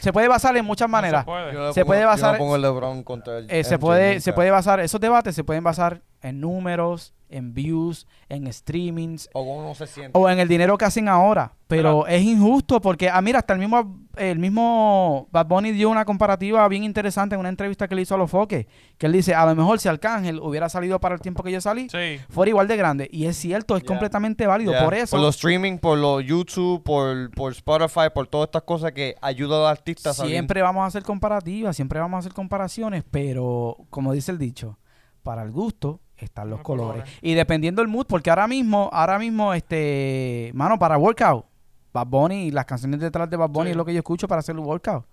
se 0.00 0.12
puede 0.12 0.28
basar 0.28 0.56
en 0.56 0.64
muchas 0.64 0.88
maneras. 0.90 1.24
puede. 1.24 1.52
Yo 1.52 1.58
no 1.60 1.72
se 1.72 1.80
pongo- 1.82 1.86
puede 1.86 2.00
yo 2.02 2.06
no 2.06 2.12
basar- 2.12 2.38
pongo 2.38 2.56
el 2.56 2.62
LeBron 2.62 3.02
contra 3.02 3.38
el 3.38 3.50
Eh, 3.50 3.64
se 3.64 3.78
puede, 3.78 4.20
se 4.20 4.32
puede 4.32 4.50
basar, 4.50 4.78
esos 4.80 5.00
debates 5.00 5.34
se 5.34 5.42
pueden 5.42 5.64
basar 5.64 6.02
en 6.22 6.40
números, 6.40 7.12
en 7.28 7.54
views, 7.54 8.06
en 8.28 8.52
streamings, 8.52 9.28
O 9.32 9.42
uno 9.42 9.74
se 9.74 9.88
siente. 9.88 10.16
o 10.16 10.28
en 10.30 10.38
el 10.38 10.46
dinero 10.46 10.78
que 10.78 10.84
hacen 10.84 11.08
ahora. 11.08 11.54
Pero 11.66 12.06
es 12.06 12.22
injusto 12.22 12.80
porque, 12.80 13.10
ah, 13.10 13.20
mira, 13.20 13.40
hasta 13.40 13.52
el 13.52 13.58
mismo, 13.58 13.98
el 14.16 14.38
mismo 14.38 15.26
Bad 15.32 15.46
Bunny 15.48 15.72
dio 15.72 15.90
una 15.90 16.04
comparativa 16.04 16.66
bien 16.68 16.84
interesante 16.84 17.34
en 17.34 17.40
una 17.40 17.48
entrevista 17.48 17.88
que 17.88 17.96
le 17.96 18.02
hizo 18.02 18.14
a 18.14 18.18
los 18.18 18.30
foques. 18.30 18.66
Que 18.98 19.06
él 19.06 19.12
dice, 19.12 19.34
a 19.34 19.44
lo 19.44 19.56
mejor 19.56 19.80
si 19.80 19.88
Arcángel 19.88 20.38
hubiera 20.38 20.68
salido 20.68 21.00
para 21.00 21.16
el 21.16 21.20
tiempo 21.20 21.42
que 21.42 21.50
yo 21.50 21.60
salí, 21.60 21.88
Sí. 21.90 22.20
fuera 22.28 22.50
igual 22.50 22.68
de 22.68 22.76
grande. 22.76 23.08
Y 23.10 23.26
es 23.26 23.36
cierto, 23.36 23.76
es 23.76 23.82
completamente 23.82 24.46
válido. 24.46 24.72
Por 24.84 24.94
eso, 24.94 25.16
Por 25.16 25.20
los 25.20 25.34
streaming, 25.34 25.78
por 25.78 25.98
los 25.98 26.24
YouTube, 26.24 26.84
por, 26.84 27.32
por 27.32 27.50
Spotify, 27.52 28.08
por 28.14 28.28
todas 28.28 28.46
estas 28.46 28.62
cosas 28.62 28.92
que 28.92 29.16
ayudan 29.20 29.58
a 29.58 29.62
los 29.62 29.70
artistas 29.70 30.12
a 30.12 30.14
salir. 30.18 30.32
siempre 30.34 30.62
vamos 30.62 30.84
a 30.84 30.86
hacer 30.86 31.02
comparativas, 31.02 31.74
siempre 31.74 31.98
vamos 31.98 32.16
a 32.16 32.18
hacer 32.20 32.32
comparaciones, 32.32 33.02
pero 33.10 33.76
como 33.90 34.12
dice 34.12 34.30
el 34.30 34.38
dicho, 34.38 34.78
para 35.24 35.42
el 35.42 35.50
gusto 35.50 36.00
están 36.24 36.48
los 36.50 36.58
Los 36.58 36.64
colores. 36.64 37.02
colores. 37.02 37.18
Y 37.22 37.34
dependiendo 37.34 37.82
del 37.82 37.88
mood, 37.88 38.06
porque 38.06 38.30
ahora 38.30 38.46
mismo, 38.46 38.88
ahora 38.92 39.18
mismo, 39.18 39.52
este, 39.54 40.50
mano, 40.54 40.78
para 40.78 40.96
workout, 40.98 41.44
Bad 41.92 42.06
Bunny, 42.06 42.50
las 42.50 42.64
canciones 42.64 43.00
detrás 43.00 43.28
de 43.28 43.36
Bad 43.36 43.50
Bunny 43.50 43.66
Sí. 43.66 43.70
es 43.72 43.76
lo 43.76 43.84
que 43.84 43.92
yo 43.92 43.98
escucho 43.98 44.26
para 44.28 44.38
hacer 44.40 44.54
el 44.54 44.60
workout. 44.60 45.04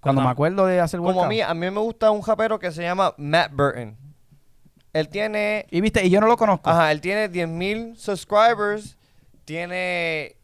Cuando 0.00 0.20
Ajá. 0.20 0.28
me 0.28 0.32
acuerdo 0.32 0.66
de 0.66 0.80
hacer 0.80 0.98
Como 0.98 1.08
workout. 1.10 1.26
a 1.26 1.28
mí, 1.28 1.40
a 1.40 1.54
mí 1.54 1.70
me 1.70 1.80
gusta 1.80 2.10
un 2.10 2.22
rapero 2.24 2.58
que 2.58 2.70
se 2.72 2.82
llama 2.82 3.14
Matt 3.16 3.52
Burton. 3.52 3.96
Él 4.92 5.08
tiene, 5.08 5.66
Y 5.70 5.80
viste, 5.80 6.04
y 6.06 6.10
yo 6.10 6.20
no 6.20 6.26
lo 6.26 6.36
conozco. 6.36 6.68
ajá, 6.70 6.92
él 6.92 7.00
tiene 7.00 7.28
10.000 7.30 7.96
subscribers, 7.96 8.96
tiene 9.44 10.36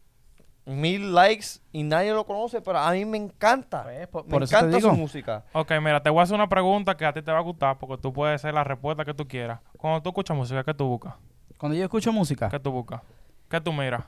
mil 0.65 1.13
likes 1.13 1.59
y 1.71 1.83
nadie 1.83 2.11
lo 2.13 2.25
conoce, 2.25 2.61
pero 2.61 2.77
a 2.79 2.91
mí 2.91 3.03
me 3.05 3.17
encanta. 3.17 3.83
Pues, 3.83 4.07
por- 4.07 4.23
me 4.25 4.29
por 4.31 4.43
eso 4.43 4.51
te 4.59 4.65
encanta 4.65 4.79
su 4.81 4.91
música. 4.93 5.43
Ok, 5.53 5.71
mira, 5.81 6.01
te 6.03 6.09
voy 6.09 6.19
a 6.19 6.23
hacer 6.23 6.35
una 6.35 6.47
pregunta 6.49 6.95
que 6.95 7.05
a 7.05 7.13
ti 7.13 7.21
te 7.21 7.31
va 7.31 7.39
a 7.39 7.41
gustar 7.41 7.77
porque 7.77 8.01
tú 8.01 8.13
puedes 8.13 8.35
hacer 8.35 8.53
la 8.53 8.63
respuesta 8.63 9.03
que 9.03 9.13
tú 9.13 9.27
quieras. 9.27 9.59
Cuando 9.77 10.01
tú 10.01 10.09
escuchas 10.09 10.37
música, 10.37 10.63
¿qué 10.63 10.73
tú 10.73 10.85
buscas? 10.87 11.13
Cuando 11.57 11.77
yo 11.77 11.83
escucho 11.83 12.11
música, 12.11 12.49
¿Qué 12.49 12.59
tú 12.59 12.71
buscas? 12.71 13.01
¿Qué 13.49 13.59
tú 13.61 13.73
miras? 13.73 14.03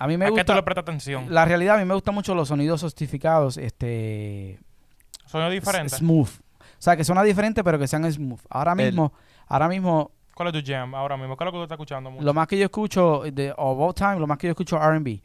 a 0.00 0.06
mí 0.06 0.16
me 0.16 0.26
¿A 0.26 0.28
qué 0.28 0.32
tú 0.34 0.38
gusta, 0.38 0.54
le 0.54 0.62
prestas 0.62 0.82
atención? 0.82 1.26
la 1.34 1.44
realidad, 1.44 1.74
a 1.74 1.78
mí 1.78 1.84
me 1.84 1.94
gustan 1.94 2.14
mucho 2.14 2.34
los 2.34 2.48
sonidos 2.48 2.80
sofisticados, 2.80 3.56
este, 3.56 4.58
Sonido 5.26 5.50
diferente. 5.50 5.96
smooth. 5.96 6.28
O 6.28 6.80
sea, 6.80 6.96
que 6.96 7.02
suena 7.04 7.22
diferente, 7.24 7.64
pero 7.64 7.78
que 7.78 7.88
sean 7.88 8.10
smooth. 8.10 8.40
Ahora 8.48 8.72
El- 8.72 8.78
mismo, 8.78 9.12
ahora 9.48 9.68
mismo, 9.68 10.12
¿Cuál 10.34 10.54
es 10.54 10.64
tu 10.64 10.72
jam 10.72 10.94
ahora 10.94 11.16
mismo? 11.16 11.36
¿Qué 11.36 11.42
es 11.42 11.46
lo 11.46 11.50
que 11.52 11.58
tú 11.58 11.62
estás 11.64 11.74
escuchando 11.76 12.10
mucho? 12.12 12.24
lo 12.24 12.32
más 12.32 12.46
que 12.46 12.56
yo 12.56 12.64
escucho 12.66 13.22
de 13.32 13.52
of 13.56 13.78
all 13.80 13.92
time, 13.92 14.20
lo 14.20 14.26
más 14.28 14.38
que 14.38 14.46
yo 14.46 14.52
escucho 14.52 14.76
R&B. 14.80 15.20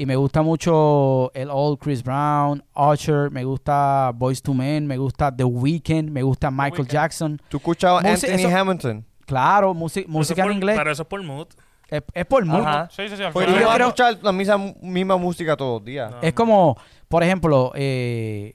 Y 0.00 0.06
me 0.06 0.16
gusta 0.16 0.40
mucho 0.40 1.30
el 1.34 1.50
old 1.50 1.78
Chris 1.78 2.02
Brown, 2.02 2.64
Usher, 2.74 3.30
me 3.30 3.44
gusta 3.44 4.12
Boys 4.14 4.40
to 4.40 4.54
Men, 4.54 4.86
me 4.86 4.96
gusta 4.96 5.30
The 5.30 5.44
Weeknd, 5.44 6.10
me 6.10 6.22
gusta 6.22 6.50
Michael. 6.50 6.88
Jackson. 6.88 7.38
¿Tú 7.50 7.58
escuchabas 7.58 8.02
Musi- 8.02 8.24
Anthony 8.30 8.46
eso- 8.48 8.56
Hamilton? 8.56 9.04
Claro, 9.26 9.74
música 9.74 10.40
en 10.40 10.46
por- 10.48 10.52
inglés. 10.52 10.78
Pero 10.78 10.90
eso 10.90 11.02
es 11.02 11.08
por 11.08 11.22
mood. 11.22 11.48
Es, 11.88 12.02
es 12.14 12.24
por 12.24 12.46
mood. 12.46 12.60
Ajá. 12.62 12.88
Sí, 12.90 13.10
sí, 13.10 13.16
sí. 13.18 13.22
Pues 13.30 13.46
yo 13.46 13.52
vas 13.52 13.62
a 13.62 13.74
creo- 13.74 13.86
escuchar 13.88 14.18
la 14.22 14.32
misma, 14.32 14.56
misma 14.80 15.18
música 15.18 15.54
todos 15.54 15.80
los 15.82 15.84
días. 15.84 16.10
No. 16.10 16.16
Es 16.22 16.32
como, 16.32 16.78
por 17.06 17.22
ejemplo, 17.22 17.70
eh, 17.74 18.54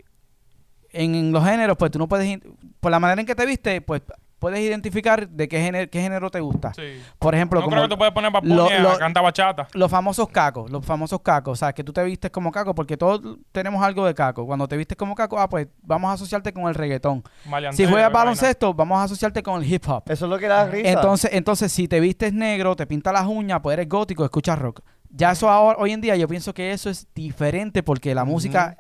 en, 0.94 1.14
en 1.14 1.32
los 1.32 1.46
géneros, 1.46 1.78
pues 1.78 1.92
tú 1.92 2.00
no 2.00 2.08
puedes, 2.08 2.40
por 2.80 2.90
la 2.90 3.00
manera 3.00 3.22
en 3.22 3.28
que 3.28 3.36
te 3.36 3.46
viste, 3.46 3.82
pues 3.82 4.02
puedes 4.46 4.60
identificar 4.60 5.28
de 5.28 5.48
qué 5.48 5.60
género, 5.60 5.90
qué 5.90 6.00
género 6.02 6.30
te 6.30 6.40
gusta. 6.40 6.72
Sí. 6.76 7.02
Por 7.18 7.34
ejemplo, 7.34 7.60
No 7.62 7.66
como 7.66 7.76
creo 7.78 7.84
que 7.88 7.90
tú 7.90 7.98
puedes 7.98 8.14
poner 8.14 8.32
lo- 8.44 8.70
lo- 8.80 8.90
a 8.92 8.98
cantar 9.00 9.24
bachata. 9.24 9.68
los 9.74 9.90
famosos 9.90 10.28
cacos, 10.30 10.70
los 10.70 10.86
famosos 10.86 11.20
cacos, 11.22 11.54
o 11.54 11.56
sea, 11.56 11.74
que 11.74 11.84
tú 11.84 11.92
te 11.92 12.04
vistes 12.04 12.30
como 12.30 12.52
caco, 12.52 12.76
porque 12.76 12.96
todos 12.96 13.40
tenemos 13.52 13.84
algo 13.84 14.06
de 14.06 14.14
caco. 14.14 14.46
Cuando 14.46 14.68
te 14.68 14.78
vistes 14.78 14.96
como 14.96 15.16
caco, 15.16 15.40
ah, 15.40 15.50
pues 15.50 15.68
vamos 15.82 16.12
a 16.12 16.14
asociarte 16.14 16.54
con 16.54 16.68
el 16.68 16.76
reggaetón. 16.76 17.24
Si 17.72 17.86
juegas 17.86 17.94
vaina. 17.94 18.10
baloncesto, 18.10 18.72
vamos 18.76 19.00
a 19.00 19.04
asociarte 19.06 19.42
con 19.42 19.64
el 19.64 19.74
hip 19.74 19.84
hop. 19.90 20.04
Eso 20.06 20.26
es 20.26 20.30
lo 20.30 20.38
que 20.38 20.48
da 20.48 20.68
risa. 20.68 20.90
Entonces, 20.92 21.32
entonces, 21.34 21.72
si 21.72 21.88
te 21.88 22.00
vistes 22.00 22.32
negro, 22.32 22.76
te 22.76 22.86
pintas 22.86 23.14
las 23.14 23.26
uñas, 23.26 23.62
pues 23.64 23.74
eres 23.74 23.90
gótico, 23.90 24.24
escuchas 24.24 24.60
rock. 24.60 24.82
Ya 25.10 25.32
eso 25.32 25.50
ahora, 25.50 25.78
hoy 25.80 25.92
en 25.94 26.02
día, 26.02 26.16
yo 26.18 26.28
pienso 26.28 26.54
que 26.54 26.72
eso 26.72 26.90
es 26.90 27.08
diferente 27.16 27.82
porque 27.84 28.14
la 28.14 28.26
música 28.26 28.76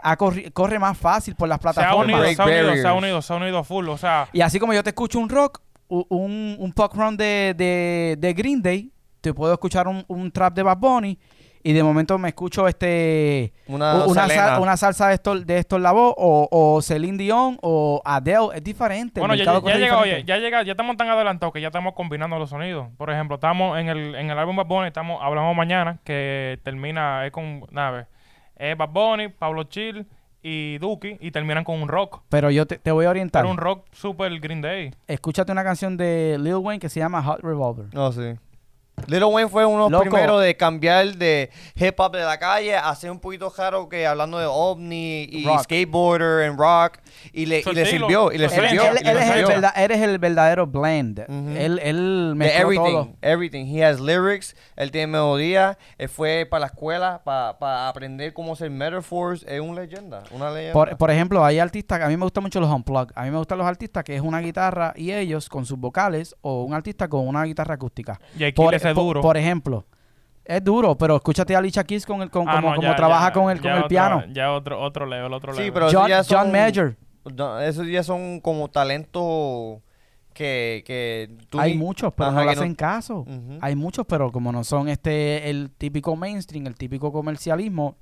ha 0.00 0.16
corri- 0.16 0.52
corre 0.52 0.78
más 0.78 0.96
fácil 0.96 1.34
por 1.34 1.48
las 1.48 1.60
Se 1.60 1.68
ha 1.68 1.72
plataformas. 1.72 2.04
unido, 2.20 2.32
se 2.34 2.42
ha 2.42 2.44
unido, 2.44 2.76
se 2.76 2.88
ha 2.88 2.94
unido, 2.94 3.22
se 3.22 3.32
ha 3.32 3.36
unido 3.36 3.64
full. 3.64 3.88
O 3.88 3.96
sea, 3.98 4.28
Y 4.32 4.40
así 4.40 4.58
como 4.58 4.72
yo 4.74 4.82
te 4.82 4.90
escucho 4.90 5.18
un 5.18 5.28
rock, 5.28 5.60
un, 5.88 6.56
un 6.58 6.72
pop 6.72 6.92
run 6.94 7.16
de, 7.16 7.54
de, 7.56 8.16
de 8.18 8.32
Green 8.34 8.62
Day, 8.62 8.92
te 9.20 9.32
puedo 9.34 9.52
escuchar 9.52 9.88
un, 9.88 10.04
un 10.08 10.30
trap 10.30 10.54
de 10.54 10.62
Bad 10.62 10.78
Bunny 10.78 11.18
y 11.60 11.72
de 11.72 11.82
momento 11.82 12.16
me 12.18 12.28
escucho 12.28 12.68
este 12.68 13.52
una, 13.66 14.04
una, 14.04 14.28
sal- 14.28 14.62
una 14.62 14.76
salsa 14.76 15.08
de 15.08 15.14
estos 15.14 15.44
de 15.44 15.58
estos 15.58 15.80
Lavoe 15.80 16.14
o, 16.16 16.48
o 16.50 16.80
Celine 16.82 17.18
Dion 17.18 17.58
o 17.62 18.00
Adele, 18.04 18.50
es 18.54 18.62
diferente. 18.62 19.18
bueno, 19.18 19.34
ya, 19.34 19.44
ya 19.44 19.60
corre 19.60 19.74
llega, 19.78 19.98
oye, 19.98 20.04
diferente. 20.10 20.28
ya 20.28 20.36
llega, 20.38 20.62
ya 20.62 20.72
estamos 20.72 20.96
tan 20.96 21.08
adelantados 21.08 21.52
que 21.52 21.60
ya 21.60 21.66
estamos 21.68 21.94
combinando 21.94 22.38
los 22.38 22.50
sonidos. 22.50 22.88
Por 22.96 23.10
ejemplo, 23.10 23.34
estamos 23.34 23.76
en 23.78 23.88
el, 23.88 24.14
en 24.14 24.30
el 24.30 24.38
álbum 24.38 24.54
Bad 24.56 24.66
Bunny, 24.66 24.86
estamos, 24.86 25.18
hablamos 25.20 25.56
mañana, 25.56 25.98
que 26.04 26.60
termina, 26.62 27.26
es 27.26 27.32
con, 27.32 27.64
nada, 27.72 28.06
es 28.58 28.76
Bad 28.76 28.90
Bunny, 28.90 29.28
Pablo 29.28 29.64
Chill 29.64 30.06
y 30.42 30.78
Duki, 30.78 31.16
y 31.20 31.30
terminan 31.30 31.64
con 31.64 31.80
un 31.80 31.88
rock. 31.88 32.22
Pero 32.28 32.50
yo 32.50 32.66
te, 32.66 32.78
te 32.78 32.90
voy 32.90 33.06
a 33.06 33.10
orientar. 33.10 33.42
Pero 33.42 33.50
un 33.50 33.58
rock 33.58 33.86
super 33.92 34.38
Green 34.40 34.60
Day. 34.60 34.94
Escúchate 35.06 35.52
una 35.52 35.64
canción 35.64 35.96
de 35.96 36.36
Lil 36.40 36.56
Wayne 36.56 36.80
que 36.80 36.88
se 36.88 37.00
llama 37.00 37.22
Hot 37.22 37.40
Revolver. 37.42 37.86
No, 37.92 38.12
sí. 38.12 38.34
Little 39.06 39.26
Wayne 39.26 39.48
fue 39.48 39.64
uno 39.64 39.84
de 39.84 39.90
los 39.90 40.04
Loco. 40.04 40.10
primeros 40.10 40.42
de 40.42 40.56
cambiar 40.56 41.14
de 41.16 41.50
hip 41.76 41.98
hop 41.98 42.12
de 42.12 42.22
la 42.24 42.38
calle 42.38 42.76
a 42.76 42.94
ser 42.94 43.10
un 43.10 43.18
poquito 43.20 43.50
raro 43.56 43.88
que 43.88 44.06
hablando 44.06 44.38
de 44.38 44.44
ovni 44.46 45.24
y 45.30 45.46
Rock. 45.46 45.62
skateboarder 45.62 46.46
and 46.50 46.58
rock 46.58 46.98
y 47.32 47.46
le, 47.46 47.60
y 47.60 47.72
le 47.72 47.86
sirvió 47.86 48.30
y 48.32 48.36
le 48.38 48.44
Él, 48.44 48.50
sirvió. 48.50 48.82
él- 48.84 48.98
y 49.00 49.04
le 49.04 49.10
él 49.10 49.16
es 49.16 49.30
el 49.30 49.46
sirvió. 49.46 49.70
eres 49.76 50.00
el 50.02 50.18
verdadero 50.18 50.66
blend. 50.66 51.20
Él, 51.56 51.78
él 51.82 52.28
De 52.30 52.34
mezcló 52.34 52.60
everything, 52.60 52.84
todo. 52.92 53.08
everything. 53.22 53.64
He 53.66 53.82
has 53.84 53.98
lyrics, 53.98 54.54
él 54.76 54.90
tiene 54.90 55.06
melodía, 55.06 55.78
él 55.96 56.08
fue 56.10 56.46
para 56.48 56.60
la 56.60 56.66
escuela 56.66 57.22
para 57.24 57.88
aprender 57.88 58.34
cómo 58.34 58.52
hacer 58.52 58.70
metaphors, 58.70 59.42
es 59.48 59.60
una 59.60 59.80
leyenda, 59.80 60.22
una 60.32 60.50
leyenda. 60.50 60.74
Por, 60.74 60.96
por 60.98 61.10
ejemplo, 61.10 61.42
hay 61.44 61.58
artistas 61.58 61.98
que 61.98 62.04
a 62.04 62.08
mí 62.08 62.16
me 62.18 62.24
gustan 62.24 62.42
mucho 62.42 62.60
los 62.60 62.70
unplugged. 62.70 63.12
A 63.14 63.22
mí 63.24 63.30
me 63.30 63.38
gustan 63.38 63.56
los 63.56 63.66
artistas 63.66 64.04
que 64.04 64.14
es 64.14 64.20
una 64.20 64.40
guitarra 64.40 64.92
y 64.96 65.12
ellos 65.12 65.48
con 65.48 65.64
sus 65.64 65.78
vocales 65.78 66.36
o 66.42 66.64
un 66.64 66.74
artista 66.74 67.08
con 67.08 67.26
una 67.26 67.44
guitarra 67.44 67.74
acústica. 67.76 68.20
Y 68.38 68.44
aquí 68.44 68.52
Por, 68.52 68.74
por- 68.94 69.04
duro. 69.04 69.20
por 69.20 69.36
ejemplo, 69.36 69.86
es 70.44 70.62
duro, 70.64 70.96
pero 70.96 71.16
escúchate 71.16 71.54
a 71.54 71.58
Alicia 71.58 71.84
Keys 71.84 72.06
con 72.06 72.22
el, 72.22 72.30
con, 72.30 72.48
Ah, 72.48 72.56
como, 72.56 72.68
no, 72.70 72.76
como 72.76 72.88
ya- 72.88 72.96
trabaja 72.96 73.28
ya- 73.28 73.32
con 73.32 73.50
el, 73.50 73.58
con 73.58 73.64
ya 73.64 73.72
el 73.72 73.78
otro- 73.78 73.88
piano. 73.88 74.24
Ya 74.32 74.52
otro, 74.52 74.80
otro 74.80 75.06
level, 75.06 75.32
otro 75.32 75.52
Sí, 75.52 75.58
level. 75.58 75.72
pero 75.74 75.88
John, 75.92 76.08
ya 76.08 76.18
John 76.18 76.44
son- 76.44 76.52
Mayer. 76.52 76.96
No, 77.34 77.60
esos 77.60 77.86
ya 77.86 78.02
son 78.02 78.40
como 78.40 78.68
talentos 78.68 79.80
que, 80.32 80.82
que 80.86 81.30
tú 81.50 81.58
Hay 81.60 81.72
ni- 81.72 81.78
muchos, 81.78 82.12
pero 82.14 82.28
Ajá, 82.30 82.36
no 82.36 82.40
le 82.44 82.50
que 82.50 82.56
no- 82.56 82.62
hacen 82.62 82.74
caso. 82.74 83.18
Ujú. 83.20 83.58
Hay 83.60 83.74
muchos, 83.74 84.06
pero 84.06 84.30
como 84.30 84.52
no 84.52 84.62
son 84.64 84.88
este 84.88 85.50
el 85.50 85.70
típico 85.76 86.14
mainstream, 86.16 86.66
el 86.66 86.76
típico 86.76 87.12
comercialismo, 87.12 87.96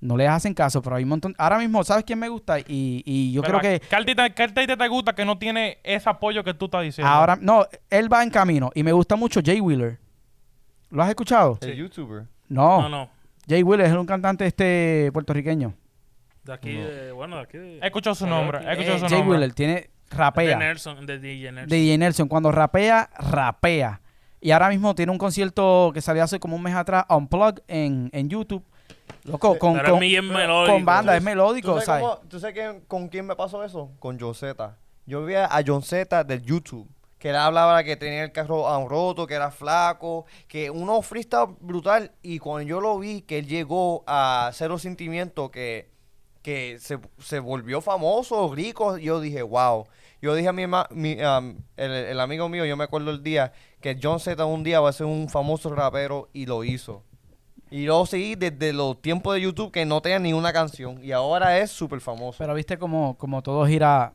no 0.00 0.16
les 0.16 0.28
hacen 0.28 0.54
caso. 0.54 0.80
Pero 0.82 0.96
hay 0.96 1.02
un 1.04 1.08
montón. 1.08 1.34
Ahora 1.38 1.58
mismo, 1.58 1.82
¿sabes 1.82 2.04
quién 2.04 2.18
me 2.18 2.28
gusta? 2.28 2.60
Y, 2.60 3.02
y 3.04 3.32
yo 3.32 3.42
creo 3.42 3.58
que 3.58 3.80
¿Qué 3.80 3.96
artista, 3.96 4.30
qué 4.30 4.42
artista 4.44 4.76
te 4.76 4.86
gusta 4.88 5.14
que 5.14 5.24
no 5.24 5.38
tiene 5.38 5.78
ese 5.82 6.08
apoyo 6.08 6.44
que 6.44 6.54
tú 6.54 6.66
estás 6.66 6.82
diciendo? 6.82 7.10
ahora. 7.10 7.36
No, 7.40 7.66
él 7.90 8.12
va 8.12 8.22
en 8.22 8.30
camino. 8.30 8.70
Y 8.74 8.82
me 8.84 8.92
gusta 8.92 9.16
mucho 9.16 9.40
Jay 9.44 9.60
Wheeler. 9.60 9.98
¿Lo 10.90 11.02
has 11.02 11.08
escuchado? 11.10 11.58
El 11.60 11.74
youtuber. 11.76 12.24
No. 12.48 12.82
No, 12.82 12.88
no. 12.88 13.10
Jay 13.48 13.62
Wheeler 13.62 13.86
es 13.86 13.92
un 13.92 14.06
cantante 14.06 14.46
este 14.46 15.10
puertorriqueño. 15.12 15.74
De 16.44 16.52
aquí, 16.52 16.72
de, 16.74 17.12
bueno, 17.12 17.36
de 17.36 17.42
aquí. 17.42 17.58
de- 17.58 17.78
He 17.78 17.86
escuchado 17.86 18.14
su 18.14 18.26
nombre, 18.26 18.58
he 18.66 18.72
escuchado 18.72 18.96
Eh, 18.96 19.00
su 19.00 19.06
Jay 19.06 19.18
nombre. 19.18 19.38
Wheeler 19.38 19.54
tiene 19.54 19.74
De 19.74 19.90
rapea. 20.16 20.58
Nelson, 20.58 21.04
de 21.06 21.18
DJ 21.18 21.52
Nelson. 21.52 21.68
De 21.68 21.76
DJ 21.76 21.98
Nelson. 21.98 22.28
Cuando 22.28 22.50
rapea, 22.52 23.10
rapea. 23.18 24.00
Y 24.40 24.50
ahora 24.52 24.68
mismo 24.68 24.94
tiene 24.94 25.12
un 25.12 25.18
concierto 25.18 25.90
que 25.92 26.00
salió 26.00 26.22
hace 26.22 26.38
como 26.38 26.56
un 26.56 26.62
mes 26.62 26.74
atrás, 26.74 27.04
Unplugged, 27.10 27.62
en, 27.68 28.08
en 28.12 28.28
YouTube. 28.30 28.64
Loco, 29.24 29.58
con, 29.58 29.74
Pero 29.74 29.86
con, 29.94 29.94
es 29.94 30.00
bien 30.08 30.26
melódico. 30.28 30.74
con 30.74 30.84
banda, 30.84 31.14
es 31.14 31.20
¿Tú 31.20 31.24
melódico, 31.24 31.68
sabes, 31.80 31.84
¿sabes? 31.84 32.02
cómo- 32.02 32.18
¿tú 32.28 32.40
sabes 32.40 32.54
quién- 32.54 32.80
con 32.86 33.08
quién 33.08 33.26
me 33.26 33.34
pasó 33.36 33.62
eso? 33.64 33.90
Con 33.98 34.18
John 34.18 34.34
Z. 34.34 34.76
Yo 35.06 35.24
vi 35.24 35.34
a 35.34 35.48
John 35.66 35.82
Z 35.82 36.24
del 36.24 36.42
YouTube. 36.42 36.88
Que 37.18 37.30
él 37.30 37.36
hablaba 37.36 37.82
que 37.82 37.96
tenía 37.96 38.24
el 38.24 38.32
carro 38.32 38.68
ah, 38.68 38.84
roto, 38.88 39.26
que 39.26 39.34
era 39.34 39.50
flaco, 39.50 40.24
que 40.46 40.70
uno 40.70 41.02
freestyle 41.02 41.56
brutal. 41.60 42.12
Y 42.22 42.38
cuando 42.38 42.68
yo 42.68 42.80
lo 42.80 42.98
vi, 42.98 43.22
que 43.22 43.38
él 43.38 43.46
llegó 43.46 44.04
a 44.06 44.50
Cero 44.52 44.78
Sentimiento, 44.78 45.50
que, 45.50 45.90
que 46.42 46.78
se, 46.80 46.98
se 47.18 47.40
volvió 47.40 47.80
famoso, 47.80 48.54
rico, 48.54 48.98
yo 48.98 49.20
dije, 49.20 49.42
wow. 49.42 49.86
Yo 50.20 50.34
dije 50.34 50.48
a 50.48 50.52
mi, 50.52 50.66
mi, 50.90 51.22
um, 51.22 51.58
el, 51.76 51.92
el 51.92 52.20
amigo 52.20 52.48
mío, 52.48 52.64
yo 52.64 52.76
me 52.76 52.84
acuerdo 52.84 53.10
el 53.10 53.22
día, 53.22 53.52
que 53.80 53.98
John 54.02 54.18
Z 54.18 54.44
un 54.44 54.64
día 54.64 54.80
va 54.80 54.90
a 54.90 54.92
ser 54.92 55.06
un 55.06 55.28
famoso 55.28 55.72
rapero 55.74 56.28
y 56.32 56.46
lo 56.46 56.64
hizo. 56.64 57.04
Y 57.70 57.84
yo 57.84 58.06
seguí 58.06 58.34
desde 58.34 58.72
los 58.72 59.00
tiempos 59.02 59.34
de 59.34 59.42
YouTube 59.42 59.70
que 59.70 59.84
no 59.84 60.00
tenía 60.00 60.18
ni 60.18 60.32
una 60.32 60.52
canción. 60.52 61.04
Y 61.04 61.12
ahora 61.12 61.58
es 61.58 61.70
súper 61.70 62.00
famoso. 62.00 62.38
Pero 62.38 62.54
viste 62.54 62.78
como, 62.78 63.16
como 63.18 63.42
todo 63.42 63.66
gira, 63.66 64.14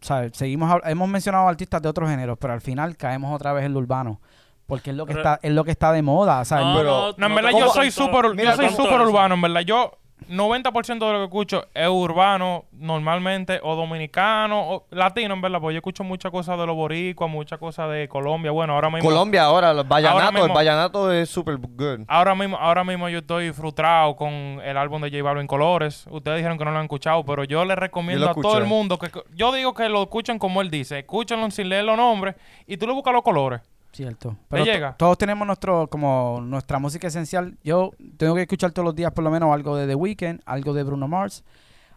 ¿sabes? 0.00 0.32
Seguimos, 0.36 0.80
hemos 0.84 1.08
mencionado 1.08 1.48
artistas 1.48 1.82
de 1.82 1.88
otros 1.88 2.08
géneros, 2.08 2.38
pero 2.40 2.52
al 2.52 2.60
final 2.60 2.96
caemos 2.96 3.34
otra 3.34 3.52
vez 3.52 3.64
en 3.64 3.72
lo 3.72 3.78
urbano. 3.80 4.20
Porque 4.66 4.90
es 4.90 4.96
lo 4.96 5.04
que 5.04 5.12
Pero- 5.14 5.28
está, 5.34 5.46
es 5.46 5.52
lo 5.52 5.62
que 5.64 5.70
está 5.72 5.92
de 5.92 6.00
moda, 6.02 6.42
¿sabes? 6.44 6.64
No, 6.66 6.76
pero- 6.76 7.14
No, 7.18 7.26
en 7.26 7.34
verdad 7.34 7.50
yo 7.50 7.68
soy 7.68 7.90
súper 7.90 8.34
Mira, 8.34 8.52
yo 8.52 8.56
soy 8.56 8.66
eso. 8.66 8.82
urbano, 9.02 9.34
en 9.34 9.40
verdad. 9.42 9.60
Yo 9.60 9.98
90% 10.28 11.06
de 11.06 11.12
lo 11.12 11.18
que 11.18 11.24
escucho 11.24 11.66
es 11.74 11.88
urbano 11.88 12.64
normalmente 12.72 13.60
o 13.62 13.74
dominicano 13.76 14.60
o 14.70 14.86
latino, 14.90 15.34
en 15.34 15.40
verdad, 15.40 15.60
porque 15.60 15.74
yo 15.74 15.78
escucho 15.78 16.04
muchas 16.04 16.30
cosas 16.32 16.58
de 16.58 16.66
los 16.66 16.74
boricuas, 16.76 17.30
muchas 17.30 17.58
cosas 17.58 17.90
de 17.90 18.08
Colombia. 18.08 18.50
Bueno, 18.50 18.74
ahora 18.74 18.90
mismo 18.90 19.08
Colombia 19.08 19.44
ahora, 19.44 19.70
el 19.70 19.84
vallenato, 19.84 20.32
mismo- 20.32 20.46
el 20.46 20.52
vallenato 20.52 21.12
es 21.12 21.28
súper 21.30 21.56
good. 21.56 22.00
Ahora 22.08 22.34
mismo, 22.34 22.56
ahora 22.56 22.84
mismo 22.84 23.08
yo 23.08 23.18
estoy 23.18 23.52
frustrado 23.52 24.16
con 24.16 24.32
el 24.32 24.76
álbum 24.76 25.02
de 25.02 25.10
J 25.10 25.22
Balvin 25.22 25.46
Colores. 25.46 26.06
Ustedes 26.10 26.38
dijeron 26.38 26.58
que 26.58 26.64
no 26.64 26.70
lo 26.70 26.78
han 26.78 26.84
escuchado, 26.84 27.24
pero 27.24 27.44
yo 27.44 27.64
les 27.64 27.76
recomiendo 27.76 28.26
Yo 28.26 28.30
a 28.30 28.34
todo 28.34 28.58
el 28.58 28.64
mundo 28.64 28.98
que 28.98 29.10
yo 29.34 29.52
digo 29.52 29.74
que 29.74 29.88
lo 29.88 30.02
escuchen 30.02 30.38
como 30.38 30.60
él 30.60 30.70
dice, 30.70 31.00
escúchenlo 31.00 31.50
sin 31.50 31.68
leer 31.68 31.84
los 31.84 31.96
nombres 31.96 32.34
y 32.66 32.76
tú 32.76 32.86
le 32.86 32.92
buscas 32.92 33.12
los 33.12 33.22
colores. 33.22 33.60
Cierto. 33.94 34.36
Pero 34.48 34.64
llega? 34.64 34.96
todos 34.96 35.16
tenemos 35.16 35.46
nuestro, 35.46 35.86
como 35.88 36.40
nuestra 36.42 36.80
música 36.80 37.06
esencial. 37.06 37.56
Yo 37.62 37.92
tengo 38.16 38.34
que 38.34 38.42
escuchar 38.42 38.72
todos 38.72 38.84
los 38.84 38.94
días 38.94 39.12
por 39.12 39.22
lo 39.22 39.30
menos 39.30 39.52
algo 39.54 39.76
de 39.76 39.86
The 39.86 39.94
Weeknd, 39.94 40.40
algo 40.44 40.74
de 40.74 40.82
Bruno 40.82 41.06
Mars, 41.06 41.44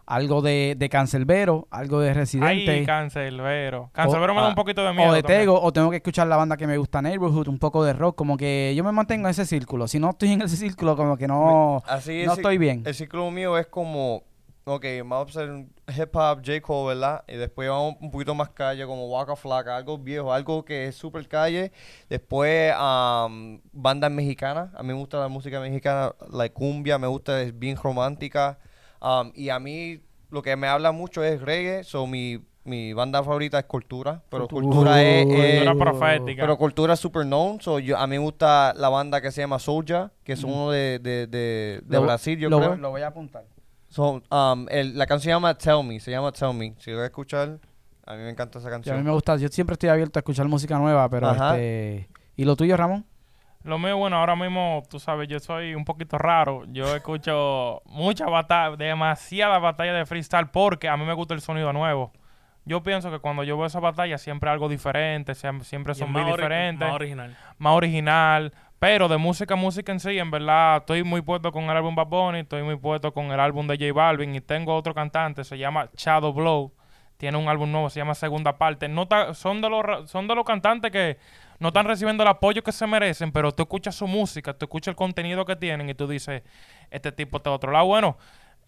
algo 0.06 0.40
de, 0.40 0.74
de 0.78 0.88
Cancelbero, 0.88 1.66
algo 1.70 2.00
de 2.00 2.14
Residente. 2.14 2.70
Ay, 2.70 2.86
Cancelbero. 2.86 3.90
Cancelbero 3.92 4.34
me 4.34 4.40
da 4.40 4.48
un 4.48 4.54
poquito 4.54 4.84
de 4.84 4.92
miedo. 4.92 5.10
o 5.10 5.12
de 5.12 5.22
también. 5.22 5.40
Tego, 5.40 5.60
o 5.60 5.72
tengo 5.72 5.90
que 5.90 5.96
escuchar 5.96 6.28
la 6.28 6.36
banda 6.36 6.56
que 6.56 6.66
me 6.66 6.78
gusta, 6.78 7.02
Neighborhood, 7.02 7.48
un 7.48 7.58
poco 7.58 7.84
de 7.84 7.92
rock, 7.92 8.16
como 8.16 8.36
que 8.36 8.72
yo 8.76 8.84
me 8.84 8.92
mantengo 8.92 9.26
en 9.26 9.32
ese 9.32 9.44
círculo. 9.44 9.88
Si 9.88 9.98
no 9.98 10.10
estoy 10.10 10.32
en 10.32 10.42
ese 10.42 10.56
círculo, 10.56 10.96
como 10.96 11.16
que 11.16 11.26
no, 11.26 11.82
Así 11.84 12.24
no 12.24 12.32
es, 12.32 12.38
estoy 12.38 12.58
bien. 12.58 12.84
El 12.86 12.94
ciclo 12.94 13.30
mío 13.30 13.58
es 13.58 13.66
como, 13.66 14.22
ok, 14.68 14.84
vamos 15.04 15.36
a 15.36 15.40
hacer 15.42 15.66
hip 15.96 16.14
hop, 16.16 16.42
J. 16.44 16.60
Cole, 16.60 16.94
¿verdad? 16.94 17.24
Y 17.28 17.36
después 17.36 17.68
vamos 17.68 17.96
un 18.00 18.10
poquito 18.10 18.34
más 18.34 18.50
calle, 18.50 18.84
como 18.86 19.06
Waka 19.08 19.34
Flocka, 19.36 19.76
algo 19.76 19.98
viejo, 19.98 20.32
algo 20.32 20.64
que 20.64 20.86
es 20.88 20.94
súper 20.96 21.26
calle. 21.28 21.72
Después, 22.08 22.72
um, 22.76 23.60
bandas 23.72 24.10
mexicanas. 24.10 24.70
A 24.74 24.82
mí 24.82 24.88
me 24.88 24.94
gusta 24.94 25.18
la 25.18 25.28
música 25.28 25.60
mexicana, 25.60 26.12
la 26.30 26.48
cumbia, 26.48 26.98
me 26.98 27.06
gusta, 27.06 27.40
es 27.42 27.58
bien 27.58 27.76
romántica. 27.76 28.58
Um, 29.00 29.32
y 29.34 29.48
a 29.48 29.58
mí 29.58 30.00
lo 30.30 30.42
que 30.42 30.54
me 30.56 30.66
habla 30.66 30.92
mucho 30.92 31.22
es 31.24 31.40
reggae, 31.40 31.84
so 31.84 32.06
mi, 32.06 32.38
mi 32.64 32.92
banda 32.92 33.22
favorita 33.22 33.58
es 33.60 33.64
Cultura, 33.64 34.22
pero 34.28 34.46
Cultura 34.48 35.02
es... 35.02 35.26
es- 35.30 35.58
Cultura 35.60 35.74
profética. 35.78 36.42
pero 36.42 36.58
cultura 36.58 36.94
es 36.94 37.00
super 37.00 37.22
known, 37.24 37.60
so 37.60 37.78
yo, 37.78 37.96
a 37.96 38.06
mí 38.06 38.16
me 38.18 38.24
gusta 38.24 38.74
la 38.76 38.88
banda 38.88 39.20
que 39.22 39.30
se 39.30 39.40
llama 39.40 39.58
Soulja, 39.58 40.10
que 40.24 40.32
es 40.34 40.44
uno 40.44 40.70
de, 40.70 40.98
de, 40.98 41.26
de, 41.26 41.80
de 41.84 41.96
Lo- 41.96 42.02
Brasil, 42.02 42.38
yo 42.38 42.50
lo, 42.50 42.58
creo. 42.58 42.76
lo 42.76 42.90
voy 42.90 43.02
a 43.02 43.06
apuntar. 43.06 43.44
So, 43.88 44.22
um, 44.30 44.66
el- 44.70 44.96
la 44.98 45.06
canción 45.06 45.22
se 45.22 45.30
llama 45.30 45.54
Tell 45.56 45.82
Me, 45.84 45.98
se 46.00 46.10
llama 46.10 46.32
Tell 46.32 46.54
Me. 46.54 46.74
Si 46.78 46.90
lo 46.90 46.96
voy 46.98 47.04
a 47.04 47.06
escuchar, 47.06 47.58
a 48.06 48.14
mí 48.14 48.22
me 48.22 48.30
encanta 48.30 48.58
esa 48.58 48.68
Sí, 48.68 48.74
a 48.74 48.78
mí 48.78 48.82
canción. 48.84 49.04
me 49.04 49.10
gusta, 49.10 49.36
yo 49.36 49.48
siempre 49.48 49.74
estoy 49.74 49.88
abierto 49.88 50.18
a 50.18 50.20
escuchar 50.20 50.46
música 50.48 50.78
nueva, 50.78 51.08
pero 51.08 51.28
Ajá. 51.28 51.54
este... 51.56 52.08
¿Y 52.36 52.44
lo 52.44 52.54
tuyo, 52.54 52.76
Ramón? 52.76 53.04
Lo 53.64 53.78
mío, 53.78 53.96
bueno, 53.96 54.16
ahora 54.18 54.36
mismo, 54.36 54.82
tú 54.88 55.00
sabes, 55.00 55.28
yo 55.28 55.40
soy 55.40 55.74
un 55.74 55.84
poquito 55.84 56.16
raro. 56.16 56.64
Yo 56.68 56.94
escucho 56.94 57.82
mucha 57.86 58.26
batalla, 58.26 58.76
demasiada 58.76 59.58
batalla 59.58 59.92
de 59.94 60.06
freestyle 60.06 60.46
porque 60.48 60.88
a 60.88 60.96
mí 60.96 61.04
me 61.04 61.14
gusta 61.14 61.34
el 61.34 61.40
sonido 61.40 61.72
nuevo. 61.72 62.12
Yo 62.64 62.82
pienso 62.82 63.10
que 63.10 63.18
cuando 63.18 63.42
yo 63.44 63.56
veo 63.56 63.66
esa 63.66 63.80
batalla 63.80 64.18
siempre 64.18 64.50
algo 64.50 64.68
diferente, 64.68 65.32
siem- 65.32 65.62
siempre 65.62 65.92
es 65.92 65.98
son 65.98 66.12
muy 66.12 66.22
diferentes, 66.24 66.86
Más 66.86 66.94
original. 66.94 67.36
más 67.56 67.72
original. 67.74 68.52
Pero 68.78 69.08
de 69.08 69.16
música, 69.16 69.56
música 69.56 69.90
en 69.90 69.98
sí, 69.98 70.18
en 70.18 70.30
verdad, 70.30 70.76
estoy 70.78 71.02
muy 71.02 71.20
puesto 71.20 71.50
con 71.50 71.64
el 71.64 71.70
álbum 71.70 71.96
Bad 71.96 72.06
Bunny, 72.06 72.38
estoy 72.40 72.62
muy 72.62 72.76
puesto 72.76 73.12
con 73.12 73.26
el 73.32 73.40
álbum 73.40 73.66
de 73.66 73.76
J 73.76 73.92
Balvin 73.92 74.34
y 74.36 74.40
tengo 74.40 74.74
otro 74.76 74.94
cantante, 74.94 75.42
se 75.42 75.58
llama 75.58 75.90
Shadow 75.96 76.32
Blow, 76.32 76.72
tiene 77.16 77.38
un 77.38 77.48
álbum 77.48 77.72
nuevo, 77.72 77.90
se 77.90 77.98
llama 77.98 78.14
Segunda 78.14 78.56
Parte. 78.56 78.86
No 78.88 79.08
ta- 79.08 79.34
son, 79.34 79.60
de 79.60 79.68
los, 79.68 80.08
son 80.08 80.28
de 80.28 80.34
los 80.36 80.44
cantantes 80.44 80.92
que 80.92 81.18
no 81.58 81.68
están 81.68 81.86
recibiendo 81.86 82.22
el 82.22 82.28
apoyo 82.28 82.62
que 82.62 82.70
se 82.70 82.86
merecen, 82.86 83.32
pero 83.32 83.50
tú 83.50 83.64
escuchas 83.64 83.96
su 83.96 84.06
música, 84.06 84.54
tú 84.54 84.66
escuchas 84.66 84.92
el 84.92 84.96
contenido 84.96 85.44
que 85.44 85.56
tienen 85.56 85.88
y 85.90 85.94
tú 85.94 86.06
dices, 86.06 86.44
este 86.92 87.10
tipo 87.10 87.38
está 87.38 87.50
de 87.50 87.56
otro 87.56 87.72
lado. 87.72 87.86
Bueno, 87.86 88.16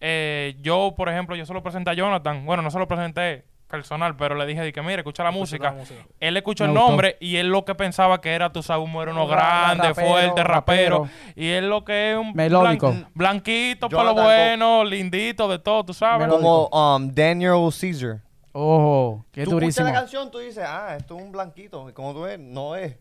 eh, 0.01 0.57
yo, 0.59 0.93
por 0.97 1.07
ejemplo, 1.07 1.37
yo 1.37 1.45
solo 1.45 1.63
presenté 1.63 1.91
a 1.91 1.93
Jonathan, 1.93 2.45
bueno, 2.45 2.61
no 2.61 2.69
se 2.69 2.79
lo 2.79 2.87
presenté 2.89 3.45
personal, 3.71 4.15
pero 4.15 4.35
le 4.35 4.45
dije, 4.45 4.71
que 4.71 4.81
mire, 4.83 4.97
escucha 4.97 5.23
la 5.23 5.31
música. 5.31 5.71
la 5.71 5.77
música. 5.77 6.05
Él 6.19 6.37
escuchó 6.37 6.65
Me 6.65 6.69
el 6.69 6.73
gustó. 6.77 6.87
nombre 6.89 7.17
y 7.19 7.37
él 7.37 7.47
lo 7.47 7.65
que 7.65 7.73
pensaba 7.73 8.21
que 8.21 8.31
era, 8.33 8.51
tú 8.51 8.61
sabes, 8.61 8.83
un 8.85 8.91
moreno 8.91 9.23
Un 9.25 9.31
ra- 9.31 9.35
grande, 9.37 9.87
rapero, 9.87 10.07
fuerte, 10.07 10.43
rapero. 10.43 10.99
rapero. 11.05 11.33
Y 11.35 11.47
él 11.49 11.69
lo 11.69 11.83
que 11.83 12.11
es 12.11 12.17
un 12.17 12.33
Melódico. 12.33 12.91
blan- 12.91 13.07
blanquito, 13.15 13.89
por 13.89 14.03
lo 14.03 14.11
Jonathan, 14.11 14.25
bueno, 14.25 14.83
lindito, 14.83 15.47
de 15.47 15.57
todo, 15.57 15.83
tú 15.85 15.93
sabes. 15.93 16.27
Melódico. 16.27 16.69
Como 16.69 16.95
um, 16.97 17.11
Daniel 17.11 17.69
Caesar. 17.79 18.21
Ojo, 18.53 19.25
qué 19.31 19.45
tú 19.45 19.51
durísimo. 19.51 19.87
escuchas 19.87 19.93
la 19.93 19.99
canción, 20.01 20.29
tú 20.31 20.39
dices, 20.39 20.63
ah, 20.67 20.95
esto 20.97 21.17
es 21.17 21.23
un 21.23 21.31
blanquito. 21.31 21.89
Y 21.89 21.93
como 21.93 22.13
tú 22.13 22.21
ves, 22.23 22.37
no 22.37 22.75
es. 22.75 22.97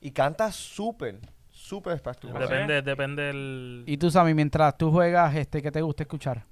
Y 0.00 0.10
canta 0.10 0.50
súper, 0.50 1.20
súper 1.50 1.94
espectacular. 1.94 2.48
Depende, 2.48 2.82
depende 2.82 3.22
del... 3.22 3.84
Y 3.86 3.96
tú, 3.96 4.10
Sammy, 4.10 4.34
mientras 4.34 4.76
tú 4.76 4.90
juegas, 4.90 5.34
este, 5.36 5.62
¿qué 5.62 5.70
te 5.70 5.80
gusta 5.82 6.02
escuchar? 6.02 6.44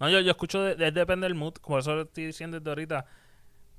No, 0.00 0.08
yo, 0.10 0.20
yo 0.20 0.30
escucho, 0.30 0.60
de- 0.62 0.74
de- 0.74 0.92
depende 0.92 1.24
del 1.26 1.34
mood, 1.34 1.54
como 1.54 1.78
eso 1.78 1.94
lo 1.94 2.02
estoy 2.02 2.26
diciendo 2.26 2.58
desde 2.58 2.70
ahorita. 2.70 3.06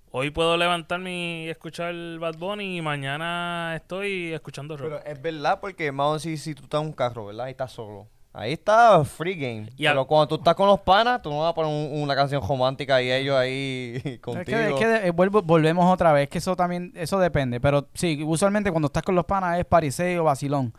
Hoy 0.09 0.31
puedo 0.31 0.55
levantarme 0.57 1.43
y 1.45 1.49
escuchar 1.49 1.93
Bad 2.19 2.37
Bunny 2.37 2.77
y 2.77 2.81
mañana 2.81 3.73
estoy 3.75 4.33
escuchando 4.33 4.77
rock. 4.77 4.87
Pero 5.03 5.05
es 5.05 5.21
verdad 5.21 5.59
porque, 5.59 5.91
a 5.95 6.13
decir, 6.13 6.39
si 6.39 6.55
tú 6.55 6.63
estás 6.63 6.81
en 6.81 6.87
un 6.87 6.93
carro, 6.93 7.25
¿verdad? 7.27 7.47
Y 7.47 7.51
estás 7.51 7.71
solo. 7.73 8.07
Ahí 8.33 8.53
está 8.53 9.03
free 9.03 9.35
game. 9.35 9.69
Y 9.77 9.85
a- 9.85 9.91
Pero 9.91 10.05
cuando 10.05 10.27
tú 10.27 10.35
estás 10.35 10.55
con 10.55 10.67
los 10.67 10.79
panas, 10.79 11.21
tú 11.21 11.29
no 11.29 11.39
vas 11.41 11.51
a 11.51 11.53
poner 11.55 11.71
un- 11.71 12.01
una 12.01 12.15
canción 12.15 12.41
romántica 12.47 13.01
y 13.01 13.11
ellos 13.11 13.35
ahí 13.35 13.99
Es 14.03 14.19
contigo. 14.19 14.45
que, 14.57 14.67
es 14.69 14.73
que 14.75 14.87
de- 14.87 15.07
eh, 15.07 15.11
vuelvo- 15.11 15.41
volvemos 15.41 15.91
otra 15.91 16.13
vez, 16.13 16.29
que 16.29 16.37
eso 16.37 16.55
también, 16.55 16.93
eso 16.95 17.19
depende. 17.19 17.59
Pero 17.59 17.87
sí, 17.93 18.23
usualmente 18.23 18.71
cuando 18.71 18.87
estás 18.87 19.03
con 19.03 19.15
los 19.15 19.25
panas 19.25 19.59
es 19.59 19.65
pariseo, 19.65 20.23
vacilón. 20.23 20.73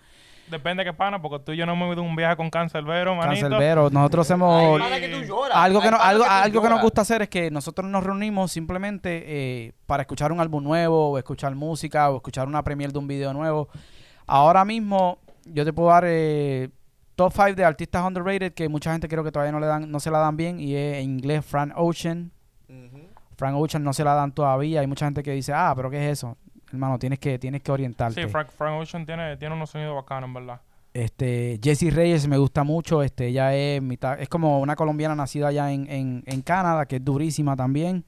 Depende 0.51 0.83
de 0.85 0.91
qué 0.91 0.97
pana, 0.97 1.21
porque 1.21 1.39
tú 1.45 1.53
y 1.53 1.57
yo 1.57 1.67
no 1.67 1.73
hemos 1.73 1.93
ido 1.93 2.03
a 2.03 2.07
un 2.07 2.17
viaje 2.17 2.37
con 2.37 2.51
Cancelbero, 2.51 3.15
manito. 3.15 3.43
Cancelbero. 3.49 3.91
Nosotros 3.91 4.27
hacemos... 4.27 4.63
Hay 4.63 4.79
panas 4.81 5.01
que 5.01 5.09
tú 5.09 5.23
lloras. 5.25 5.57
Algo 5.57 5.81
que, 5.81 5.91
no- 5.91 5.97
algo, 6.01 6.25
tú 6.25 6.31
algo 6.31 6.63
que 6.63 6.69
nos 6.69 6.81
gusta 6.83 7.01
hacer 7.03 7.23
es 7.23 7.29
que 7.29 7.51
nosotros 7.51 7.89
nos 7.91 8.03
reunimos 8.05 8.51
simplemente 8.53 9.25
eh, 9.27 9.73
para 9.87 10.03
escuchar 10.03 10.33
un 10.33 10.41
álbum 10.41 10.63
nuevo, 10.65 11.11
o 11.11 11.19
escuchar 11.19 11.55
música, 11.55 12.11
o 12.11 12.17
escuchar 12.17 12.47
una 12.49 12.63
premiere 12.63 12.93
de 12.93 12.99
un 12.99 13.07
video 13.09 13.33
nuevo. 13.33 13.69
Ahora 14.27 14.65
mismo, 14.65 15.19
yo 15.45 15.65
te 15.65 15.73
puedo 15.73 15.89
dar 15.91 16.05
eh, 16.07 16.69
top 17.15 17.33
5 17.33 17.55
de 17.55 17.65
artistas 17.65 18.05
underrated 18.05 18.53
que 18.55 18.69
mucha 18.69 18.93
gente 18.93 19.09
creo 19.09 19.25
que 19.25 19.33
todavía 19.33 19.53
no 19.53 19.61
le 19.61 19.67
dan, 19.67 19.91
no 19.91 20.01
se 20.01 20.11
la 20.11 20.19
dan 20.19 20.37
bien, 20.37 20.61
y 20.61 20.75
es 20.75 20.99
en 20.99 21.11
inglés 21.11 21.45
Frank 21.45 21.73
Ocean. 21.77 22.31
Frank 23.37 23.55
Ocean 23.57 23.85
no 23.85 23.93
se 23.93 24.03
la 24.05 24.15
dan 24.15 24.33
todavía. 24.33 24.81
Hay 24.81 24.87
mucha 24.87 25.05
gente 25.07 25.23
que 25.23 25.31
dice, 25.33 25.53
ah, 25.55 25.73
pero 25.77 25.91
¿qué 25.91 26.05
es 26.07 26.13
eso? 26.19 26.37
Hermano, 26.73 26.99
tienes 26.99 27.19
que, 27.19 27.39
tienes 27.39 27.62
que 27.62 27.73
orientarte. 27.73 28.23
Sí, 28.23 28.29
Frank, 28.29 28.49
Frank 28.51 28.81
Ocean 28.81 29.07
tiene, 29.07 29.37
tiene 29.37 29.55
unos 29.55 29.71
sonidos 29.71 29.95
bacanos, 29.95 30.29
en 30.29 30.35
verdad. 30.35 30.61
Este, 30.95 31.59
Jessie 31.62 31.91
Reyes 31.91 32.27
me 32.27 32.39
gusta 32.39 32.64
mucho, 32.64 33.03
este, 33.03 33.27
ella 33.29 33.55
es 33.55 33.81
mitad, 33.81 34.21
es 34.21 34.29
como 34.29 34.59
una 34.61 34.75
colombiana 34.75 35.14
nacida 35.14 35.49
allá 35.49 35.71
en, 35.73 35.89
en, 35.91 36.23
en 36.27 36.43
Canadá, 36.43 36.87
que 36.87 36.97
es 36.97 37.05
durísima 37.05 37.55
también, 37.57 38.05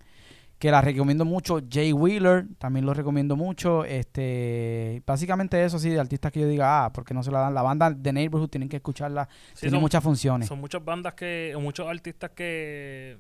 que 0.59 0.71
la 0.71 0.81
recomiendo 0.81 1.25
mucho. 1.25 1.61
Jay 1.71 1.93
Wheeler, 1.93 2.47
también 2.59 2.85
lo 2.85 2.93
recomiendo 2.93 3.37
mucho. 3.37 3.85
Este, 3.85 5.03
básicamente 5.07 5.63
eso 5.65 5.79
sí, 5.79 5.89
de 5.91 6.01
artistas 6.01 6.33
que 6.33 6.41
yo 6.41 6.49
diga, 6.49 6.85
ah, 6.85 6.93
porque 6.93 7.15
no 7.15 7.23
se 7.23 7.31
la 7.31 7.41
dan. 7.41 7.55
La 7.55 7.63
banda 7.63 7.91
de 7.91 8.13
Neighborhood 8.13 8.49
tienen 8.51 8.69
que 8.69 8.77
escucharla, 8.77 9.29
Sí, 9.55 9.61
tiene 9.61 9.77
son- 9.77 9.81
muchas 9.81 10.03
funciones. 10.03 10.49
Son 10.49 10.61
muchas 10.61 10.85
bandas 10.85 11.15
que, 11.15 11.53
o 11.57 11.61
muchos 11.61 11.87
artistas 11.89 12.31
que, 12.35 13.19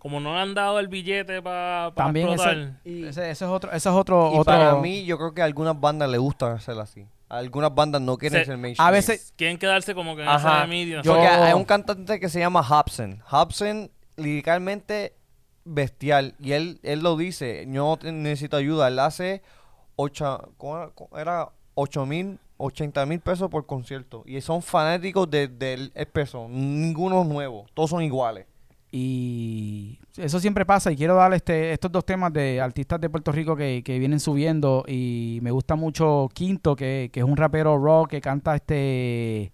como 0.00 0.18
no 0.18 0.34
le 0.34 0.40
han 0.40 0.54
dado 0.54 0.80
el 0.80 0.88
billete 0.88 1.40
para 1.40 1.92
también 1.94 2.26
explotar, 2.28 2.56
ese, 2.56 2.76
Y- 2.90 3.04
ese, 3.04 3.30
ese 3.30 3.44
es 3.44 3.50
otro, 3.50 3.70
ese 3.70 3.88
es 3.88 3.94
otro, 3.94 4.30
Y 4.34 4.38
otro. 4.38 4.44
para 4.44 4.74
mí, 4.76 5.04
yo 5.04 5.16
creo 5.18 5.32
que 5.32 5.42
a 5.42 5.44
algunas 5.44 5.78
bandas 5.80 6.08
les 6.10 6.18
gusta 6.20 6.52
hacer 6.54 6.76
así. 6.80 7.06
A 7.28 7.38
algunas 7.38 7.72
bandas 7.72 8.00
no 8.02 8.18
quieren 8.18 8.40
Se- 8.40 8.46
ser 8.46 8.56
mainstream. 8.58 8.88
a 8.88 8.90
veces, 8.90 9.32
quieren 9.36 9.56
quedarse 9.56 9.94
como 9.94 10.16
que 10.16 10.24
en 10.24 10.68
medio. 10.68 11.02
Yo- 11.02 11.12
Porque 11.12 11.28
hay 11.28 11.52
un 11.52 11.64
cantante 11.64 12.18
que 12.18 12.28
se 12.28 12.40
llama 12.40 12.60
Hobson. 12.62 13.22
Hobson, 13.30 13.90
liricalmente 14.16 15.14
bestial. 15.64 16.34
Y 16.40 16.52
él, 16.52 16.80
él 16.82 17.00
lo 17.00 17.16
dice, 17.16 17.66
yo 17.68 17.98
necesito 18.02 18.56
ayuda. 18.56 18.88
Él 18.88 18.98
hace 18.98 19.42
ocho, 19.96 20.52
¿cómo 20.56 20.76
era? 20.78 20.90
¿Cómo 20.94 21.18
era 21.18 21.48
8 21.74 22.06
mil, 22.06 22.38
80 22.56 23.06
mil 23.06 23.20
pesos 23.20 23.48
por 23.50 23.66
concierto. 23.66 24.22
Y 24.26 24.40
son 24.40 24.62
fanáticos 24.62 25.30
de- 25.30 25.48
del 25.48 25.92
el 25.94 26.06
peso. 26.06 26.46
Ninguno 26.48 27.22
es 27.22 27.28
nuevo. 27.28 27.66
Todos 27.74 27.90
son 27.90 28.02
iguales. 28.02 28.46
Y 28.92 29.98
eso 30.16 30.40
siempre 30.40 30.66
pasa. 30.66 30.90
Y 30.90 30.96
quiero 30.96 31.14
dar 31.14 31.32
este, 31.32 31.72
estos 31.72 31.92
dos 31.92 32.04
temas 32.04 32.32
de 32.32 32.60
artistas 32.60 33.00
de 33.00 33.08
Puerto 33.08 33.30
Rico 33.30 33.54
que, 33.54 33.82
que 33.84 33.98
vienen 33.98 34.20
subiendo. 34.20 34.84
Y 34.86 35.38
me 35.42 35.50
gusta 35.50 35.76
mucho 35.76 36.28
Quinto, 36.32 36.74
que, 36.74 37.10
que 37.12 37.20
es 37.20 37.26
un 37.26 37.36
rapero 37.36 37.78
rock 37.78 38.10
que 38.10 38.20
canta 38.20 38.56
este 38.56 39.52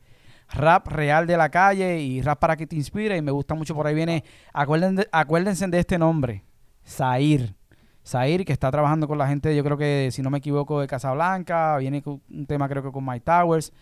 rap 0.49 0.87
real 0.89 1.27
de 1.27 1.37
la 1.37 1.51
calle 1.51 1.99
y 1.99 2.23
rap 2.23 2.39
para 2.39 2.57
que 2.57 2.67
te 2.67 2.77
inspire. 2.77 3.17
Y 3.17 3.23
me 3.23 3.33
gusta 3.33 3.55
mucho 3.55 3.75
por 3.75 3.87
ahí 3.87 3.95
viene. 3.95 4.25
Acuérdense, 4.53 5.07
acuérdense 5.13 5.67
de 5.67 5.79
este 5.79 5.99
nombre: 5.99 6.45
Zair. 6.87 7.55
Zair, 8.07 8.45
que 8.45 8.53
está 8.53 8.71
trabajando 8.71 9.09
con 9.09 9.19
la 9.19 9.27
gente, 9.27 9.55
yo 9.57 9.65
creo 9.65 9.77
que, 9.77 10.11
si 10.13 10.23
no 10.23 10.31
me 10.31 10.39
equivoco, 10.39 10.81
de 10.81 10.87
Casablanca. 10.87 11.77
Viene 11.79 12.03
con 12.03 12.23
un 12.31 12.47
tema, 12.47 12.69
creo 12.69 12.83
que 12.83 12.93
con 12.93 13.05
My 13.05 13.19
Towers. 13.21 13.73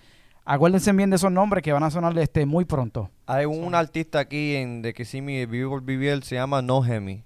Acuérdense 0.46 0.92
bien 0.92 1.10
de 1.10 1.16
esos 1.16 1.32
nombres 1.32 1.62
que 1.62 1.72
van 1.72 1.82
a 1.82 1.90
sonar 1.90 2.16
este 2.18 2.44
muy 2.44 2.64
pronto. 2.66 3.10
Hay 3.26 3.46
un 3.46 3.74
artista 3.74 4.18
aquí 4.18 4.56
en 4.56 4.82
de 4.82 4.92
que 4.92 5.04
sí 5.04 5.22
me 5.22 5.46
vive 5.46 5.68
por 5.68 5.82
vivir, 5.82 6.22
se 6.22 6.34
llama 6.34 6.60
Nohemi. 6.60 7.24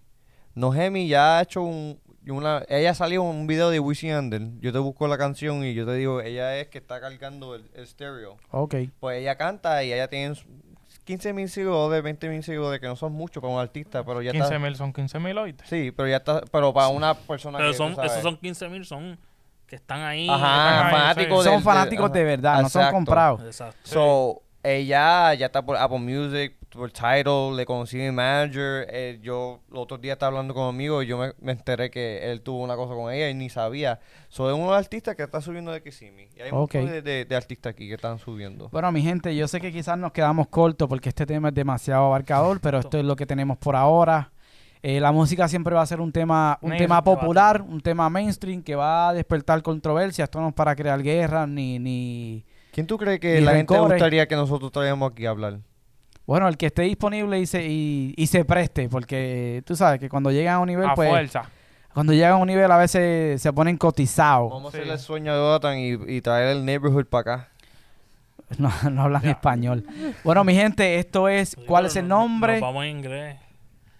Nohemi 0.54 1.08
ya 1.08 1.38
ha 1.38 1.42
hecho 1.42 1.62
un, 1.62 2.00
una, 2.28 2.62
ella 2.68 2.94
salió 2.94 3.22
en 3.22 3.28
un 3.28 3.46
video 3.48 3.70
de 3.70 3.80
Wisin 3.80 4.10
y 4.10 4.12
Yandel. 4.12 4.60
Yo 4.60 4.72
te 4.72 4.78
busco 4.78 5.08
la 5.08 5.18
canción 5.18 5.64
y 5.64 5.74
yo 5.74 5.84
te 5.84 5.94
digo, 5.94 6.20
ella 6.20 6.58
es 6.58 6.68
que 6.68 6.78
está 6.78 7.00
cargando 7.00 7.56
el, 7.56 7.64
el 7.74 7.86
stereo. 7.86 8.36
Ok. 8.50 8.76
Pues 9.00 9.20
ella 9.20 9.36
canta 9.36 9.82
y 9.82 9.92
ella 9.92 10.08
tiene 10.08 10.34
15 11.04 11.32
mil 11.32 11.48
seguidores, 11.48 12.02
20 12.02 12.28
mil 12.28 12.42
seguidores, 12.44 12.80
que 12.80 12.86
no 12.86 12.94
son 12.94 13.12
muchos 13.12 13.40
para 13.40 13.52
un 13.52 13.58
artista, 13.60 14.04
pero 14.04 14.22
ya 14.22 14.30
15 14.30 14.44
está. 14.46 14.58
mil 14.58 14.76
son 14.76 14.92
15 14.92 15.18
mil 15.18 15.38
oíste. 15.38 15.64
Sí, 15.66 15.90
pero 15.90 16.08
ya 16.08 16.18
está, 16.18 16.42
pero 16.52 16.72
para 16.72 16.88
una 16.88 17.14
persona 17.14 17.58
Pero 17.58 17.70
que 17.70 17.76
son, 17.76 17.92
esos 17.92 18.22
son 18.22 18.36
15 18.36 18.68
mil, 18.68 18.84
son 18.84 19.18
que 19.68 19.76
están 19.76 20.00
ahí. 20.02 20.28
Ajá, 20.28 20.36
están 20.36 20.86
ahí, 20.86 20.92
fanáticos 20.92 21.44
sí. 21.44 21.50
del- 21.50 21.54
Son 21.58 21.62
fanáticos 21.62 22.06
ajá. 22.06 22.14
de 22.14 22.24
verdad, 22.24 22.62
no 22.62 22.68
son 22.68 22.80
Exacto. 22.82 22.94
comprados. 22.96 23.40
Exacto. 23.42 23.78
So, 23.84 24.42
ella 24.62 25.34
ya 25.34 25.46
está 25.46 25.64
por 25.64 25.76
Apple 25.76 25.98
Music, 26.00 26.56
por 26.70 26.90
Tidal, 26.90 27.56
le 27.56 27.64
conocí 27.64 27.96
mi 27.96 28.10
manager. 28.10 28.86
eh, 28.90 29.18
yo 29.22 29.60
los 29.70 29.82
otros 29.84 30.00
días 30.00 30.14
estaba 30.16 30.30
hablando 30.30 30.52
con 30.52 30.64
un 30.64 30.68
amigo 30.74 31.02
y 31.02 31.06
yo 31.06 31.16
me, 31.16 31.32
me 31.40 31.52
enteré 31.52 31.90
que 31.90 32.30
él 32.30 32.42
tuvo 32.42 32.62
una 32.62 32.74
cosa 32.76 32.92
con 32.94 33.10
ella 33.12 33.30
y 33.30 33.34
ni 33.34 33.48
sabía. 33.48 34.00
So, 34.28 34.48
es 34.50 34.54
uno 34.54 34.64
de 34.64 34.70
los 34.72 34.78
artistas 34.78 35.14
que 35.14 35.22
está 35.22 35.40
subiendo 35.40 35.70
de 35.72 35.82
Kissimmee. 35.82 36.28
Y 36.36 36.42
hay 36.42 36.50
Ok. 36.52 36.74
muchos 36.74 36.90
de, 36.90 37.02
de- 37.02 37.24
de 37.24 37.36
artistas 37.36 37.70
aquí 37.70 37.88
que 37.88 37.94
están 37.94 38.18
subiendo. 38.18 38.68
Bueno, 38.70 38.90
mi 38.92 39.00
gente, 39.00 39.34
yo 39.34 39.48
sé 39.48 39.60
que 39.60 39.72
quizás 39.72 39.96
nos 39.96 40.12
quedamos 40.12 40.48
cortos 40.48 40.88
porque 40.88 41.08
este 41.10 41.24
tema 41.24 41.48
es 41.48 41.54
demasiado 41.54 42.06
abarcador, 42.06 42.60
pero 42.60 42.78
esto 42.80 42.98
es 42.98 43.04
lo 43.04 43.16
que 43.16 43.24
tenemos 43.26 43.56
por 43.58 43.76
ahora. 43.76 44.30
Eh, 44.82 45.00
la 45.00 45.10
música 45.12 45.48
siempre 45.48 45.74
va 45.74 45.82
a 45.82 45.86
ser 45.86 46.00
un 46.00 46.12
tema, 46.12 46.58
un 46.62 46.70
Mainstream, 46.70 46.88
tema 46.88 46.96
a 46.98 47.04
popular, 47.04 47.62
un 47.62 47.80
tema 47.80 48.08
mainstream 48.08 48.62
que 48.62 48.74
va 48.76 49.08
a 49.08 49.14
despertar 49.14 49.62
controversia. 49.62 50.24
Esto 50.24 50.40
no 50.40 50.48
es 50.48 50.54
para 50.54 50.74
crear 50.76 51.02
guerra 51.02 51.46
ni, 51.46 51.78
ni... 51.78 52.44
¿Quién 52.72 52.86
tú 52.86 52.96
crees 52.96 53.18
que 53.18 53.40
la 53.40 53.54
gente 53.54 53.76
gustaría 53.78 54.28
que 54.28 54.36
nosotros 54.36 54.70
traigamos 54.70 55.10
aquí 55.12 55.26
a 55.26 55.30
hablar? 55.30 55.58
Bueno, 56.26 56.46
el 56.46 56.56
que 56.56 56.66
esté 56.66 56.82
disponible 56.82 57.40
y 57.40 57.46
se, 57.46 57.66
y, 57.66 58.14
y 58.16 58.26
se 58.26 58.44
preste, 58.44 58.88
porque 58.88 59.62
tú 59.64 59.74
sabes 59.74 59.98
que 59.98 60.08
cuando 60.08 60.30
llegan 60.30 60.54
a 60.56 60.58
un 60.60 60.68
nivel, 60.68 60.88
A 60.88 60.94
pues... 60.94 61.08
fuerza. 61.08 61.50
Cuando 61.94 62.12
llegan 62.12 62.32
a 62.32 62.36
un 62.36 62.46
nivel 62.46 62.70
a 62.70 62.76
veces 62.76 63.40
se 63.42 63.52
ponen 63.52 63.76
cotizados. 63.76 64.50
Vamos 64.50 64.68
a 64.68 64.70
Sí. 64.70 64.76
hacerle 64.76 64.92
el 64.92 64.98
sueño 65.00 65.32
de 65.34 65.40
Otan 65.40 65.78
y, 65.78 65.92
y 66.16 66.20
traer 66.20 66.56
el 66.56 66.64
neighborhood 66.64 67.06
para 67.06 67.20
acá. 67.20 67.48
No, 68.58 68.70
no 68.90 69.02
hablan 69.02 69.26
español. 69.26 69.84
Bueno, 70.24 70.44
mi 70.44 70.54
gente, 70.54 70.98
esto 70.98 71.28
es... 71.28 71.56
¿Cuál 71.66 71.86
es 71.86 71.96
el 71.96 72.06
nombre? 72.08 72.54
Nos 72.54 72.60
vamos 72.62 72.84
en 72.84 72.90
inglés. 72.98 73.36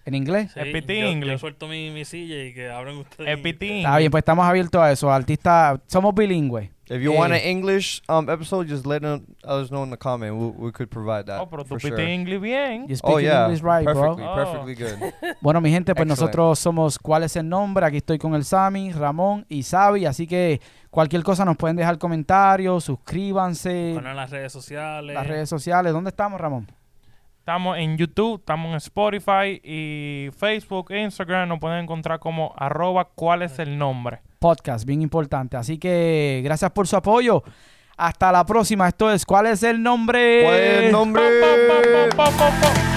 ¿En 0.09 0.15
inglés? 0.15 0.51
Sí, 0.53 0.59
Epitín 0.59 1.21
yo- 1.21 1.37
suelto 1.37 1.67
mi, 1.67 1.91
mi 1.91 2.03
silla 2.03 2.43
y 2.43 2.53
que 2.53 2.69
abran 2.69 2.97
ustedes. 2.97 3.39
Está 3.45 3.97
bien, 3.97 4.09
pues 4.09 4.21
estamos 4.21 4.43
abiertos 4.45 4.81
a 4.81 4.91
eso. 4.91 5.11
Artistas, 5.11 5.79
somos 5.85 6.15
bilingües. 6.15 6.71
If 6.91 7.03
you 7.03 7.13
want 7.13 7.31
Eh. 7.31 7.37
an 7.37 7.47
English 7.47 8.01
um 8.09 8.27
episode, 8.31 8.67
just 8.67 8.87
let 8.87 9.03
us 9.03 9.69
know 9.69 9.83
in 9.83 9.91
the 9.91 9.97
comment. 9.97 10.33
We, 10.33 10.47
we 10.65 10.71
could 10.71 10.89
provide 10.89 11.25
that. 11.25 11.39
Oh, 11.39 11.47
pero 11.47 11.63
tú 11.63 11.79
sure. 11.79 12.11
inglés 12.11 12.41
bien. 12.41 12.87
You 12.87 12.95
speak 12.95 13.13
Oh 13.13 13.19
yeah, 13.19 13.45
English 13.45 13.61
right, 13.61 13.83
bro. 13.85 14.15
perfectly, 14.15 14.25
Oh. 14.25 14.35
perfectly 14.35 14.73
good. 14.75 15.13
Bueno, 15.41 15.61
mi 15.61 15.69
gente, 15.69 15.93
pues 15.93 16.07
nosotros 16.07 16.57
somos 16.57 16.97
¿Cuál 16.97 17.21
es 17.25 17.35
el 17.35 17.47
nombre? 17.47 17.85
Aquí 17.85 17.97
estoy 17.97 18.17
con 18.17 18.33
el 18.33 18.43
Sammy, 18.43 18.91
Ramón 18.91 19.45
y 19.49 19.61
Sabi, 19.61 20.07
así 20.07 20.25
que 20.25 20.59
cualquier 20.89 21.21
cosa 21.21 21.45
nos 21.45 21.57
pueden 21.57 21.77
dejar 21.77 21.99
comentarios, 21.99 22.85
suscríbanse, 22.85 23.91
Poner 23.93 24.09
en 24.09 24.17
las 24.17 24.31
redes 24.31 24.51
sociales. 24.51 25.13
las 25.13 25.27
redes 25.27 25.47
sociales. 25.47 25.93
¿Dónde 25.93 26.09
estamos, 26.09 26.41
Ramón? 26.41 26.65
Estamos 27.49 27.79
en 27.79 27.97
YouTube, 27.97 28.41
estamos 28.41 28.69
en 28.69 28.75
Spotify 28.75 29.59
y 29.63 30.29
Facebook, 30.37 30.91
Instagram. 30.91 31.49
Nos 31.49 31.59
pueden 31.59 31.79
encontrar 31.79 32.19
como 32.19 32.53
arroba 32.55 33.05
cuál 33.15 33.41
es 33.41 33.57
el 33.57 33.75
nombre. 33.75 34.19
Podcast, 34.37 34.85
bien 34.85 35.01
importante. 35.01 35.57
Así 35.57 35.79
que 35.79 36.41
gracias 36.43 36.69
por 36.69 36.87
su 36.87 36.95
apoyo. 36.95 37.41
Hasta 37.97 38.31
la 38.31 38.45
próxima. 38.45 38.87
Esto 38.87 39.11
es 39.11 39.25
¿Cuál 39.25 39.47
es 39.47 39.63
el 39.63 39.81
nombre? 39.81 40.43
¿Cuál 40.43 40.55
es 40.59 40.83
el 40.83 40.91
nombre? 40.91 41.23
Pa, 41.41 42.15
pa, 42.15 42.15
pa, 42.15 42.31
pa, 42.31 42.37
pa, 42.37 42.61
pa. 42.61 42.88